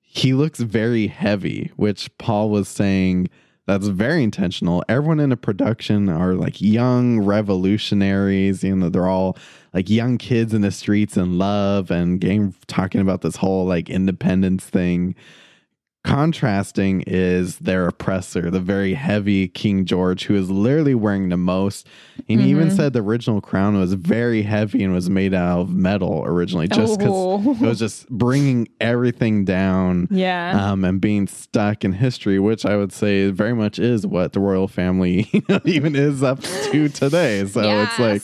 he 0.00 0.34
looks 0.34 0.60
very 0.60 1.06
heavy, 1.06 1.70
which 1.76 2.10
Paul 2.18 2.50
was 2.50 2.68
saying 2.68 3.28
that's 3.68 3.88
very 3.88 4.22
intentional. 4.22 4.82
Everyone 4.88 5.20
in 5.20 5.28
the 5.28 5.36
production 5.36 6.08
are 6.08 6.32
like 6.32 6.58
young 6.58 7.20
revolutionaries. 7.20 8.64
You 8.64 8.74
know, 8.74 8.88
they're 8.88 9.06
all 9.06 9.36
like 9.74 9.90
young 9.90 10.16
kids 10.16 10.54
in 10.54 10.62
the 10.62 10.70
streets 10.70 11.18
and 11.18 11.38
love 11.38 11.90
and 11.90 12.18
game 12.18 12.54
talking 12.66 13.02
about 13.02 13.20
this 13.20 13.36
whole 13.36 13.66
like 13.66 13.90
independence 13.90 14.64
thing. 14.64 15.14
Contrasting 16.08 17.02
is 17.06 17.58
their 17.58 17.86
oppressor, 17.86 18.50
the 18.50 18.60
very 18.60 18.94
heavy 18.94 19.46
King 19.46 19.84
George, 19.84 20.24
who 20.24 20.34
is 20.36 20.50
literally 20.50 20.94
wearing 20.94 21.28
the 21.28 21.36
most. 21.36 21.86
And 22.30 22.40
he 22.40 22.48
even 22.50 22.68
Mhm. 22.68 22.76
said 22.76 22.92
the 22.94 23.02
original 23.02 23.42
crown 23.42 23.78
was 23.78 23.92
very 23.92 24.40
heavy 24.42 24.82
and 24.82 24.94
was 24.94 25.10
made 25.10 25.34
out 25.34 25.60
of 25.60 25.70
metal 25.74 26.22
originally, 26.24 26.66
just 26.66 26.98
because 26.98 27.12
Oh. 27.14 27.52
it 27.52 27.60
was 27.60 27.78
just 27.78 28.08
bringing 28.08 28.68
everything 28.80 29.44
down 29.44 30.08
yeah. 30.10 30.72
um, 30.72 30.82
and 30.82 30.98
being 30.98 31.26
stuck 31.26 31.84
in 31.84 31.92
history, 31.92 32.38
which 32.38 32.64
I 32.64 32.76
would 32.76 32.90
say 32.92 33.30
very 33.30 33.54
much 33.54 33.78
is 33.78 34.06
what 34.06 34.32
the 34.32 34.40
royal 34.40 34.66
family 34.66 35.28
you 35.32 35.42
know, 35.46 35.60
even 35.66 35.94
is 35.94 36.22
up 36.22 36.40
to 36.40 36.88
today. 36.88 37.44
So 37.44 37.60
it's 37.82 37.98
like, 37.98 38.22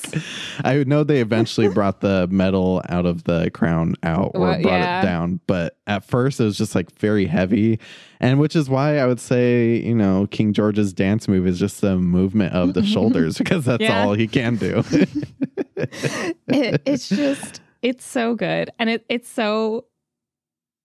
I 0.64 0.82
know 0.85 1.05
they 1.05 1.20
eventually 1.20 1.68
brought 1.68 2.01
the 2.01 2.28
metal 2.30 2.80
out 2.89 3.05
of 3.05 3.24
the 3.24 3.51
crown 3.51 3.95
out 4.03 4.30
or 4.35 4.41
Well, 4.41 4.62
brought 4.62 4.80
yeah. 4.80 5.03
it 5.03 5.05
down, 5.05 5.41
but 5.47 5.76
at 5.87 6.03
first 6.07 6.41
it 6.41 6.45
was 6.45 6.57
just 6.57 6.74
like 6.74 6.91
very 6.99 7.26
heavy. 7.26 7.74
And 8.20 8.39
which 8.41 8.57
is 8.57 8.68
why 8.70 8.99
I 8.99 9.07
would 9.07 9.20
say, 9.20 9.77
you 9.77 9.95
know, 9.95 10.27
King 10.31 10.53
George's 10.53 10.93
dance 10.93 11.29
move 11.29 11.47
is 11.47 11.59
just 11.59 11.81
the 11.81 11.97
movement 11.97 12.53
of 12.55 12.75
the 12.75 12.83
shoulders 12.95 13.39
because 13.39 13.64
that's 13.64 13.83
Yeah. 13.83 14.05
all 14.05 14.14
he 14.14 14.27
can 14.29 14.57
do. 14.57 14.83
it, 15.77 16.83
it's 16.87 17.09
just 17.09 17.61
it's 17.83 18.05
so 18.05 18.35
good 18.35 18.70
and 18.79 18.89
it 18.89 19.05
it's 19.09 19.29
so 19.29 19.85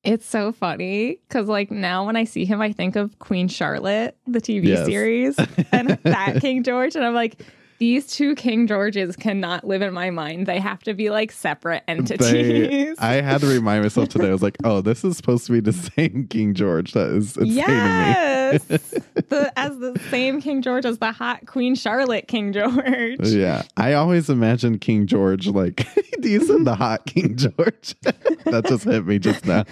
it's 0.03 0.25
so 0.25 0.51
funny 0.51 1.19
because 1.27 1.47
like 1.47 1.71
now 1.71 2.05
when 2.05 2.15
i 2.15 2.23
see 2.23 2.43
him 2.45 2.59
i 2.61 2.71
think 2.71 2.95
of 2.95 3.17
queen 3.19 3.47
charlotte 3.47 4.17
the 4.27 4.41
tv 4.41 4.67
Yes. 4.67 4.85
series 4.85 5.37
and 5.71 5.89
that 6.03 6.39
king 6.41 6.63
george 6.63 6.95
and 6.95 7.05
i'm 7.05 7.13
like 7.13 7.41
these 7.79 8.07
two 8.07 8.35
king 8.35 8.67
georges 8.67 9.15
cannot 9.15 9.65
live 9.65 9.81
in 9.81 9.93
my 9.93 10.09
mind 10.09 10.45
they 10.45 10.59
have 10.59 10.83
to 10.83 10.93
be 10.93 11.09
like 11.09 11.31
separate 11.31 11.83
They, 11.87 11.93
entities 11.93 12.95
I 12.99 13.15
had 13.21 13.41
to 13.41 13.47
remind 13.47 13.83
myself 13.83 14.09
today. 14.09 14.27
I 14.27 14.31
was 14.31 14.41
like, 14.43 14.57
"Oh, 14.63 14.81
this 14.81 15.03
is 15.03 15.15
supposed 15.17 15.45
to 15.47 15.53
be 15.53 15.59
the 15.61 15.71
same 15.73 16.27
King 16.29 16.53
George." 16.53 16.91
That 16.93 17.09
is 17.11 17.37
insane 17.37 17.55
yes 17.55 18.67
to 18.67 18.73
me. 18.73 18.79
the, 19.29 19.53
as 19.55 19.77
the 19.79 19.99
same 20.09 20.41
king 20.41 20.61
george 20.61 20.83
as 20.85 20.97
the 20.97 21.11
hot 21.11 21.45
queen 21.45 21.75
charlotte 21.75 22.27
king 22.27 22.51
george 22.51 23.19
yeah, 23.21 23.61
I 23.77 23.93
always 23.93 24.29
imagined 24.29 24.81
King 24.81 25.05
George 25.07 25.47
like 25.47 25.87
you 26.23 26.55
in 26.55 26.63
the 26.63 26.75
hot 26.75 27.05
King 27.05 27.35
George. 27.37 27.95
that 28.45 28.65
just 28.67 28.83
hit 28.85 29.05
me 29.05 29.19
just 29.19 29.45
now. 29.45 29.63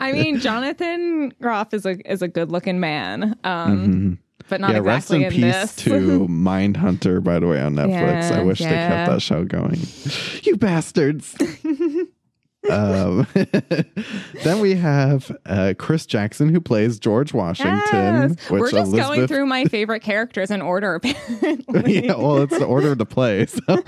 i 0.00 0.12
mean 0.12 0.38
jonathan 0.40 1.32
groff 1.40 1.72
is 1.74 1.84
a 1.86 1.96
is 2.10 2.22
a 2.22 2.28
good 2.28 2.50
looking 2.50 2.80
man 2.80 3.36
um 3.44 3.72
Mhm. 3.82 4.18
But 4.52 4.60
not 4.60 4.72
yeah, 4.72 4.80
rest 4.80 5.10
exactly 5.10 5.38
in 5.38 5.44
in, 5.44 5.52
peace 5.54 5.76
to 5.76 5.90
Mindhunter, 6.28 7.24
by 7.24 7.38
the 7.38 7.46
way, 7.46 7.58
on 7.58 7.74
Netflix. 7.74 8.30
I 8.30 8.36
Yeah, 8.36 8.42
wish 8.42 8.58
they 8.58 8.66
kept 8.66 9.10
that 9.10 9.22
show 9.22 9.44
going. 9.44 9.80
You 10.42 10.58
bastards. 10.58 11.34
um, 12.70 13.26
then 14.44 14.60
we 14.60 14.74
have 14.74 15.34
uh, 15.46 15.72
Chris 15.78 16.04
Jackson, 16.04 16.50
who 16.50 16.60
plays 16.60 16.98
George 16.98 17.32
Washington. 17.32 18.36
Yes. 18.38 18.50
We're 18.50 18.70
just 18.70 18.94
going 18.94 19.26
through 19.26 19.46
my 19.46 19.64
favorite 19.64 20.00
characters 20.00 20.50
in 20.50 20.60
order, 20.60 20.96
apparently. 20.96 22.04
yeah, 22.04 22.12
well, 22.12 22.42
it's 22.42 22.58
the 22.58 22.66
order 22.66 22.94
to 22.94 23.06
play. 23.06 23.46
So, 23.46 23.82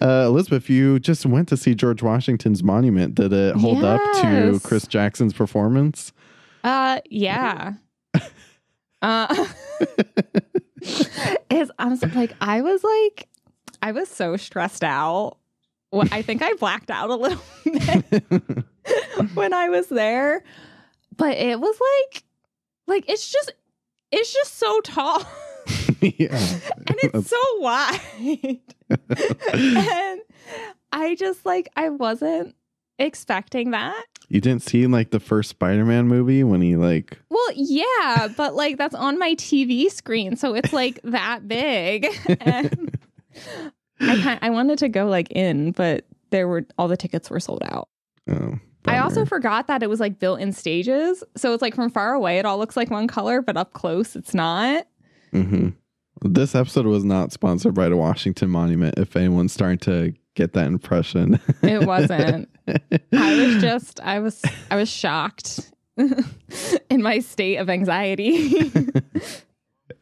uh, 0.00 0.24
Elizabeth, 0.26 0.70
you 0.70 0.98
just 0.98 1.26
went 1.26 1.48
to 1.48 1.58
see 1.58 1.74
George 1.74 2.02
Washington's 2.02 2.62
monument. 2.62 3.14
Did 3.14 3.34
it 3.34 3.56
hold 3.56 3.84
up 3.84 4.00
to 4.22 4.58
Chris 4.64 4.86
Jackson's 4.86 5.34
performance? 5.34 6.14
Uh, 6.64 7.00
yeah. 7.10 7.74
Uh, 9.02 9.46
is 11.50 11.70
I'm 11.78 11.96
so- 11.96 12.08
like 12.14 12.34
I 12.40 12.60
was 12.62 12.82
like 12.84 13.28
I 13.82 13.92
was 13.92 14.08
so 14.08 14.36
stressed 14.36 14.84
out. 14.84 15.38
Well, 15.92 16.06
I 16.12 16.22
think 16.22 16.42
I 16.42 16.52
blacked 16.54 16.90
out 16.90 17.10
a 17.10 17.16
little 17.16 17.42
bit 17.64 18.64
when 19.34 19.52
I 19.52 19.68
was 19.70 19.88
there, 19.88 20.44
but 21.16 21.36
it 21.36 21.58
was 21.60 21.76
like 21.80 22.24
like 22.86 23.08
it's 23.08 23.30
just 23.30 23.52
it's 24.12 24.32
just 24.32 24.58
so 24.58 24.80
tall 24.82 25.22
yeah, 26.00 26.36
and 26.86 26.96
it's 27.02 27.28
so 27.28 27.36
wide. 27.58 28.60
and 29.52 30.20
I 30.92 31.14
just 31.18 31.44
like 31.44 31.68
I 31.76 31.88
wasn't 31.90 32.54
expecting 33.00 33.70
that. 33.72 34.04
you 34.28 34.40
didn't 34.40 34.62
see 34.62 34.86
like 34.86 35.10
the 35.10 35.18
first 35.20 35.50
Spider-Man 35.50 36.06
movie 36.06 36.44
when 36.44 36.60
he 36.60 36.76
like 36.76 37.18
Well, 37.30 37.50
yeah, 37.54 38.28
but 38.36 38.54
like 38.54 38.76
that's 38.78 38.94
on 38.94 39.18
my 39.18 39.34
TV 39.34 39.90
screen, 39.90 40.36
so 40.36 40.54
it's 40.54 40.72
like 40.72 41.00
that 41.04 41.48
big. 41.48 42.06
And 42.40 42.96
I 44.00 44.38
I 44.42 44.50
wanted 44.50 44.78
to 44.80 44.88
go 44.88 45.06
like 45.06 45.30
in, 45.32 45.72
but 45.72 46.04
there 46.30 46.46
were 46.48 46.64
all 46.78 46.88
the 46.88 46.96
tickets 46.96 47.28
were 47.30 47.40
sold 47.40 47.62
out. 47.64 47.88
oh, 48.30 48.58
I 48.86 48.98
also 48.98 49.24
forgot 49.24 49.66
that 49.66 49.82
it 49.82 49.88
was 49.90 50.00
like 50.00 50.18
built 50.18 50.40
in 50.40 50.52
stages, 50.52 51.22
so 51.36 51.52
it's 51.52 51.62
like 51.62 51.74
from 51.74 51.90
far 51.90 52.12
away 52.14 52.38
it 52.38 52.44
all 52.46 52.58
looks 52.58 52.76
like 52.76 52.90
one 52.90 53.06
color, 53.08 53.42
but 53.42 53.56
up 53.56 53.72
close 53.72 54.14
it's 54.16 54.34
not. 54.34 54.86
Mhm. 55.32 55.74
This 56.22 56.54
episode 56.54 56.84
was 56.84 57.02
not 57.04 57.32
sponsored 57.32 57.72
by 57.74 57.88
the 57.88 57.96
Washington 57.96 58.50
Monument. 58.50 58.98
If 58.98 59.16
anyone's 59.16 59.54
starting 59.54 59.78
to 59.78 60.12
get 60.34 60.52
that 60.52 60.66
impression, 60.66 61.40
It 61.62 61.86
wasn't. 61.86 62.49
I 62.68 63.46
was 63.46 63.56
just 63.60 64.00
I 64.00 64.20
was 64.20 64.42
I 64.70 64.76
was 64.76 64.88
shocked 64.88 65.70
in 66.90 67.02
my 67.02 67.18
state 67.20 67.56
of 67.56 67.68
anxiety. 67.68 68.72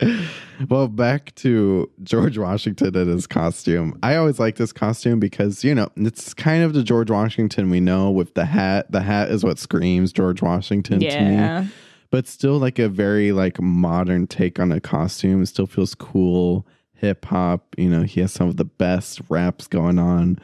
well, 0.68 0.88
back 0.88 1.34
to 1.36 1.90
George 2.02 2.38
Washington 2.38 2.96
and 2.96 3.11
his 3.11 3.26
costume. 3.26 3.98
I 4.02 4.16
always 4.16 4.38
like 4.38 4.56
this 4.56 4.72
costume 4.72 5.18
because, 5.18 5.64
you 5.64 5.74
know, 5.74 5.88
it's 5.96 6.34
kind 6.34 6.62
of 6.62 6.72
the 6.72 6.82
George 6.82 7.11
Washington 7.11 7.70
we 7.70 7.80
know 7.80 8.11
with 8.11 8.34
the 8.34 8.44
hat. 8.44 8.90
The 8.92 9.02
hat 9.02 9.30
is 9.30 9.44
what 9.44 9.59
screams 9.59 10.12
George 10.12 10.42
Washington 10.42 11.00
to 11.00 11.20
me. 11.64 11.70
But 12.11 12.26
still 12.26 12.59
like 12.59 12.78
a 12.78 12.88
very 12.88 13.32
like 13.32 13.61
modern 13.61 14.26
take 14.26 14.59
on 14.59 14.72
a 14.72 14.80
costume. 14.80 15.42
It 15.42 15.46
still 15.46 15.66
feels 15.66 15.94
cool, 15.94 16.66
hip 16.94 17.24
hop. 17.26 17.74
You 17.76 17.90
know, 17.90 18.02
he 18.02 18.20
has 18.20 18.32
some 18.32 18.48
of 18.48 18.56
the 18.56 18.64
best 18.64 19.20
raps 19.28 19.66
going 19.66 19.98
on. 19.98 20.38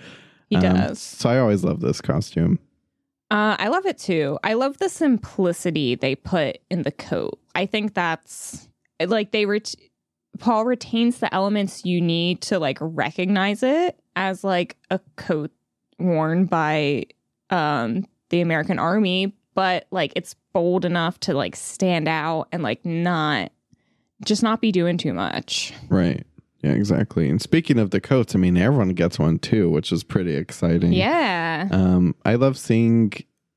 He 0.60 0.66
Um, 0.66 0.76
does. 0.76 1.00
So 1.00 1.28
I 1.30 1.38
always 1.38 1.64
love 1.64 1.80
this 1.80 2.00
costume. 2.00 2.58
Uh, 3.30 3.56
I 3.58 3.68
love 3.68 3.86
it 3.86 3.98
too. 3.98 4.38
I 4.44 4.54
love 4.54 4.78
the 4.78 4.88
simplicity 4.88 5.94
they 5.96 6.14
put 6.14 6.58
in 6.70 6.82
the 6.82 6.92
coat. 6.92 7.38
I 7.54 7.66
think 7.66 7.94
that's 7.94 8.68
like 9.00 9.32
they 9.32 9.46
were. 9.46 9.58
T- 9.60 9.90
Paul 10.38 10.64
retains 10.64 11.18
the 11.18 11.32
elements 11.34 11.84
you 11.84 12.00
need 12.00 12.40
to 12.42 12.58
like 12.58 12.78
recognize 12.80 13.62
it 13.62 13.98
as 14.16 14.44
like 14.44 14.76
a 14.90 15.00
coat 15.16 15.50
worn 15.98 16.44
by 16.46 17.06
um 17.50 18.04
the 18.30 18.40
American 18.40 18.78
army, 18.78 19.34
but 19.54 19.86
like 19.90 20.12
it's 20.16 20.34
bold 20.52 20.84
enough 20.84 21.18
to 21.20 21.34
like 21.34 21.56
stand 21.56 22.06
out 22.08 22.48
and 22.52 22.62
like 22.62 22.84
not 22.84 23.50
just 24.24 24.42
not 24.42 24.60
be 24.60 24.70
doing 24.70 24.96
too 24.98 25.12
much. 25.12 25.72
Right. 25.88 26.24
Yeah, 26.64 26.72
exactly. 26.72 27.28
And 27.28 27.42
speaking 27.42 27.78
of 27.78 27.90
the 27.90 28.00
coats, 28.00 28.34
I 28.34 28.38
mean, 28.38 28.56
everyone 28.56 28.94
gets 28.94 29.18
one 29.18 29.38
too, 29.38 29.68
which 29.68 29.92
is 29.92 30.02
pretty 30.02 30.34
exciting. 30.34 30.94
Yeah. 30.94 31.68
Um, 31.70 32.14
I 32.24 32.36
love 32.36 32.56
seeing. 32.56 33.12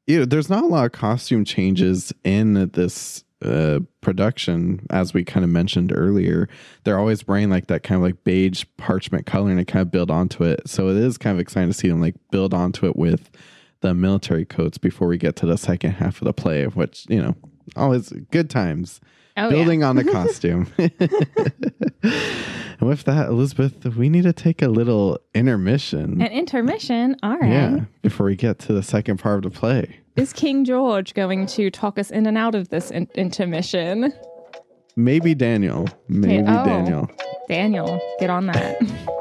You 0.08 0.20
know, 0.20 0.26
there's 0.26 0.49
not 0.49 0.64
a 0.64 0.68
lot 0.68 0.86
of 0.86 0.91
costume 0.91 1.45
changes 1.45 2.14
in 2.26 2.70
this 2.74 3.24
uh, 3.41 3.80
production, 4.01 4.86
as 4.89 5.14
we 5.14 5.24
kind 5.24 5.45
of 5.45 5.49
mentioned 5.49 5.93
earlier. 5.95 6.49
They're 6.84 6.99
always 6.99 7.26
wearing 7.26 7.49
like 7.49 7.68
that 7.68 7.84
kind 7.84 7.97
of 7.97 8.03
like 8.03 8.26
beige 8.26 8.66
parchment 8.76 9.26
color, 9.26 9.51
and 9.51 9.60
they 9.60 9.66
kind 9.66 9.82
of 9.82 9.91
build 9.91 10.12
onto 10.12 10.43
it. 10.43 10.68
So 10.68 10.89
it 10.89 10.97
is 10.97 11.18
kind 11.18 11.34
of 11.34 11.39
exciting 11.39 11.70
to 11.70 11.78
see 11.78 11.88
them 11.88 12.01
like 12.01 12.16
build 12.30 12.53
onto 12.53 12.88
it 12.88 12.97
with 12.97 13.30
the 13.80 13.93
military 13.93 14.43
coats 14.43 14.78
before 14.78 15.08
we 15.08 15.18
get 15.18 15.38
to 15.38 15.45
the 15.45 15.58
second 15.58 15.91
half 15.91 16.22
of 16.22 16.26
the 16.26 16.34
play, 16.34 16.66
which 16.66 17.05
you 17.08 17.22
know, 17.22 17.36
always 17.78 18.10
good 18.32 18.49
times. 18.49 18.99
Oh, 19.38 19.50
building 19.50 19.82
yeah. 19.82 19.90
on 19.90 19.96
the 19.96 20.04
costume. 20.12 20.68
and 20.80 20.92
with 22.82 23.04
that, 23.04 23.30
Elizabeth, 23.30 23.86
we 23.96 24.10
need 24.10 24.24
to 24.24 24.34
take 24.34 24.62
a 24.62 24.68
little 24.68 25.20
intermission. 25.34 26.22
An 26.22 26.32
intermission. 26.32 27.16
All 27.24 27.38
right. 27.38 27.50
Yeah, 27.50 27.80
before 28.02 28.26
we 28.26 28.36
get 28.36 28.60
to 28.60 28.74
the 28.74 28.84
second 28.84 29.18
part 29.18 29.46
of 29.46 29.54
the 29.54 29.60
play. 29.60 30.00
Is 30.16 30.34
King 30.34 30.66
George 30.66 31.14
going 31.14 31.46
to 31.48 31.70
talk 31.70 32.00
us 32.00 32.10
in 32.10 32.26
and 32.26 32.38
out 32.38 32.56
of 32.56 32.70
this 32.70 32.90
in- 32.90 33.08
intermission? 33.14 34.12
Maybe 34.96 35.36
Daniel. 35.36 35.88
Maybe 36.08 36.44
oh. 36.48 36.66
Daniel. 36.66 37.12
Daniel, 37.48 38.02
get 38.20 38.32
on 38.32 38.48
that. 38.48 38.78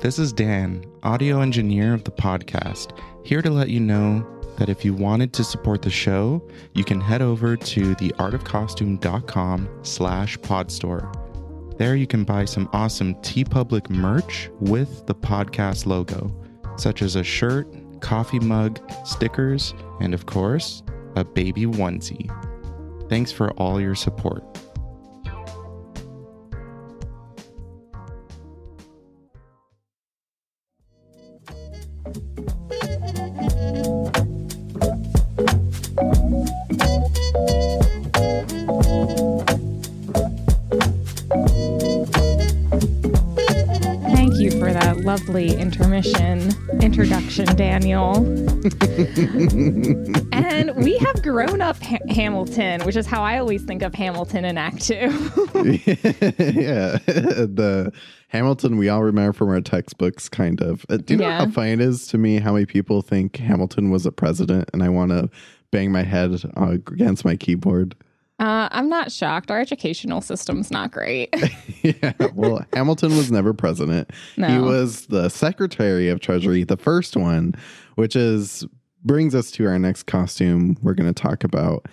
this 0.00 0.18
is 0.18 0.32
Dan, 0.32 0.84
audio 1.02 1.40
engineer 1.40 1.92
of 1.92 2.04
the 2.04 2.10
podcast, 2.12 2.96
here 3.24 3.42
to 3.42 3.50
let 3.50 3.68
you 3.68 3.80
know 3.80 4.24
that 4.56 4.68
if 4.68 4.84
you 4.84 4.94
wanted 4.94 5.32
to 5.32 5.42
support 5.42 5.82
the 5.82 5.90
show, 5.90 6.46
you 6.72 6.84
can 6.84 7.00
head 7.00 7.20
over 7.20 7.56
to 7.56 7.94
theartofcostume.com 7.96 9.68
slash 9.82 10.38
podstore. 10.38 11.78
There 11.78 11.96
you 11.96 12.06
can 12.06 12.22
buy 12.22 12.44
some 12.44 12.68
awesome 12.72 13.14
TeePublic 13.16 13.90
merch 13.90 14.50
with 14.60 15.04
the 15.06 15.14
podcast 15.14 15.86
logo, 15.86 16.32
such 16.76 17.02
as 17.02 17.16
a 17.16 17.24
shirt, 17.24 17.66
coffee 18.00 18.40
mug, 18.40 18.78
stickers, 19.04 19.74
and 20.00 20.14
of 20.14 20.26
course, 20.26 20.82
a 21.16 21.24
baby 21.24 21.66
onesie. 21.66 22.28
Thanks 23.08 23.32
for 23.32 23.50
all 23.52 23.80
your 23.80 23.96
support. 23.96 24.44
Lovely 45.08 45.56
intermission 45.56 46.50
introduction, 46.82 47.46
Daniel. 47.56 48.16
and 50.34 50.76
we 50.76 50.98
have 50.98 51.22
grown 51.22 51.62
up 51.62 51.82
ha- 51.82 51.96
Hamilton, 52.10 52.84
which 52.84 52.94
is 52.94 53.06
how 53.06 53.22
I 53.22 53.38
always 53.38 53.64
think 53.64 53.80
of 53.80 53.94
Hamilton 53.94 54.44
in 54.44 54.58
Act 54.58 54.82
Two. 54.82 54.94
yeah. 55.54 56.98
the 57.06 57.90
Hamilton 58.28 58.76
we 58.76 58.90
all 58.90 59.02
remember 59.02 59.32
from 59.32 59.48
our 59.48 59.62
textbooks, 59.62 60.28
kind 60.28 60.60
of. 60.60 60.84
Uh, 60.90 60.98
do 60.98 61.14
you 61.14 61.20
know 61.20 61.26
Yeah. 61.26 61.38
how 61.46 61.50
funny 61.52 61.70
it 61.70 61.80
is 61.80 62.06
to 62.08 62.18
me 62.18 62.38
how 62.38 62.52
many 62.52 62.66
people 62.66 63.00
think 63.00 63.38
Hamilton 63.38 63.88
was 63.88 64.04
a 64.04 64.12
president 64.12 64.68
and 64.74 64.82
I 64.82 64.90
want 64.90 65.12
to 65.12 65.30
bang 65.70 65.90
my 65.90 66.02
head 66.02 66.32
uh, 66.54 66.72
against 66.72 67.24
my 67.24 67.34
keyboard? 67.34 67.94
Uh, 68.38 68.68
I'm 68.70 68.88
not 68.88 69.10
shocked. 69.10 69.50
Our 69.50 69.60
educational 69.60 70.20
system's 70.20 70.70
not 70.70 70.92
great. 70.92 71.34
yeah. 71.82 72.12
Well, 72.34 72.64
Hamilton 72.72 73.16
was 73.16 73.32
never 73.32 73.52
president. 73.52 74.10
He 74.36 74.58
was 74.58 75.06
the 75.06 75.28
Secretary 75.28 76.08
of 76.08 76.20
Treasury, 76.20 76.62
the 76.62 76.76
first 76.76 77.16
one, 77.16 77.54
which 77.96 78.14
is 78.14 78.64
brings 79.04 79.34
us 79.34 79.50
to 79.52 79.66
our 79.66 79.78
next 79.78 80.04
costume 80.04 80.76
we're 80.82 80.94
going 80.94 81.12
to 81.12 81.22
talk 81.22 81.44
about. 81.44 81.86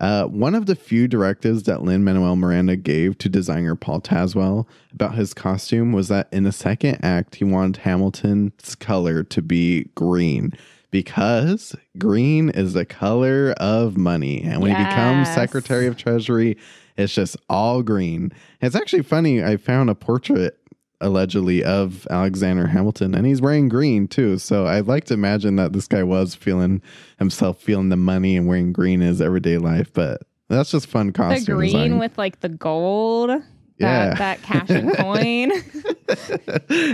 Uh, 0.00 0.24
one 0.26 0.54
of 0.54 0.66
the 0.66 0.76
few 0.76 1.08
directives 1.08 1.64
that 1.64 1.82
Lin 1.82 2.04
Manuel 2.04 2.36
Miranda 2.36 2.76
gave 2.76 3.18
to 3.18 3.28
designer 3.28 3.74
Paul 3.74 4.00
Tazewell 4.00 4.66
about 4.92 5.16
his 5.16 5.34
costume 5.34 5.92
was 5.92 6.06
that 6.08 6.28
in 6.30 6.44
the 6.44 6.52
second 6.52 7.04
act, 7.04 7.36
he 7.36 7.44
wanted 7.44 7.78
Hamilton's 7.78 8.76
color 8.76 9.24
to 9.24 9.42
be 9.42 9.84
green 9.96 10.52
because 10.90 11.76
green 11.98 12.50
is 12.50 12.72
the 12.72 12.84
color 12.84 13.54
of 13.58 13.96
money. 13.96 14.42
And 14.42 14.62
when 14.62 14.74
he 14.74 14.82
becomes 14.82 15.28
Secretary 15.28 15.86
of 15.86 15.96
Treasury, 15.96 16.56
it's 16.96 17.14
just 17.14 17.36
all 17.48 17.82
green. 17.82 18.32
It's 18.60 18.74
actually 18.74 19.02
funny. 19.02 19.42
I 19.42 19.56
found 19.56 19.90
a 19.90 19.94
portrait 19.94 20.58
allegedly 21.00 21.62
of 21.62 22.06
Alexander 22.10 22.66
Hamilton, 22.66 23.14
and 23.14 23.26
he's 23.26 23.40
wearing 23.40 23.68
green 23.68 24.08
too. 24.08 24.38
So 24.38 24.66
I'd 24.66 24.86
like 24.86 25.04
to 25.04 25.14
imagine 25.14 25.56
that 25.56 25.72
this 25.72 25.86
guy 25.86 26.02
was 26.02 26.34
feeling 26.34 26.82
himself 27.18 27.60
feeling 27.60 27.88
the 27.88 27.96
money 27.96 28.36
and 28.36 28.48
wearing 28.48 28.72
green 28.72 29.00
in 29.00 29.08
his 29.08 29.20
everyday 29.20 29.58
life. 29.58 29.92
But 29.92 30.22
that's 30.48 30.70
just 30.70 30.86
fun 30.86 31.08
the 31.08 31.12
costume 31.12 31.56
green 31.56 31.72
design. 31.72 31.98
with 31.98 32.18
like 32.18 32.40
the 32.40 32.48
gold. 32.48 33.30
Yeah. 33.78 34.14
That, 34.14 34.18
that 34.18 34.42
cash 34.42 34.70
and 34.70 34.92
coin. 34.96 35.52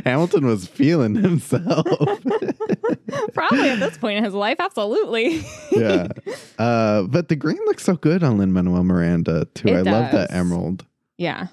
Hamilton 0.04 0.46
was 0.46 0.66
feeling 0.66 1.14
himself. 1.14 1.86
Probably 3.34 3.68
at 3.70 3.78
this 3.80 3.96
point 3.98 4.18
in 4.18 4.24
his 4.24 4.34
life, 4.34 4.56
absolutely. 4.58 5.44
yeah. 5.72 6.08
Uh, 6.58 7.02
but 7.04 7.28
the 7.28 7.36
green 7.36 7.58
looks 7.66 7.84
so 7.84 7.96
good 7.96 8.22
on 8.22 8.38
Lin 8.38 8.52
Manuel 8.52 8.84
Miranda 8.84 9.46
too. 9.54 9.68
It 9.68 9.86
I 9.86 9.90
love 9.90 10.12
that 10.12 10.32
emerald. 10.32 10.84
yeah. 11.18 11.48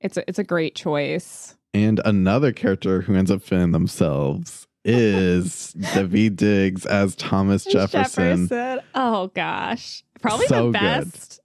It's 0.00 0.18
a, 0.18 0.28
it's 0.28 0.38
a 0.38 0.44
great 0.44 0.74
choice. 0.74 1.56
And 1.72 1.98
another 2.04 2.52
character 2.52 3.00
who 3.00 3.14
ends 3.14 3.30
up 3.30 3.42
feeling 3.42 3.72
themselves 3.72 4.66
is 4.84 5.74
Daveed 5.78 6.36
Diggs 6.36 6.84
as 6.84 7.16
Thomas 7.16 7.64
Jefferson. 7.64 8.50
Oh 8.94 9.28
gosh. 9.34 10.04
Probably 10.20 10.46
So 10.46 10.66
the 10.66 10.72
best 10.72 11.40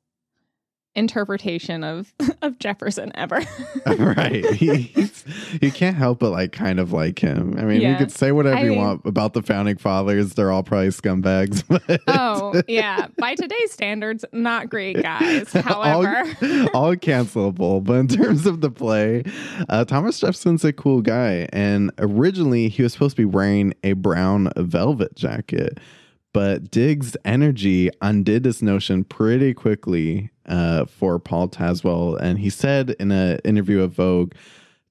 interpretation 0.99 1.83
of 1.83 2.13
of 2.43 2.59
Jefferson 2.59 3.11
ever. 3.15 3.41
right. 3.97 4.45
He's, 4.53 5.23
you 5.61 5.71
can't 5.71 5.95
help 5.95 6.19
but 6.19 6.29
like 6.31 6.51
kind 6.51 6.79
of 6.79 6.91
like 6.93 7.17
him. 7.19 7.55
I 7.57 7.63
mean, 7.63 7.81
you 7.81 7.87
Yeah. 7.87 7.97
could 7.97 8.11
say 8.11 8.31
whatever 8.31 8.57
I 8.57 8.63
you 8.63 8.69
mean- 8.71 8.79
want 8.79 9.01
about 9.05 9.33
the 9.33 9.41
founding 9.41 9.77
fathers. 9.77 10.33
They're 10.33 10.51
all 10.51 10.63
probably 10.63 10.89
scumbags. 10.89 11.63
But 11.67 12.01
oh, 12.07 12.61
yeah. 12.67 13.07
By 13.17 13.35
today's 13.35 13.71
standards, 13.71 14.23
not 14.33 14.69
great 14.69 15.01
guys. 15.01 15.51
However, 15.53 16.23
all, 16.73 16.89
all 16.89 16.95
cancelable. 16.95 17.83
But 17.83 17.93
in 17.93 18.07
terms 18.09 18.45
of 18.45 18.61
the 18.61 18.69
play, 18.69 19.23
uh, 19.69 19.85
Thomas 19.85 20.19
Jefferson's 20.19 20.63
a 20.65 20.73
cool 20.73 21.01
guy. 21.01 21.47
And 21.53 21.91
originally, 21.97 22.69
he 22.69 22.83
was 22.83 22.93
supposed 22.93 23.15
to 23.15 23.21
be 23.21 23.25
wearing 23.25 23.73
a 23.83 23.93
brown 23.93 24.51
velvet 24.57 25.15
jacket. 25.15 25.79
But 26.33 26.69
Diggs' 26.69 27.17
energy 27.25 27.89
undid 28.01 28.43
this 28.43 28.61
notion 28.61 29.03
pretty 29.03 29.53
quickly 29.55 30.29
uh, 30.49 30.85
for 30.85 31.19
Paul 31.19 31.47
Tazewell. 31.47 32.17
And 32.19 32.39
he 32.39 32.49
said 32.49 32.95
in 32.99 33.11
an 33.11 33.39
interview 33.45 33.81
of 33.81 33.93
Vogue, 33.93 34.33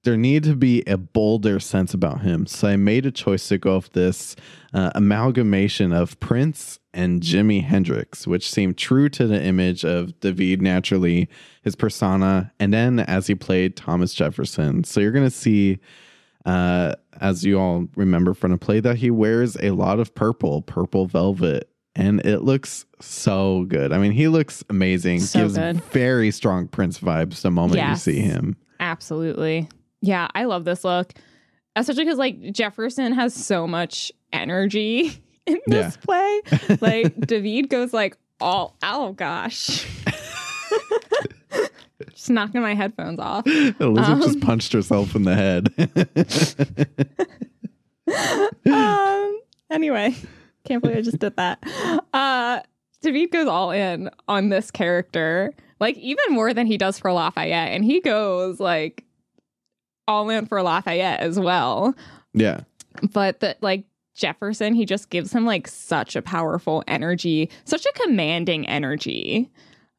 there 0.03 0.15
needed 0.15 0.49
to 0.49 0.55
be 0.55 0.81
a 0.87 0.97
bolder 0.97 1.59
sense 1.59 1.93
about 1.93 2.21
him. 2.21 2.47
So 2.47 2.69
I 2.69 2.77
made 2.77 3.05
a 3.05 3.11
choice 3.11 3.49
to 3.49 3.57
go 3.57 3.75
with 3.75 3.91
this 3.91 4.35
uh, 4.73 4.91
amalgamation 4.95 5.91
of 5.91 6.17
Prince 6.21 6.79
and 6.93 7.21
Jimi 7.21 7.63
Hendrix, 7.63 8.25
which 8.25 8.49
seemed 8.49 8.77
true 8.77 9.09
to 9.09 9.27
the 9.27 9.43
image 9.43 9.83
of 9.83 10.17
David 10.21 10.61
naturally, 10.61 11.27
his 11.63 11.75
persona, 11.75 12.51
and 12.59 12.73
then 12.73 12.99
as 13.01 13.27
he 13.27 13.35
played 13.35 13.75
Thomas 13.75 14.13
Jefferson. 14.13 14.85
So 14.85 15.01
you're 15.01 15.11
going 15.11 15.25
to 15.25 15.29
see, 15.29 15.79
uh, 16.45 16.95
as 17.19 17.43
you 17.43 17.59
all 17.59 17.87
remember 17.95 18.33
from 18.33 18.51
the 18.51 18.57
play, 18.57 18.79
that 18.79 18.95
he 18.97 19.11
wears 19.11 19.57
a 19.57 19.71
lot 19.71 19.99
of 19.99 20.15
purple, 20.15 20.61
purple 20.61 21.07
velvet. 21.07 21.69
And 21.99 22.21
it 22.25 22.39
looks 22.43 22.85
so 23.01 23.65
good. 23.67 23.91
I 23.91 23.97
mean, 23.97 24.11
he 24.13 24.27
looks 24.29 24.63
amazing. 24.69 25.19
So 25.19 25.41
Gives 25.41 25.57
good. 25.57 25.83
very 25.85 26.31
strong 26.31 26.67
Prince 26.67 26.99
vibes 26.99 27.41
the 27.41 27.51
moment 27.51 27.75
Yes. 27.77 28.07
you 28.07 28.13
see 28.13 28.19
him. 28.21 28.55
absolutely. 28.79 29.67
Yeah, 30.01 30.29
I 30.33 30.45
love 30.45 30.63
this 30.63 30.85
look. 30.85 31.11
Especially 31.75 32.05
because 32.05 32.17
like 32.17 32.53
Jefferson 32.53 33.11
has 33.13 33.33
so 33.33 33.67
much 33.67 34.11
energy 34.31 35.11
in 35.45 35.59
this 35.67 35.97
play. 35.97 36.41
Like 36.79 37.19
David 37.27 37.69
goes 37.69 37.91
like 37.93 38.17
all 38.39 38.77
oh 38.81 39.11
gosh. 39.13 39.85
just 42.13 42.29
knocking 42.29 42.61
my 42.61 42.75
headphones 42.75 43.19
off. 43.19 43.45
Elizabeth 43.45 44.23
just 44.23 44.35
Um, 44.35 44.39
punched 44.41 44.71
herself 44.73 45.15
in 45.15 45.23
the 45.23 45.35
head. 45.35 45.73
um, 48.65 49.39
anyway, 49.69 50.15
can't 50.69 50.81
believe 50.81 50.97
I 50.97 51.01
just 51.01 51.19
did 51.19 51.35
that. 51.35 51.59
Uh, 52.13 52.61
David 53.01 53.31
goes 53.31 53.47
all 53.47 53.71
in 53.71 54.09
on 54.27 54.49
this 54.49 54.71
character, 54.71 55.53
like 55.79 55.97
even 55.97 56.23
more 56.29 56.53
than 56.53 56.67
he 56.67 56.77
does 56.77 56.99
for 56.99 57.11
Lafayette, 57.11 57.71
and 57.71 57.83
he 57.83 57.99
goes 57.99 58.59
like 58.59 59.03
all 60.07 60.29
in 60.29 60.45
for 60.45 60.61
Lafayette 60.61 61.19
as 61.19 61.39
well. 61.39 61.95
yeah. 62.33 62.61
But 63.13 63.39
that 63.39 63.61
like 63.61 63.85
Jefferson, 64.15 64.73
he 64.73 64.85
just 64.85 65.09
gives 65.09 65.33
him 65.33 65.45
like 65.45 65.67
such 65.67 66.15
a 66.15 66.21
powerful 66.21 66.83
energy, 66.87 67.49
such 67.63 67.85
a 67.85 67.91
commanding 67.93 68.67
energy. 68.67 69.49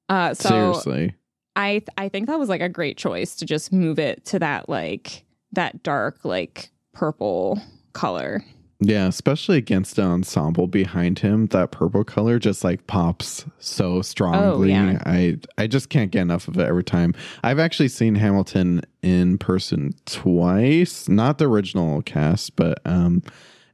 Uh, 0.09 0.35
so 0.35 0.49
Seriously. 0.49 1.15
I 1.57 1.71
th- 1.79 1.89
I 1.97 2.09
think 2.09 2.27
that 2.27 2.39
was 2.39 2.49
like 2.49 2.61
a 2.61 2.69
great 2.69 2.97
choice 2.99 3.37
to 3.37 3.47
just 3.47 3.73
move 3.73 3.99
it 3.99 4.25
to 4.27 4.39
that 4.41 4.69
like 4.69 5.25
that 5.53 5.83
dark 5.83 6.25
like 6.25 6.71
purple 6.93 7.61
color. 7.93 8.45
Yeah, 8.81 9.07
especially 9.09 9.59
against 9.59 9.97
the 9.97 10.03
ensemble 10.03 10.67
behind 10.67 11.19
him, 11.19 11.47
that 11.49 11.71
purple 11.71 12.03
color 12.03 12.39
just 12.39 12.65
like 12.65 12.87
pops 12.87 13.45
so 13.59 14.01
strongly. 14.01 14.75
Oh, 14.75 14.91
yeah. 14.91 15.03
I 15.05 15.39
I 15.59 15.67
just 15.67 15.91
can't 15.91 16.11
get 16.11 16.23
enough 16.23 16.49
of 16.49 16.59
it 16.59 16.67
every 16.67 16.85
time. 16.85 17.15
I've 17.45 17.59
actually 17.59 17.89
seen 17.89 18.15
Hamilton 18.15 18.81
in 19.03 19.37
person 19.37 19.95
twice, 20.07 21.09
not 21.09 21.37
the 21.37 21.47
original 21.49 22.01
cast, 22.03 22.57
but 22.57 22.81
um 22.87 23.23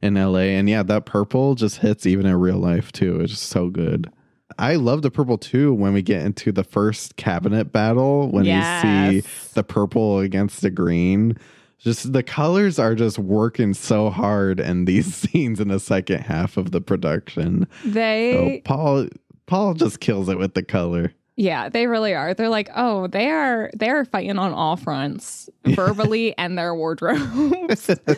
in 0.01 0.15
LA. 0.15 0.39
And 0.39 0.69
yeah, 0.69 0.83
that 0.83 1.05
purple 1.05 1.55
just 1.55 1.77
hits 1.77 2.05
even 2.05 2.25
in 2.25 2.35
real 2.35 2.57
life 2.57 2.91
too. 2.91 3.21
It's 3.21 3.31
just 3.31 3.49
so 3.49 3.69
good. 3.69 4.11
I 4.59 4.75
love 4.75 5.03
the 5.03 5.11
purple 5.11 5.37
too 5.37 5.73
when 5.73 5.93
we 5.93 6.01
get 6.01 6.21
into 6.23 6.51
the 6.51 6.63
first 6.63 7.15
cabinet 7.15 7.71
battle 7.71 8.29
when 8.29 8.45
you 8.45 9.21
see 9.21 9.29
the 9.53 9.63
purple 9.63 10.19
against 10.19 10.61
the 10.61 10.69
green. 10.69 11.37
Just 11.79 12.11
the 12.11 12.23
colors 12.23 12.79
are 12.79 12.95
just 12.95 13.19
working 13.19 13.73
so 13.73 14.09
hard 14.09 14.59
in 14.59 14.85
these 14.85 15.13
scenes 15.15 15.59
in 15.59 15.67
the 15.67 15.79
second 15.79 16.21
half 16.21 16.57
of 16.57 16.71
the 16.71 16.81
production. 16.81 17.67
So 17.83 17.89
They 17.89 18.61
Paul 18.65 19.07
Paul 19.45 19.73
just 19.75 19.99
kills 19.99 20.27
it 20.29 20.37
with 20.37 20.53
the 20.55 20.63
color. 20.63 21.13
yeah, 21.35 21.69
they 21.69 21.85
really 21.87 22.13
are. 22.15 22.33
They're 22.33 22.49
like, 22.49 22.69
"Oh, 22.75 23.07
they 23.07 23.29
are 23.29 23.69
they 23.75 23.89
are 23.89 24.03
fighting 24.05 24.37
on 24.39 24.53
all 24.53 24.75
fronts, 24.75 25.49
verbally 25.65 26.35
and 26.37 26.57
their 26.57 26.73
wardrobes." 26.75 27.89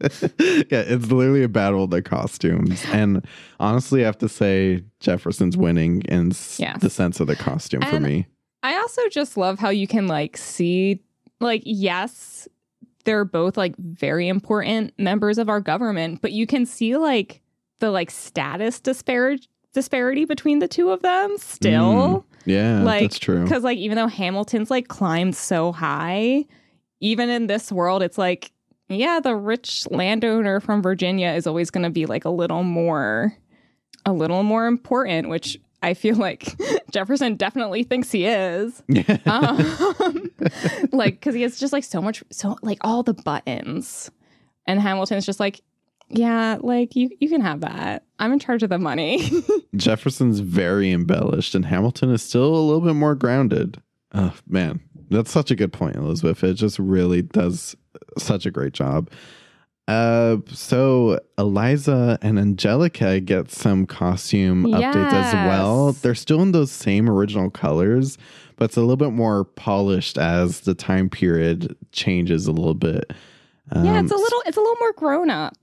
yeah, 0.00 0.82
it's 0.82 1.10
literally 1.10 1.42
a 1.42 1.48
battle 1.48 1.84
of 1.84 1.90
the 1.90 2.02
costumes. 2.02 2.84
And 2.92 3.24
honestly, 3.60 4.02
I 4.02 4.06
have 4.06 4.18
to 4.18 4.28
say 4.28 4.82
Jefferson's 5.00 5.56
winning 5.56 6.02
in 6.02 6.32
Yes. 6.58 6.80
the 6.80 6.90
sense 6.90 7.20
of 7.20 7.26
the 7.28 7.36
costume 7.36 7.82
for 7.82 8.00
me. 8.00 8.26
I 8.62 8.76
also 8.76 9.08
just 9.08 9.36
love 9.36 9.58
how 9.58 9.70
you 9.70 9.86
can 9.86 10.06
like 10.06 10.36
see 10.36 11.00
like 11.40 11.62
yes, 11.64 12.48
they're 13.06 13.24
both 13.24 13.56
like 13.56 13.74
very 13.78 14.28
important 14.28 14.92
members 14.98 15.38
of 15.38 15.48
our 15.48 15.60
government, 15.60 16.20
but 16.20 16.32
you 16.32 16.46
can 16.46 16.66
see 16.66 16.96
like 16.96 17.40
the 17.78 17.90
like 17.90 18.10
status 18.10 18.80
disparity 18.80 19.48
disparity 19.72 20.24
between 20.24 20.58
the 20.58 20.68
two 20.68 20.90
of 20.90 21.02
them 21.02 21.36
still. 21.38 21.82
Mm, 21.82 22.24
yeah, 22.44 22.82
like 22.82 23.02
that's 23.02 23.18
true. 23.18 23.42
Because 23.42 23.62
like 23.62 23.78
even 23.78 23.96
though 23.96 24.08
Hamilton's 24.08 24.70
like 24.70 24.88
climbed 24.88 25.36
so 25.36 25.72
high, 25.72 26.44
even 27.00 27.30
in 27.30 27.46
this 27.46 27.72
world, 27.72 28.02
it's 28.02 28.18
like 28.18 28.52
yeah, 28.88 29.20
the 29.20 29.34
rich 29.34 29.86
landowner 29.90 30.60
from 30.60 30.82
Virginia 30.82 31.30
is 31.30 31.46
always 31.46 31.70
going 31.70 31.84
to 31.84 31.90
be 31.90 32.06
like 32.06 32.24
a 32.24 32.30
little 32.30 32.62
more, 32.62 33.36
a 34.04 34.12
little 34.12 34.42
more 34.42 34.66
important, 34.66 35.28
which 35.28 35.58
I 35.86 35.94
feel 35.94 36.16
like 36.16 36.56
Jefferson 36.90 37.36
definitely 37.36 37.84
thinks 37.84 38.10
he 38.10 38.26
is. 38.26 38.82
Um, 39.26 40.30
like 40.92 41.14
because 41.14 41.34
he 41.34 41.42
has 41.42 41.58
just 41.58 41.72
like 41.72 41.84
so 41.84 42.02
much, 42.02 42.24
so 42.30 42.56
like 42.62 42.78
all 42.80 43.02
the 43.02 43.14
buttons, 43.14 44.10
and 44.66 44.80
Hamilton's 44.80 45.24
just 45.26 45.40
like. 45.40 45.60
Yeah, 46.08 46.58
like 46.60 46.94
you, 46.94 47.10
you 47.18 47.28
can 47.28 47.40
have 47.40 47.62
that. 47.62 48.04
I'm 48.20 48.32
in 48.32 48.38
charge 48.38 48.62
of 48.62 48.70
the 48.70 48.78
money. 48.78 49.28
Jefferson's 49.74 50.38
very 50.38 50.92
embellished, 50.92 51.56
and 51.56 51.66
Hamilton 51.66 52.12
is 52.12 52.22
still 52.22 52.54
a 52.54 52.62
little 52.62 52.80
bit 52.80 52.94
more 52.94 53.16
grounded. 53.16 53.82
Oh 54.14 54.32
man, 54.46 54.78
that's 55.10 55.32
such 55.32 55.50
a 55.50 55.56
good 55.56 55.72
point, 55.72 55.96
Elizabeth. 55.96 56.44
It 56.44 56.54
just 56.54 56.78
really 56.78 57.22
does 57.22 57.74
such 58.18 58.46
a 58.46 58.52
great 58.52 58.72
job. 58.72 59.10
Uh, 59.88 60.38
so 60.52 61.20
Eliza 61.38 62.18
and 62.20 62.38
Angelica 62.40 63.20
get 63.20 63.50
some 63.52 63.86
costume 63.86 64.64
updates 64.64 65.12
as 65.12 65.32
well. 65.34 65.92
They're 65.92 66.14
still 66.16 66.42
in 66.42 66.50
those 66.52 66.72
same 66.72 67.08
original 67.08 67.50
colors, 67.50 68.18
but 68.56 68.64
it's 68.66 68.76
a 68.76 68.80
little 68.80 68.96
bit 68.96 69.12
more 69.12 69.44
polished 69.44 70.18
as 70.18 70.60
the 70.60 70.74
time 70.74 71.08
period 71.08 71.76
changes 71.92 72.48
a 72.48 72.52
little 72.52 72.74
bit. 72.74 73.12
yeah, 73.74 74.00
it's 74.00 74.10
a 74.10 74.14
Um, 74.16 74.20
little, 74.20 74.42
it's 74.46 74.56
a 74.56 74.60
little 74.60 74.76
more 74.80 74.92
grown 74.94 75.30
up. 75.30 75.56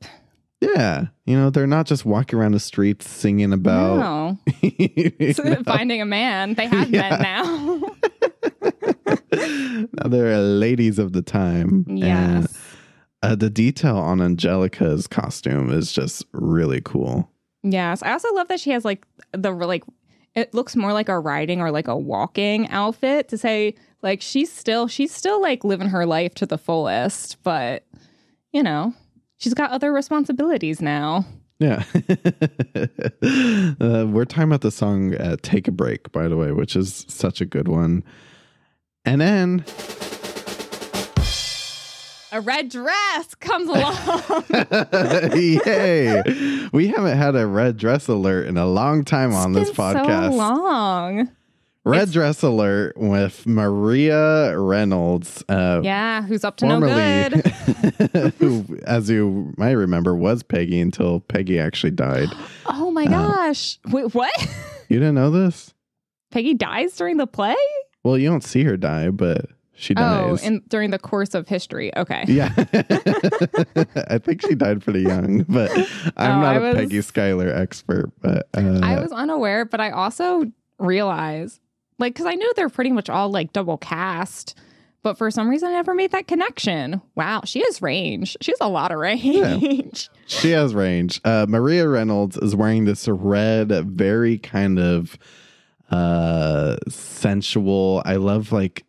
Yeah, 0.61 1.07
you 1.25 1.35
know, 1.37 1.49
they're 1.49 1.67
not 1.67 1.85
just 1.87 2.05
walking 2.05 2.39
around 2.39 2.53
the 2.53 2.59
streets 2.61 3.09
singing 3.09 3.51
about 3.51 3.97
No. 3.99 4.37
you 4.61 5.33
So 5.33 5.43
know? 5.43 5.61
finding 5.65 6.01
a 6.01 6.05
man. 6.05 6.53
They 6.53 6.67
have 6.67 6.89
Yeah. 6.89 7.09
men 7.09 7.21
now. 7.21 7.81
now 9.93 10.07
they're 10.07 10.37
ladies 10.39 10.99
of 10.99 11.11
the 11.13 11.21
time. 11.21 11.85
And 11.89 11.99
yes. 11.99 12.57
Uh, 13.23 13.35
the 13.35 13.49
detail 13.49 13.97
on 13.97 14.21
Angelica's 14.21 15.07
costume 15.07 15.71
is 15.71 15.91
just 15.93 16.25
really 16.33 16.81
cool. 16.81 17.31
Yes. 17.63 18.03
I 18.03 18.11
also 18.11 18.31
love 18.33 18.49
that 18.49 18.59
she 18.59 18.71
has 18.71 18.83
like 18.83 19.05
the 19.31 19.51
like 19.51 19.83
it 20.35 20.53
looks 20.53 20.75
more 20.75 20.91
like 20.91 21.09
a 21.09 21.17
riding 21.17 21.61
or 21.61 21.71
like 21.71 21.87
a 21.87 21.95
walking 21.95 22.67
outfit 22.69 23.29
to 23.29 23.37
say 23.37 23.75
like 24.01 24.21
she's 24.21 24.51
still 24.51 24.87
she's 24.87 25.13
still 25.13 25.41
like 25.41 25.63
living 25.63 25.87
her 25.87 26.05
life 26.05 26.35
to 26.35 26.45
the 26.45 26.57
fullest, 26.57 27.41
but 27.43 27.85
you 28.51 28.61
know, 28.61 28.93
she's 29.37 29.53
got 29.53 29.71
other 29.71 29.93
responsibilities 29.93 30.81
now. 30.81 31.25
Yeah. 31.59 31.83
uh, 33.79 34.05
we're 34.09 34.25
talking 34.25 34.43
about 34.43 34.61
the 34.61 34.71
song 34.71 35.15
uh, 35.15 35.37
Take 35.41 35.69
a 35.69 35.71
Break, 35.71 36.11
by 36.11 36.27
the 36.27 36.35
way, 36.35 36.51
which 36.51 36.75
is 36.75 37.05
such 37.07 37.39
a 37.39 37.45
good 37.45 37.69
one. 37.69 38.03
And 39.05 39.21
then 39.21 39.63
A 42.33 42.41
red 42.41 42.69
dress 42.69 43.35
comes 43.35 43.69
along. 43.69 44.43
Yay! 45.37 46.23
We 46.73 46.87
haven't 46.87 47.15
had 47.15 47.35
a 47.35 47.45
red 47.45 47.77
dress 47.77 48.07
alert 48.07 48.47
in 48.47 48.57
a 48.57 48.65
long 48.65 49.05
time 49.05 49.33
on 49.33 49.53
this 49.53 49.69
It's 49.69 49.77
been 49.77 49.85
podcast. 49.97 50.31
So 50.31 50.35
long. 50.37 51.29
Red 51.85 52.11
dress 52.11 52.41
alert 52.41 52.97
with 52.97 53.45
Maria 53.45 54.57
Reynolds. 54.57 55.43
Uh, 55.47 55.81
Yeah, 55.83 56.23
who's 56.23 56.43
up 56.43 56.57
to 56.57 56.65
no 56.65 56.79
formerly, 56.79 57.29
good. 57.29 58.33
who, 58.39 58.79
as 58.87 59.11
you 59.11 59.53
might 59.57 59.73
remember, 59.73 60.15
was 60.15 60.41
Peggy 60.41 60.79
until 60.79 61.19
Peggy 61.19 61.59
actually 61.59 61.91
died. 61.91 62.29
Oh 62.65 62.89
my 62.91 63.05
gosh. 63.05 63.77
Wait, 63.89 64.13
what? 64.15 64.33
You 64.89 64.97
didn't 64.97 65.15
know 65.15 65.29
this? 65.29 65.73
Peggy 66.31 66.53
dies 66.55 66.95
during 66.95 67.17
the 67.17 67.27
play? 67.27 67.55
Well, 68.03 68.17
you 68.17 68.27
don't 68.29 68.43
see 68.43 68.63
her 68.63 68.77
die, 68.77 69.09
but 69.09 69.45
she 69.75 69.93
dies. 69.93 70.21
Oh, 70.23 70.29
dies. 70.31 70.43
in 70.43 70.61
during 70.67 70.91
the 70.91 70.99
course 70.99 71.33
of 71.33 71.47
history. 71.47 71.95
Okay. 71.97 72.23
yeah, 72.27 72.53
I 74.09 74.17
think 74.19 74.41
she 74.41 74.55
died 74.55 74.83
pretty 74.83 75.01
young, 75.01 75.43
but 75.43 75.71
I'm 76.17 76.39
Oh, 76.39 76.41
not 76.41 76.45
I 76.45 76.55
a 76.55 76.59
was- 76.61 76.75
Peggy 76.75 77.01
Schuyler 77.01 77.49
expert. 77.49 78.11
But 78.21 78.47
uh, 78.53 78.79
I 78.83 78.99
was 78.99 79.11
unaware, 79.11 79.65
but 79.65 79.79
I 79.81 79.91
also 79.91 80.45
realized, 80.79 81.59
like, 81.99 82.13
because 82.13 82.25
I 82.25 82.35
knew 82.35 82.51
they're 82.55 82.69
pretty 82.69 82.91
much 82.91 83.09
all 83.09 83.29
like 83.29 83.53
double 83.53 83.77
cast, 83.77 84.57
but 85.01 85.17
for 85.17 85.29
some 85.31 85.49
reason 85.49 85.69
I 85.69 85.73
never 85.73 85.93
made 85.93 86.11
that 86.11 86.27
connection. 86.27 87.01
Wow, 87.15 87.41
she 87.45 87.61
has 87.61 87.81
range. 87.81 88.37
She 88.41 88.51
has 88.51 88.59
a 88.61 88.69
lot 88.69 88.91
of 88.91 88.99
range. 88.99 90.09
She 90.25 90.51
has 90.51 90.73
range. 90.73 91.19
Uh, 91.25 91.45
Maria 91.49 91.87
Reynolds 91.87 92.37
is 92.37 92.55
wearing 92.55 92.85
this 92.85 93.07
red, 93.09 93.69
very 93.69 94.37
kind 94.37 94.79
of 94.79 95.17
uh, 95.91 96.77
sensual. 96.87 98.01
I 98.05 98.15
love 98.15 98.51
like 98.53 98.83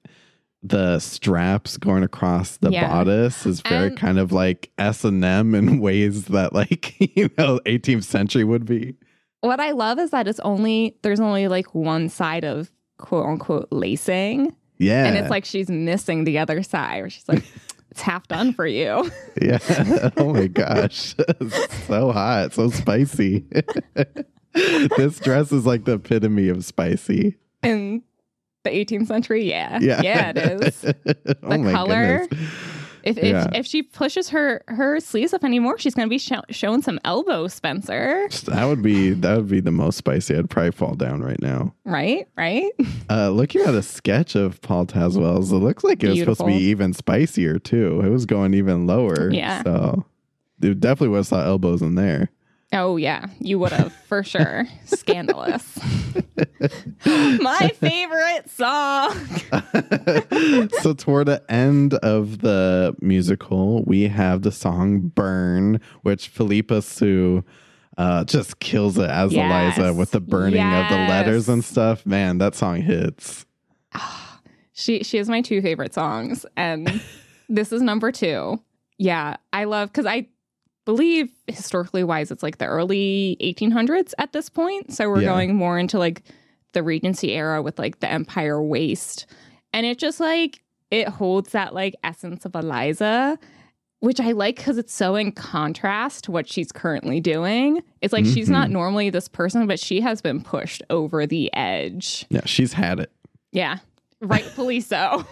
the 0.67 0.99
straps 0.99 1.77
going 1.77 2.03
across 2.03 2.57
the 2.57 2.71
Yeah. 2.71 2.89
bodice 2.89 3.45
is 3.45 3.61
very 3.61 3.89
And- 3.89 3.99
kind 3.99 4.19
of 4.19 4.33
like 4.33 4.71
S 4.79 5.05
and 5.05 5.23
M 5.23 5.55
in 5.55 5.79
ways 5.81 6.25
that 6.27 6.55
like 6.55 6.95
you 7.17 7.29
know 7.37 7.61
18th 7.67 8.05
century 8.05 8.45
would 8.45 8.65
be. 8.65 8.95
what 9.43 9.61
I 9.61 9.73
love 9.73 9.99
is 9.99 10.11
that 10.11 10.27
it's 10.27 10.41
only 10.41 10.97
there's 11.03 11.21
only 11.21 11.49
like 11.49 11.75
one 11.75 12.09
side 12.09 12.45
of 12.45 12.71
quote 12.97 13.27
unquote 13.27 13.69
lacing, 13.71 14.55
Yeah, 14.79 15.05
and 15.05 15.17
it's 15.19 15.29
like 15.29 15.45
she's 15.45 15.69
missing 15.69 16.25
the 16.25 16.39
other 16.39 16.63
side. 16.63 17.03
Where 17.03 17.11
she's 17.11 17.29
like, 17.29 17.45
it's 17.91 18.01
half 18.01 18.27
done 18.29 18.55
for 18.55 18.67
you. 18.67 19.11
yeah. 19.43 19.59
oh 20.17 20.33
my 20.33 20.47
gosh, 20.47 21.15
so 21.87 22.11
hot, 22.11 22.55
so 22.55 22.71
spicy. 22.71 23.45
this 24.55 25.19
dress 25.21 25.53
is 25.53 25.67
like 25.67 25.85
the 25.85 25.95
epitome 25.95 26.49
of 26.49 26.65
spicy. 26.65 27.37
In 27.63 28.03
the 28.65 28.71
18th 28.71 29.07
century, 29.07 29.49
yeah, 29.49 29.79
Yeah, 29.81 30.03
yeah, 30.03 30.33
it 30.35 30.39
is. 30.39 30.85
oh 31.43 31.49
The 31.51 31.59
my 31.59 31.73
color? 31.73 32.27
goodness. 32.29 32.51
If 33.05 33.19
Yeah. 33.19 33.49
if, 33.53 33.55
if 33.61 33.67
she 33.67 33.83
pushes 33.83 34.31
her 34.31 34.63
her 34.67 34.99
sleeves 34.99 35.35
up 35.35 35.45
anymore, 35.45 35.77
she's 35.79 35.95
gonna 35.95 36.09
be 36.09 36.17
show, 36.17 36.41
showing 36.49 36.81
some 36.81 36.99
elbow, 37.05 37.49
Spencer. 37.49 38.27
That 38.47 38.65
would 38.65 38.81
be 38.83 39.11
that 39.11 39.37
would 39.37 39.49
be 39.49 39.61
the 39.61 39.71
most 39.71 39.99
spicy. 39.99 40.35
I'd 40.35 40.49
probably 40.49 40.71
fall 40.73 40.95
down 40.95 41.21
right 41.21 41.41
now. 41.43 41.75
Right, 41.85 42.27
right. 42.37 42.73
Uh, 43.11 43.29
looking 43.29 43.61
at 43.61 43.75
a 43.75 43.83
sketch 43.83 44.35
of 44.35 44.61
Paul 44.63 44.87
Tazewell's, 44.87 45.53
it 45.53 45.57
looks 45.57 45.85
like 45.85 46.03
it 46.03 46.09
was 46.09 46.19
supposed 46.21 46.41
to 46.41 46.47
be 46.47 46.55
even 46.55 46.95
spicier 46.95 47.59
too. 47.59 48.01
It 48.03 48.09
was 48.09 48.25
going 48.25 48.55
even 48.55 48.87
lower. 48.87 49.31
Yeah. 49.31 49.63
So 49.63 50.07
it 50.63 50.81
definitely 50.81 51.09
was 51.09 51.29
have 51.29 51.41
saw 51.41 51.47
elbows 51.47 51.83
in 51.83 51.97
there. 51.97 52.31
Oh 52.75 52.97
yeah, 52.97 53.27
you 53.39 53.59
would 53.61 53.71
have 53.73 53.93
for 54.09 54.25
sure. 54.25 54.67
Scandalous. 54.85 55.79
My 57.07 57.71
favorite 57.81 58.51
song. 58.51 59.13
so 60.83 60.93
toward 60.93 61.29
the 61.29 61.43
end 61.49 61.95
of 61.95 62.41
the 62.41 62.97
musical, 63.01 63.85
we 63.85 64.09
have 64.09 64.43
the 64.43 64.51
song 64.53 65.13
"Burn," 65.15 65.81
which 66.03 66.29
Phillipa 66.29 66.83
Soo 66.83 67.45
uh, 67.97 68.25
just 68.25 68.59
kills 68.59 68.99
it 68.99 69.09
as 69.09 69.33
Yes. 69.33 69.77
Eliza 69.79 69.95
with 69.95 70.11
the 70.11 70.21
burning 70.21 70.61
of 70.61 70.89
the 70.89 70.97
letters 70.97 71.49
and 71.49 71.65
stuff. 71.65 72.05
Man, 72.05 72.39
that 72.39 72.57
song 72.57 72.81
hits. 72.83 73.47
She 74.73 75.05
she 75.05 75.19
has 75.19 75.29
my 75.29 75.41
two 75.43 75.63
favorite 75.63 75.95
songs, 75.95 76.45
and 76.57 77.01
this 77.49 77.73
is 77.73 77.81
number 77.83 78.11
two. 78.11 78.61
Yeah, 78.99 79.37
I 79.53 79.65
love 79.65 79.91
because 79.93 80.07
I 80.07 80.27
believe 80.85 81.31
historically 81.47 82.05
wise, 82.05 82.31
it's 82.31 82.43
like 82.43 82.59
the 82.59 82.67
early 82.67 83.37
1800s 83.41 84.13
at 84.19 84.33
this 84.33 84.49
point. 84.49 84.93
So 84.93 85.09
we're 85.09 85.23
Yeah. 85.23 85.29
going 85.29 85.55
more 85.55 85.79
into 85.79 85.99
like 85.99 86.23
the 86.73 86.83
Regency 86.83 87.33
era 87.33 87.63
with 87.63 87.79
like 87.79 88.01
the 88.01 88.11
Empire 88.11 88.63
waist, 88.63 89.27
and 89.73 89.87
it 89.87 89.99
just 89.99 90.21
like 90.21 90.63
it 90.91 91.09
holds 91.09 91.53
that 91.53 91.75
like 91.75 91.95
essence 92.05 92.45
of 92.45 92.55
Eliza. 92.55 93.39
Which 94.01 94.21
I 94.21 94.33
like 94.33 94.57
because 94.57 94.77
it's 94.77 94.93
so 94.93 95.15
in 95.15 95.33
contrast 95.33 96.25
to 96.25 96.31
what 96.31 96.47
she's 96.47 96.71
currently 96.71 97.21
doing. 97.21 97.81
It's 98.03 98.13
like 98.13 98.27
she's 98.27 98.51
not 98.51 98.65
mm-hmm. 98.65 98.75
normally 98.75 99.09
this 99.09 99.29
person, 99.29 99.67
but 99.67 99.81
she 99.81 100.03
has 100.03 100.21
been 100.21 100.43
pushed 100.43 100.83
over 100.91 101.27
the 101.27 101.51
edge. 101.55 102.27
Yeah, 102.29 102.43
she's 102.45 102.75
had 102.75 103.01
it. 103.01 103.11
Yeah, 103.51 103.79
rightfully 104.21 104.81
so. 104.81 105.25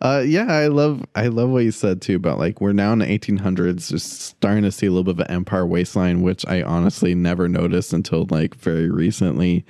uh, 0.00 0.22
yeah, 0.26 0.46
I 0.48 0.68
love 0.68 1.04
I 1.14 1.28
love 1.28 1.50
what 1.50 1.64
you 1.64 1.70
said 1.72 2.02
too 2.02 2.16
about 2.16 2.38
like 2.38 2.60
we're 2.60 2.72
now 2.72 2.92
in 2.92 2.98
the 3.00 3.06
1800s, 3.06 3.88
just 3.88 4.22
starting 4.22 4.62
to 4.64 4.72
see 4.72 4.86
a 4.86 4.90
little 4.90 5.04
bit 5.04 5.14
of 5.14 5.20
an 5.20 5.30
empire 5.30 5.66
waistline, 5.66 6.22
which 6.22 6.46
I 6.46 6.62
honestly 6.62 7.14
never 7.14 7.48
noticed 7.48 7.92
until 7.92 8.26
like 8.30 8.54
very 8.54 8.90
recently. 8.90 9.64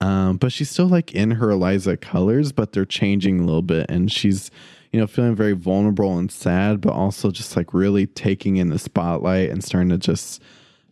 Um, 0.00 0.36
but 0.36 0.52
she's 0.52 0.70
still 0.70 0.88
like 0.88 1.12
in 1.14 1.32
her 1.32 1.50
Eliza 1.50 1.96
colors, 1.96 2.52
but 2.52 2.72
they're 2.72 2.84
changing 2.84 3.40
a 3.40 3.44
little 3.44 3.62
bit, 3.62 3.86
and 3.88 4.10
she's 4.12 4.50
you 4.92 5.00
know 5.00 5.06
feeling 5.06 5.34
very 5.34 5.54
vulnerable 5.54 6.18
and 6.18 6.30
sad, 6.30 6.80
but 6.80 6.92
also 6.92 7.30
just 7.30 7.56
like 7.56 7.72
really 7.72 8.06
taking 8.06 8.56
in 8.56 8.68
the 8.68 8.78
spotlight 8.78 9.50
and 9.50 9.62
starting 9.64 9.90
to 9.90 9.98
just. 9.98 10.42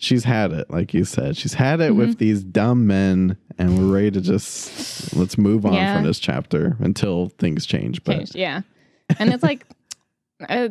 She's 0.02 0.24
had 0.24 0.50
it, 0.50 0.68
like 0.68 0.92
you 0.92 1.04
said. 1.04 1.36
She's 1.36 1.54
had 1.54 1.80
it 1.80 1.94
with 1.94 2.18
these 2.18 2.42
dumb 2.42 2.88
men, 2.88 3.36
and 3.56 3.78
we're 3.78 3.94
ready 3.94 4.10
to 4.10 4.20
just 4.20 5.14
let's 5.14 5.38
move 5.38 5.64
on 5.64 5.74
Yeah. 5.74 5.94
from 5.94 6.04
this 6.04 6.18
chapter 6.18 6.76
until 6.80 7.28
things 7.38 7.64
change. 7.66 8.02
But 8.02 8.16
changed. 8.16 8.34
Yeah. 8.34 8.62
And 9.20 9.32
it's 9.32 9.44
like 9.44 9.64
uh, 10.48 10.70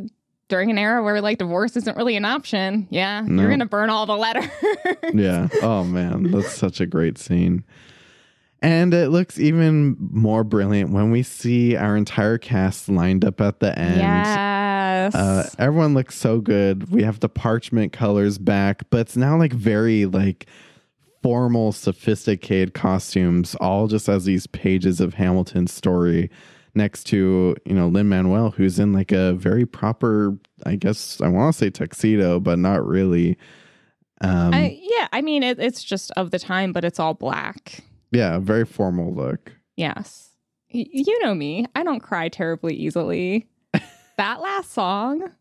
during 0.50 0.70
an 0.70 0.78
era 0.78 1.02
where 1.02 1.22
like 1.22 1.38
divorce 1.38 1.78
isn't 1.78 1.96
really 1.96 2.18
an 2.18 2.26
option. 2.26 2.90
Yeah. 2.90 3.22
No. 3.26 3.42
You're 3.44 3.50
going 3.52 3.62
to 3.62 3.66
burn 3.68 3.90
all 3.90 4.06
the 4.06 4.18
letters. 4.18 4.50
yeah. 5.14 5.48
Oh 5.62 5.86
man, 5.86 6.30
that's 6.32 6.52
such 6.52 6.82
a 6.82 6.86
great 6.86 7.18
scene. 7.18 7.64
And 8.62 8.94
it 8.94 9.12
looks 9.12 9.40
even 9.40 9.96
more 9.98 10.44
brilliant 10.44 10.92
when 10.92 11.10
we 11.10 11.24
see 11.24 11.78
our 11.78 11.96
entire 11.96 12.38
cast 12.38 12.90
lined 12.90 13.24
up 13.24 13.40
at 13.40 13.62
the 13.62 13.80
end. 13.80 13.98
Yes. 15.04 15.16
Uh, 15.16 15.50
everyone 15.60 15.94
looks 15.94 16.18
so 16.18 16.40
good. 16.40 16.90
We 16.92 17.04
have 17.04 17.20
the 17.20 17.30
parchment 17.30 17.94
colors 17.94 18.38
back, 18.38 18.84
but 18.90 19.02
it's 19.02 19.18
now 19.18 19.38
like 19.38 19.54
very 19.54 20.06
like 20.06 20.46
formal, 21.22 21.72
sophisticated 21.72 22.74
costumes, 22.74 23.56
all 23.56 23.88
just 23.88 24.10
as 24.10 24.26
these 24.26 24.48
pages 24.48 25.00
of 25.00 25.14
Hamilton's 25.14 25.72
story 25.74 26.30
next 26.74 27.04
to, 27.06 27.56
you 27.66 27.74
know, 27.76 27.88
Lin 27.88 28.10
Manuel, 28.10 28.52
who's 28.52 28.80
in 28.80 28.94
like 28.94 29.12
a 29.12 29.34
very 29.34 29.66
proper, 29.66 30.38
I 30.66 30.76
guess 30.78 31.20
I 31.22 31.28
want 31.28 31.54
to 31.54 31.60
say 31.60 31.70
tuxedo, 31.70 32.40
but 32.40 32.58
not 32.60 32.86
really. 32.88 33.38
Um, 34.22 34.54
I, 34.54 34.80
yeah. 34.82 35.08
I 35.12 35.22
mean, 35.22 35.44
it, 35.44 35.60
it's 35.60 35.84
just 35.84 36.12
of 36.12 36.32
the 36.32 36.40
time, 36.40 36.72
but 36.72 36.86
it's 36.86 37.00
all 37.00 37.14
black. 37.14 37.84
yeah, 38.12 38.40
very 38.40 38.66
formal 38.66 39.14
look. 39.14 39.52
Yes. 39.76 40.30
Y- 40.74 40.86
you 40.92 41.20
know 41.24 41.36
me. 41.36 41.66
I 41.76 41.84
don't 41.84 42.00
cry 42.00 42.30
terribly 42.30 42.74
easily. 42.76 43.48
That 44.22 44.40
last 44.40 44.72
song, 44.72 45.32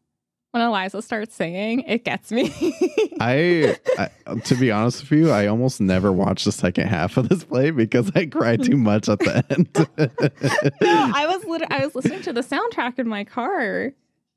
when 0.53 0.63
Eliza 0.63 1.03
starts 1.03 1.35
singing, 1.35 1.81
it 1.81 2.03
gets 2.03 2.33
me. 2.33 2.51
I, 3.21 3.77
I, 3.99 4.35
to 4.45 4.55
be 4.55 4.71
honest 4.71 5.03
with 5.03 5.13
you, 5.13 5.31
I 5.31 5.49
almost 5.49 5.83
never 5.83 6.11
watched 6.11 6.47
the 6.47 6.53
second 6.53 6.89
half 6.89 7.19
of 7.19 7.29
this 7.29 7.45
play 7.45 7.73
because 7.73 8.11
I 8.15 8.25
cried 8.25 8.65
too 8.65 8.79
much 8.79 9.11
at 9.11 9.19
the 9.19 9.45
end. 9.51 9.69
no, 10.81 11.13
I 11.15 11.27
was 11.27 11.45
lit- 11.45 11.71
I 11.71 11.85
was 11.85 11.95
listening 11.95 12.23
to 12.23 12.33
the 12.33 12.41
soundtrack 12.41 12.99
in 12.99 13.07
my 13.07 13.23
car 13.23 13.93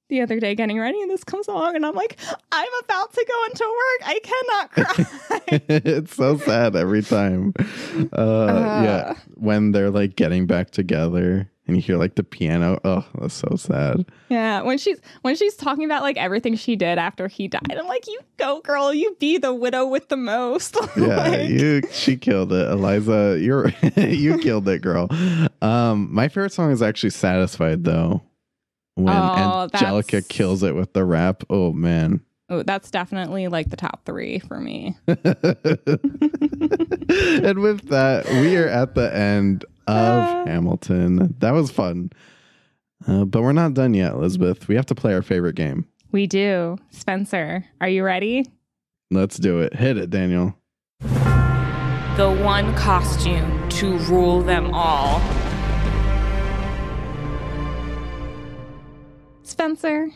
the 0.10 0.20
other 0.20 0.42
day 0.42 0.56
getting 0.56 0.78
ready 0.78 1.02
and 1.02 1.10
this 1.10 1.24
comes 1.24 1.48
along 1.48 1.78
and 1.78 1.86
I'm 1.86 1.96
like, 1.96 2.20
I'm 2.52 2.70
about 2.84 3.14
to 3.14 3.26
go 3.26 3.46
into 3.46 3.64
work. 3.64 4.10
I 4.10 4.20
cannot 4.24 4.72
cry. 4.72 5.06
it's 5.70 6.16
so 6.18 6.38
sad 6.38 6.76
every 6.76 7.02
time. 7.02 7.54
Uh, 8.12 8.82
yeah, 8.84 9.18
when 9.36 9.72
they're 9.72 9.90
like 9.90 10.18
getting 10.18 10.48
back 10.48 10.72
together 10.72 11.50
and 11.68 11.76
you 11.78 11.82
hear 11.82 11.98
like 11.98 12.16
the 12.16 12.24
piano. 12.24 12.80
Oh, 12.84 13.06
that's 13.20 13.34
so 13.34 13.56
sad. 13.56 14.06
yeah. 14.30 14.62
When 14.62 14.78
she's 14.78 15.00
when 15.22 15.36
she's 15.36 15.56
talking 15.56 15.86
about 15.86 16.02
like 16.02 16.18
everything 16.18 16.56
she 16.56 16.76
did 16.76 16.98
after 16.98 17.28
he 17.28 17.48
died, 17.48 17.62
I'm 17.78 17.88
like, 17.88 18.06
you 18.08 18.20
go 18.38 18.60
girl, 18.62 18.94
you 18.94 19.16
be 19.20 19.38
the 19.38 19.54
widow 19.54 19.86
with 19.86 20.10
the 20.10 20.18
most. 20.18 20.78
Yeah, 20.98 21.16
Like, 21.18 21.50
you 21.50 21.82
she 21.92 22.18
killed 22.18 22.52
it, 22.54 22.70
Eliza. 22.70 23.38
You're 23.42 23.70
you 23.96 24.38
killed 24.40 24.68
it, 24.68 24.82
girl. 24.82 25.08
Um, 25.62 26.14
my 26.14 26.28
favorite 26.28 26.52
song 26.54 26.72
is 26.72 26.82
actually 26.82 27.10
"Satisfied" 27.12 27.84
though. 27.84 28.22
When 28.96 29.10
Oh, 29.10 29.70
Angelica 29.74 30.18
that's- 30.18 30.28
kills 30.28 30.62
it 30.64 30.76
with 30.76 30.94
the 30.94 31.04
rap. 31.06 31.44
Oh 31.50 31.74
man. 31.74 32.22
oh, 32.50 32.62
that's 32.62 32.92
definitely 32.92 33.48
like 33.48 33.70
the 33.72 33.78
top 33.78 34.06
three 34.06 34.38
for 34.40 34.60
me. 34.60 34.96
and 35.08 35.18
with 37.60 37.90
that, 37.90 38.26
we 38.30 38.56
are 38.58 38.68
at 38.68 38.96
the 38.96 39.10
end 39.16 39.66
of 39.88 39.96
Uh. 39.96 40.46
Hamilton. 40.46 41.36
That 41.40 41.52
was 41.52 41.72
fun. 41.72 42.12
Uh, 43.08 43.26
but 43.26 43.42
we're 43.42 43.52
not 43.54 43.74
done 43.74 43.94
yet, 43.94 44.14
Elizabeth. 44.14 44.68
We 44.68 44.76
have 44.76 44.86
to 44.88 44.96
play 44.96 45.14
our 45.14 45.22
favorite 45.22 45.56
game. 45.56 45.86
We 46.12 46.26
do. 46.28 46.78
Spencer, 46.92 47.66
are 47.82 47.90
you 47.90 48.04
ready? 48.04 48.46
Let's 49.12 49.38
do 49.38 49.60
it. 49.60 49.74
Hit 49.76 49.98
it, 49.98 50.10
Daniel. 50.10 50.56
The 51.02 52.40
one 52.44 52.74
costume 52.76 53.68
to 53.70 53.98
rule 54.00 54.42
them 54.42 54.72
all. 54.74 55.20
Spencer, 59.44 60.08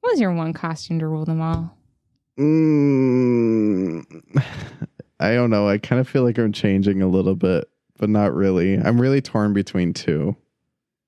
what 0.00 0.10
was 0.12 0.20
your 0.20 0.32
one 0.32 0.52
costume 0.52 0.98
to 0.98 1.06
rule 1.06 1.24
them 1.24 1.40
all? 1.40 1.76
Mm, 2.38 4.04
I 5.20 5.34
don't 5.34 5.50
know. 5.50 5.68
I 5.68 5.78
kind 5.78 6.00
of 6.00 6.08
feel 6.08 6.22
like 6.24 6.38
I'm 6.38 6.52
changing 6.52 7.02
a 7.02 7.08
little 7.08 7.36
bit, 7.36 7.68
but 8.02 8.10
not 8.10 8.34
really. 8.34 8.74
I'm 8.76 9.00
really 9.00 9.20
torn 9.22 9.52
between 9.52 9.92
two. 9.94 10.34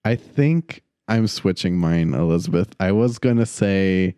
I 0.04 0.14
think 0.14 0.84
I'm 1.08 1.26
switching 1.26 1.76
mine, 1.76 2.14
Elizabeth. 2.14 2.68
I 2.78 2.92
was 2.92 3.18
going 3.18 3.38
to 3.38 3.46
say 3.46 4.14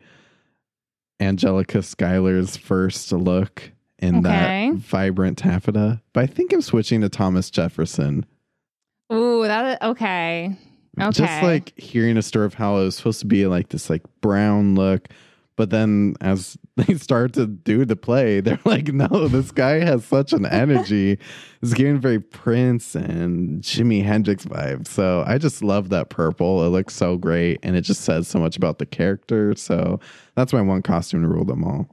Angelica 1.18 1.82
Schuyler's 1.82 2.58
first 2.58 3.10
look 3.12 3.72
in 3.98 4.16
Okay. 4.16 4.68
that 4.72 4.74
vibrant 4.76 5.38
taffeta, 5.38 6.02
but 6.12 6.24
I 6.24 6.26
think 6.26 6.52
I'm 6.52 6.60
switching 6.60 7.00
to 7.00 7.08
Thomas 7.08 7.50
Jefferson. 7.50 8.26
Ooh, 9.10 9.44
that 9.44 9.82
okay. 9.82 10.54
Okay. 11.00 11.10
Just 11.12 11.42
like 11.42 11.72
hearing 11.78 12.18
a 12.18 12.22
story 12.22 12.44
of 12.44 12.52
how 12.52 12.76
it 12.76 12.84
was 12.84 12.96
supposed 12.96 13.20
to 13.20 13.26
be 13.26 13.46
like 13.46 13.70
this 13.70 13.88
like 13.88 14.02
brown 14.20 14.74
look, 14.74 15.08
but 15.56 15.70
then 15.70 16.14
as 16.20 16.56
they 16.76 16.94
start 16.94 17.32
to 17.34 17.46
do 17.46 17.84
the 17.84 17.96
play, 17.96 18.40
they're 18.40 18.60
like, 18.64 18.88
no, 18.88 19.28
this 19.28 19.50
guy 19.50 19.84
has 19.84 20.04
such 20.04 20.32
an 20.32 20.46
energy. 20.46 21.18
It's 21.62 21.74
giving 21.74 21.98
very 21.98 22.20
Prince 22.20 22.94
and 22.94 23.62
Jimi 23.62 24.04
Hendrix 24.04 24.44
vibes. 24.44 24.88
So 24.88 25.24
I 25.26 25.38
just 25.38 25.62
love 25.62 25.88
that 25.88 26.10
purple. 26.10 26.64
It 26.64 26.68
looks 26.68 26.94
so 26.94 27.16
great 27.16 27.58
and 27.62 27.74
it 27.76 27.80
just 27.82 28.02
says 28.02 28.28
so 28.28 28.38
much 28.38 28.56
about 28.56 28.78
the 28.78 28.86
character. 28.86 29.54
So 29.56 29.98
that's 30.34 30.52
my 30.52 30.60
one 30.60 30.82
costume 30.82 31.22
to 31.22 31.28
rule 31.28 31.44
them 31.44 31.64
all. 31.64 31.88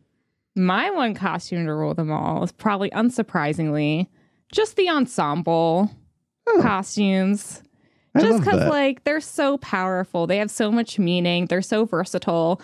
my 0.55 0.91
one 0.91 1.15
costume 1.15 1.65
to 1.65 1.73
rule 1.73 1.93
them 1.95 2.11
all 2.11 2.43
is 2.43 2.51
probably 2.51 2.89
unsurprisingly 2.91 4.07
just 4.51 4.75
the 4.75 4.87
ensemble 4.89 5.89
costumes. 6.61 7.63
I 8.15 8.21
just 8.21 8.39
because 8.43 8.69
like 8.69 9.03
they're 9.03 9.19
so 9.21 9.57
powerful 9.57 10.27
they 10.27 10.37
have 10.37 10.51
so 10.51 10.71
much 10.71 10.99
meaning 10.99 11.47
they're 11.47 11.63
so 11.63 11.85
versatile 11.85 12.61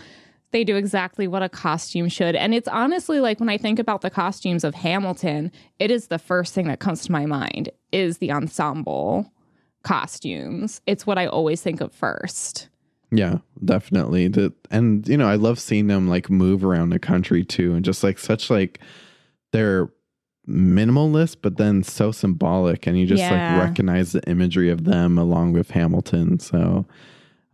they 0.52 0.64
do 0.64 0.76
exactly 0.76 1.28
what 1.28 1.44
a 1.44 1.50
costume 1.50 2.08
should 2.10 2.36
and 2.36 2.54
it's 2.54 2.68
honestly 2.68 3.20
like 3.20 3.40
when 3.40 3.50
i 3.50 3.58
think 3.58 3.80
about 3.80 4.02
the 4.02 4.10
costumes 4.10 4.64
of 4.64 4.74
hamilton 4.76 5.52
it 5.80 5.92
is 5.92 6.08
the 6.08 6.20
first 6.20 6.54
thing 6.54 6.68
that 6.68 6.80
comes 6.80 7.04
to 7.04 7.12
my 7.12 7.26
mind 7.26 7.70
is 7.92 8.18
the 8.20 8.32
ensemble 8.32 9.32
costumes. 9.84 10.82
It's 10.86 11.08
what 11.08 11.18
I 11.18 11.26
always 11.26 11.62
think 11.62 11.82
of 11.82 11.94
first. 11.94 12.68
Yeah, 13.12 13.38
definitely. 13.64 14.28
The, 14.28 14.54
and 14.70 15.08
you 15.08 15.18
know, 15.18 15.28
I 15.28 15.36
love 15.36 15.60
seeing 15.60 15.88
them 15.88 16.08
like 16.08 16.30
move 16.30 16.64
around 16.64 16.90
the 16.90 17.00
country 17.00 17.44
too, 17.44 17.74
and 17.74 17.84
just 17.84 18.04
like 18.04 18.20
such 18.20 18.50
like 18.50 18.80
they're 19.52 19.90
minimalist, 20.48 21.38
but 21.42 21.58
then 21.58 21.82
so 21.84 22.12
symbolic, 22.12 22.86
and 22.88 23.00
you 23.00 23.08
just 23.08 23.22
Yeah. 23.24 23.56
like 23.58 23.68
recognize 23.70 24.12
the 24.12 24.22
imagery 24.30 24.70
of 24.70 24.84
them 24.84 25.18
along 25.18 25.54
with 25.54 25.72
Hamilton. 25.72 26.40
So, 26.40 26.86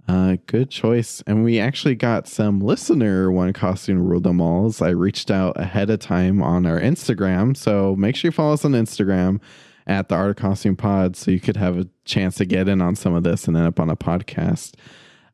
uh, 0.07 0.37
good 0.45 0.69
choice. 0.69 1.23
And 1.25 1.43
we 1.43 1.59
actually 1.59 1.95
got 1.95 2.27
some 2.27 2.59
listener 2.59 3.31
one 3.31 3.53
costume 3.53 3.99
rule 4.05 4.19
them 4.19 4.39
alls. 4.41 4.81
I 4.81 4.89
reached 4.89 5.31
out 5.31 5.59
ahead 5.59 5.89
of 5.89 5.99
time 5.99 6.41
on 6.43 6.65
our 6.65 6.79
Instagram, 6.79 7.55
so 7.57 7.95
make 7.95 8.15
sure 8.15 8.29
you 8.29 8.31
follow 8.33 8.53
us 8.53 8.65
on 8.65 8.71
Instagram 8.73 9.41
at 9.87 10.09
the 10.09 10.15
Art 10.15 10.31
of 10.31 10.35
Costume 10.37 10.75
Pod, 10.75 11.15
so 11.15 11.29
you 11.31 11.39
could 11.39 11.57
have 11.57 11.77
a 11.77 11.87
chance 12.05 12.35
to 12.35 12.45
get 12.45 12.67
in 12.67 12.81
on 12.81 12.95
some 12.95 13.13
of 13.13 13.23
this 13.23 13.47
and 13.47 13.55
end 13.55 13.67
up 13.67 13.79
on 13.79 13.89
a 13.89 13.95
podcast. 13.95 14.73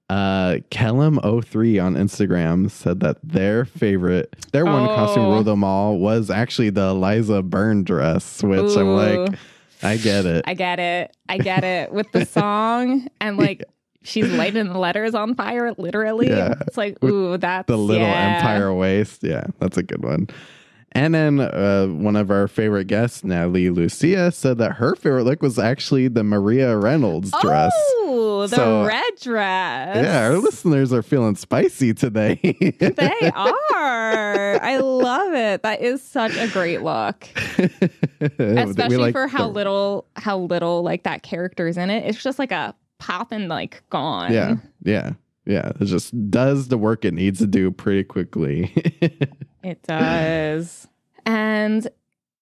Uh, 0.10 0.58
Kellum03 0.72 1.82
on 1.82 1.96
Instagram 1.96 2.70
said 2.70 3.00
that 3.00 3.18
their 3.24 3.64
favorite, 3.64 4.36
their 4.52 4.66
one 4.66 4.86
costume 4.88 5.24
Oh. 5.24 5.32
rule 5.36 5.44
them 5.44 5.64
all 5.64 5.98
was 6.00 6.30
actually 6.30 6.70
the 6.70 6.90
Eliza 6.90 7.42
Burn 7.42 7.84
dress, 7.84 8.44
which 8.44 8.76
I'm 8.76 8.94
like, 8.96 9.38
I 9.82 9.96
get 9.98 10.26
it. 10.26 10.44
I 10.46 10.54
get 10.54 10.80
it. 10.80 11.16
I 11.30 11.38
get 11.38 11.64
it 11.64 11.94
with 11.94 12.12
the 12.12 12.26
song 12.26 13.08
and 13.22 13.38
like 13.38 13.64
she's 14.04 14.30
lighting 14.32 14.68
the 14.68 14.78
letters 14.80 15.14
on 15.16 15.36
fire, 15.36 15.74
literally. 15.78 16.30
Yeah. 16.30 16.56
It's 16.68 16.78
like, 16.78 17.04
ooh, 17.04 17.38
that's 17.38 17.68
the 17.68 17.78
little 17.78 18.08
yeah. 18.08 18.38
empire 18.38 18.74
waist. 18.74 19.24
Yeah, 19.24 19.46
that's 19.60 19.78
a 19.78 19.84
good 19.84 20.04
one. 20.04 20.28
And 20.94 21.16
then 21.16 21.40
uh, 21.40 21.88
one 21.88 22.18
of 22.18 22.30
our 22.32 22.50
favorite 22.50 22.88
guests, 22.88 23.24
Natalie 23.24 23.70
Lucia, 23.70 24.30
said 24.30 24.58
that 24.58 24.74
her 24.74 24.94
favorite 24.98 25.24
look 25.24 25.42
was 25.42 25.58
actually 25.58 26.10
the 26.10 26.22
Maria 26.22 26.76
Reynolds 26.76 27.32
dress. 27.42 27.72
Oh, 27.76 28.46
the 28.50 28.58
So- 28.58 28.86
red 28.86 29.14
dress. 29.22 29.96
Yeah, 30.04 30.26
our 30.28 30.38
listeners 30.38 30.92
are 30.92 31.02
feeling 31.02 31.36
spicy 31.36 31.94
today. 31.94 32.40
They 32.80 33.32
are. 33.34 34.62
I 34.62 34.78
love 34.80 35.34
it. 35.34 35.64
That 35.64 35.80
is 35.82 36.02
such 36.04 36.36
a 36.36 36.48
great 36.50 36.82
look. 36.82 37.26
Especially 38.20 38.98
like 38.98 39.14
for 39.14 39.28
how 39.28 39.48
the- 39.48 39.54
little 39.54 40.06
how 40.18 40.40
little 40.40 40.84
like 40.84 41.04
that 41.04 41.24
character 41.24 41.68
is 41.68 41.78
in 41.78 41.90
it. 41.90 42.06
It's 42.06 42.22
just 42.22 42.38
like 42.38 42.52
a 42.52 42.76
pop 43.02 43.32
and 43.32 43.50
like 43.50 43.82
gone. 43.90 44.32
Yeah, 44.32 44.56
yeah, 44.84 45.14
yeah. 45.46 45.72
It 45.80 45.86
just 45.86 46.14
does 46.30 46.68
the 46.68 46.78
work 46.78 47.04
it 47.04 47.14
needs 47.14 47.40
to 47.40 47.48
do 47.48 47.72
pretty 47.72 48.04
quickly. 48.04 48.74
It 49.64 49.84
does. 49.84 50.88
and 51.24 51.88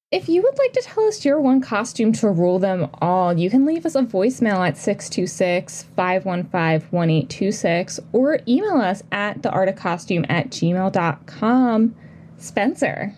if 0.09 0.29
you 0.29 0.41
would 0.41 0.57
like 0.57 0.71
to 0.71 0.81
tell 0.81 1.03
us 1.05 1.25
your 1.25 1.39
one 1.41 1.59
costume 1.61 2.13
to 2.13 2.29
rule 2.29 2.59
them 2.59 2.87
all, 3.01 3.37
you 3.37 3.49
can 3.49 3.65
leave 3.65 3.85
us 3.85 3.93
a 3.95 4.01
voicemail 4.03 4.65
at 4.65 4.77
626 4.77 5.83
515 5.97 6.89
1826 6.89 7.99
or 8.13 8.39
email 8.47 8.77
us 8.77 9.03
at 9.11 9.41
theartofcostume 9.41 10.25
at 10.29 10.49
gmail.com. 10.49 11.93
Spencer, 12.37 13.13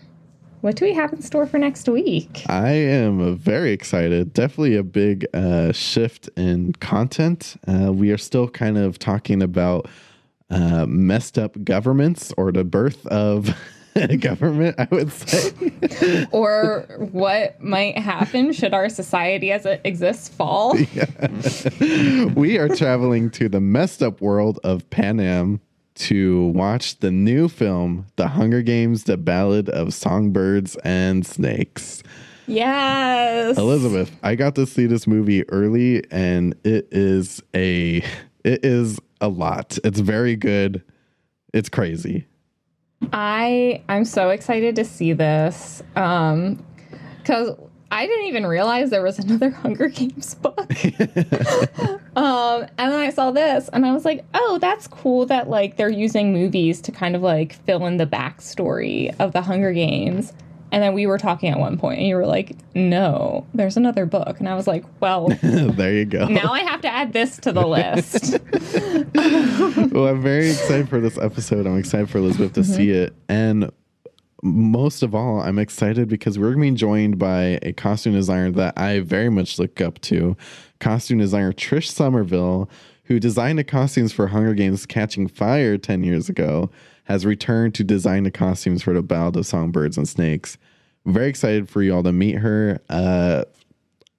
what 0.62 0.76
do 0.76 0.86
we 0.86 0.94
have 0.94 1.12
in 1.12 1.22
store 1.22 1.46
for 1.46 1.58
next 1.58 1.90
week? 1.90 2.44
I 2.48 2.70
am 2.70 3.36
very 3.36 3.72
excited. 3.72 4.34
Definitely 4.34 4.78
a 4.78 4.84
big 4.84 5.26
uh, 5.34 5.72
shift 5.72 6.30
in 6.38 6.74
content. 6.74 7.58
Uh, 7.68 7.92
we 7.92 8.12
are 8.12 8.18
still 8.18 8.48
kind 8.48 8.78
of 8.78 9.00
talking 9.00 9.42
about 9.42 9.90
uh, 10.52 10.86
messed 10.86 11.38
up 11.38 11.62
governments 11.64 12.34
or 12.38 12.52
the 12.52 12.64
birth 12.64 13.06
of 13.08 13.56
a 13.96 14.18
government, 14.18 14.76
I 14.78 14.88
would 14.92 15.12
say. 15.12 16.28
or 16.32 16.86
what 17.12 17.62
might 17.62 17.98
happen 17.98 18.54
should 18.54 18.74
our 18.74 18.90
society 18.90 19.52
as 19.52 19.66
it 19.66 19.82
exists 19.84 20.30
fall? 20.30 20.74
we 22.36 22.58
are 22.58 22.70
traveling 22.70 23.30
to 23.32 23.50
the 23.50 23.60
messed 23.62 24.04
up 24.04 24.22
world 24.22 24.60
of 24.64 24.88
Panem 24.90 25.60
to 25.96 26.48
watch 26.48 27.00
the 27.00 27.12
new 27.12 27.48
film, 27.48 28.08
The 28.16 28.30
Hunger 28.30 28.62
Games, 28.62 29.04
The 29.04 29.18
Ballad 29.18 29.70
of 29.70 29.94
Songbirds 29.94 30.76
and 30.84 31.26
Snakes. 31.26 32.04
Yes. 32.48 33.58
Elizabeth, 33.58 34.12
I 34.24 34.36
got 34.36 34.56
to 34.56 34.66
see 34.66 34.86
this 34.86 35.08
movie 35.08 35.48
early 35.50 36.04
and 36.12 36.56
it 36.64 36.88
is 36.92 37.42
a 37.56 38.04
it 38.44 38.66
is 38.66 39.00
a 39.22 39.28
lot. 39.30 39.78
It's 39.84 40.00
very 40.00 40.36
good. 40.36 40.84
It's 41.54 41.70
crazy. 41.70 42.26
I 43.14 43.82
I'm 43.90 44.06
so 44.06 44.30
excited 44.30 44.76
to 44.76 44.86
see 44.86 45.14
this. 45.14 45.82
Um 45.96 46.64
cuz 47.24 47.52
I 47.92 48.08
didn't 48.08 48.28
even 48.28 48.48
realize 48.48 48.90
there 48.90 49.04
was 49.04 49.20
another 49.20 49.50
Hunger 49.64 49.90
Games 49.90 50.36
book. 50.36 50.58
um 52.16 52.66
and 52.78 52.92
then 52.92 53.00
I 53.00 53.10
saw 53.10 53.32
this 53.32 53.70
and 53.74 53.86
I 53.86 53.94
was 53.94 54.06
like, 54.06 54.24
"Oh, 54.34 54.58
that's 54.62 54.88
cool 54.88 55.26
that 55.28 55.50
like 55.50 55.78
they're 55.78 55.90
using 55.90 56.32
movies 56.34 56.82
to 56.82 56.92
kind 56.92 57.16
of 57.16 57.22
like 57.22 57.54
fill 57.66 57.86
in 57.86 57.98
the 57.98 58.08
backstory 58.08 59.14
of 59.20 59.34
the 59.34 59.42
Hunger 59.42 59.74
Games." 59.74 60.34
And 60.74 60.82
then 60.82 60.94
we 60.94 61.06
were 61.06 61.18
talking 61.18 61.50
at 61.50 61.60
one 61.60 61.78
point 61.78 62.00
and 62.00 62.08
you 62.08 62.16
were 62.16 62.26
like, 62.26 62.56
"No, 62.74 63.46
there's 63.54 63.76
another 63.76 64.06
book." 64.06 64.40
And 64.40 64.48
I 64.48 64.56
was 64.56 64.68
like, 64.68 64.86
"Well, 65.02 65.28
there 65.44 65.94
you 65.94 66.06
go. 66.06 66.28
now 66.28 66.54
I 66.54 66.62
have 66.62 66.80
to 66.82 66.88
add 66.88 67.12
this 67.12 67.36
to 67.40 67.52
the 67.52 67.68
list." 67.68 68.40
well, 69.94 70.08
I'm 70.08 70.22
very 70.22 70.52
excited 70.52 70.88
for 70.88 71.02
this 71.02 71.18
episode. 71.18 71.68
I'm 71.68 71.78
excited 71.78 72.10
for 72.10 72.20
Elizabeth 72.20 72.54
to 72.54 72.64
see 72.64 72.92
it. 72.92 73.14
And 73.28 73.70
most 74.42 75.04
of 75.04 75.14
all, 75.14 75.40
I'm 75.42 75.60
excited 75.60 76.08
because 76.08 76.40
we're 76.40 76.56
being 76.56 76.76
joined 76.76 77.20
by 77.20 77.60
a 77.62 77.74
costume 77.74 78.14
designer 78.14 78.52
that 78.52 78.78
I 78.78 79.00
very 79.00 79.30
much 79.30 79.60
look 79.60 79.80
up 79.82 80.02
to. 80.02 80.36
Costume 80.80 81.20
designer 81.20 81.54
Trish 81.54 81.90
Summerville, 81.90 82.70
who 83.06 83.20
designed 83.20 83.60
the 83.60 83.64
costumes 83.64 84.12
for 84.12 84.28
Hunger 84.28 84.54
Games 84.54 84.86
Catching 84.86 85.28
Fire 85.28 85.78
10 85.78 86.04
years 86.04 86.30
ago, 86.30 86.72
has 87.06 87.26
returned 87.26 87.76
to 87.76 87.84
design 87.84 88.24
the 88.24 88.32
costumes 88.32 88.82
for 88.84 88.94
the 88.94 89.02
Ballad 89.02 89.36
of 89.36 89.46
Songbirds 89.46 89.98
and 89.98 90.08
Snakes. 90.08 90.58
Very 91.06 91.28
excited 91.28 91.70
for 91.70 91.82
you 91.82 91.94
all 91.94 92.04
to 92.04 92.12
meet 92.12 92.38
her. 92.38 92.80
Uh, 92.90 93.46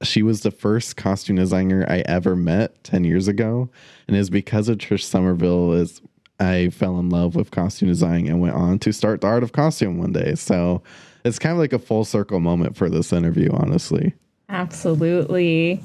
she 0.03 0.23
was 0.23 0.43
the 0.43 0.51
first 0.51 0.97
costume 0.97 1.37
designer 1.37 1.87
I 1.89 2.03
ever 2.07 2.35
met 2.37 2.83
10 2.85 3.05
years 3.05 3.29
ago. 3.29 3.71
And 4.09 4.17
it's 4.17 4.31
because 4.31 4.69
of 4.69 4.79
Trish 4.79 5.05
Summerville 5.05 5.73
is 5.73 6.03
I 6.43 6.71
fell 6.71 6.99
in 6.99 7.09
love 7.09 7.35
with 7.35 7.51
costume 7.51 7.89
design 7.89 8.27
and 8.27 8.41
went 8.41 8.55
on 8.55 8.79
to 8.81 8.93
start 8.93 9.21
the 9.21 9.29
art 9.29 9.43
of 9.43 9.53
costume 9.53 9.99
one 9.99 10.13
day. 10.13 10.35
So 10.35 10.83
it's 11.25 11.39
kind 11.39 11.53
of 11.53 11.59
like 11.59 11.73
a 11.73 11.79
full 11.79 12.05
circle 12.05 12.41
moment 12.41 12.77
for 12.77 12.91
this 12.91 13.13
interview, 13.13 13.51
honestly. 13.53 14.15
Absolutely. 14.49 15.81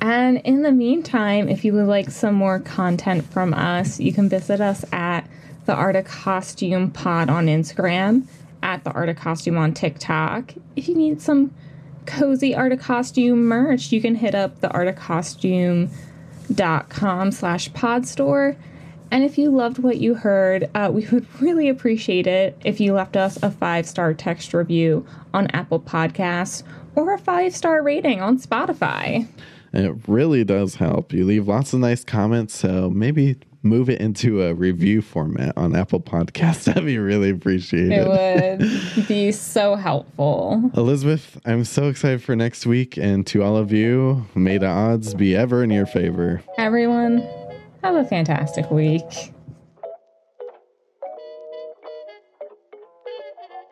And 0.00 0.38
in 0.38 0.62
the 0.62 0.72
meantime, 0.72 1.48
if 1.48 1.64
you 1.64 1.72
would 1.72 1.86
like 1.86 2.10
some 2.10 2.34
more 2.34 2.60
content 2.60 3.24
from 3.32 3.54
us, 3.54 3.98
you 3.98 4.12
can 4.12 4.28
visit 4.28 4.60
us 4.60 4.84
at 4.92 5.22
the 5.64 5.74
Art 5.74 5.96
of 5.96 6.04
Costume 6.04 6.90
Pod 6.90 7.30
on 7.30 7.46
Instagram, 7.46 8.26
at 8.62 8.84
the 8.84 8.92
Art 8.92 9.08
of 9.08 9.16
Costume 9.16 9.56
on 9.56 9.72
TikTok. 9.72 10.52
If 10.76 10.88
you 10.88 10.94
need 10.94 11.22
some 11.22 11.54
cozy 12.04 12.54
Art 12.54 12.72
of 12.72 12.80
Costume 12.80 13.46
merch, 13.46 13.92
you 13.92 14.02
can 14.02 14.14
hit 14.14 14.34
up 14.34 14.60
the 14.60 14.68
artofcostume.com 14.68 17.32
slash 17.32 17.72
pod 17.72 18.06
store. 18.06 18.56
And 19.14 19.22
if 19.22 19.38
you 19.38 19.52
loved 19.52 19.78
what 19.78 19.98
you 19.98 20.14
heard, 20.14 20.68
uh, 20.74 20.90
we 20.92 21.06
would 21.06 21.24
really 21.40 21.68
appreciate 21.68 22.26
it 22.26 22.60
if 22.64 22.80
you 22.80 22.94
left 22.94 23.16
us 23.16 23.40
a 23.44 23.50
five 23.50 23.86
star 23.86 24.12
text 24.12 24.52
review 24.52 25.06
on 25.32 25.46
Apple 25.52 25.78
Podcasts 25.78 26.64
or 26.96 27.14
a 27.14 27.18
five 27.18 27.54
star 27.54 27.80
rating 27.80 28.20
on 28.20 28.40
Spotify. 28.40 29.28
It 29.72 29.94
really 30.08 30.42
does 30.42 30.74
help. 30.74 31.12
You 31.12 31.24
leave 31.26 31.46
lots 31.46 31.72
of 31.72 31.78
nice 31.78 32.02
comments. 32.02 32.58
So 32.58 32.90
maybe 32.90 33.36
move 33.62 33.88
it 33.88 34.00
into 34.00 34.42
a 34.42 34.52
review 34.52 35.00
format 35.00 35.56
on 35.56 35.76
Apple 35.76 36.00
Podcasts. 36.00 36.64
That'd 36.64 36.84
be 36.84 36.98
really 36.98 37.30
appreciated. 37.30 37.92
It 37.92 38.96
would 38.96 39.06
be 39.06 39.30
so 39.30 39.76
helpful. 39.76 40.72
Elizabeth, 40.76 41.40
I'm 41.44 41.64
so 41.64 41.88
excited 41.88 42.20
for 42.20 42.34
next 42.34 42.66
week. 42.66 42.96
And 42.96 43.24
to 43.28 43.44
all 43.44 43.56
of 43.56 43.70
you, 43.70 44.26
may 44.34 44.58
the 44.58 44.66
odds 44.66 45.14
be 45.14 45.36
ever 45.36 45.62
in 45.62 45.70
your 45.70 45.86
favor. 45.86 46.42
Everyone, 46.58 47.20
have 47.84 47.96
a 47.96 48.04
fantastic 48.04 48.70
week. 48.70 49.04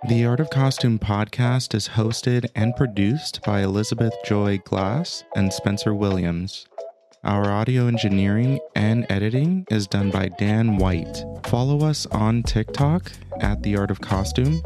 The 0.06 0.26
Art 0.26 0.38
of 0.38 0.50
Costume 0.50 0.98
podcast 0.98 1.74
is 1.74 1.88
hosted 1.88 2.44
and 2.54 2.76
produced 2.76 3.40
by 3.46 3.62
Elizabeth 3.62 4.12
Joy 4.22 4.58
Glass 4.58 5.24
and 5.34 5.50
Spencer 5.50 5.94
Williams. 5.94 6.66
Our 7.24 7.50
audio 7.50 7.86
engineering 7.86 8.60
and 8.74 9.06
editing 9.08 9.64
is 9.70 9.86
done 9.86 10.10
by 10.10 10.28
Dan 10.28 10.76
White. 10.76 11.24
Follow 11.46 11.86
us 11.86 12.04
on 12.06 12.42
TikTok 12.42 13.12
at 13.40 13.62
The 13.62 13.78
Art 13.78 13.90
of 13.90 14.02
Costume 14.02 14.62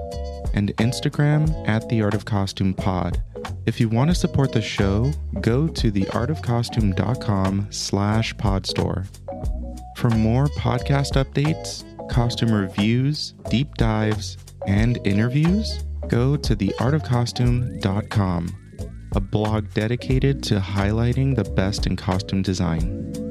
and 0.55 0.77
Instagram 0.79 1.69
at 1.69 1.89
The 1.89 2.03
Art 2.03 2.15
of 2.15 2.25
Costume 2.25 2.75
Pod. 2.75 3.23
If 3.65 3.79
you 3.79 3.89
want 3.89 4.11
to 4.11 4.15
support 4.17 4.51
the 4.51 4.63
show, 4.63 5.13
go 5.41 5.69
to 5.69 5.93
theartofcostume.com 5.93 7.69
slash 7.71 8.35
podstore. 8.35 9.07
For 10.07 10.15
more 10.15 10.47
podcast 10.47 11.21
updates, 11.21 11.83
costume 12.09 12.53
reviews, 12.53 13.35
deep 13.51 13.75
dives, 13.75 14.39
and 14.65 15.05
interviews, 15.05 15.83
go 16.07 16.37
to 16.37 16.55
theartofcostume.com. 16.55 18.49
a 19.17 19.21
blog 19.21 19.75
dedicated 19.75 20.45
to 20.45 20.61
highlighting 20.61 21.35
the 21.35 21.43
best 21.43 21.89
in 21.89 21.97
costume 21.97 22.43
design. 22.43 23.26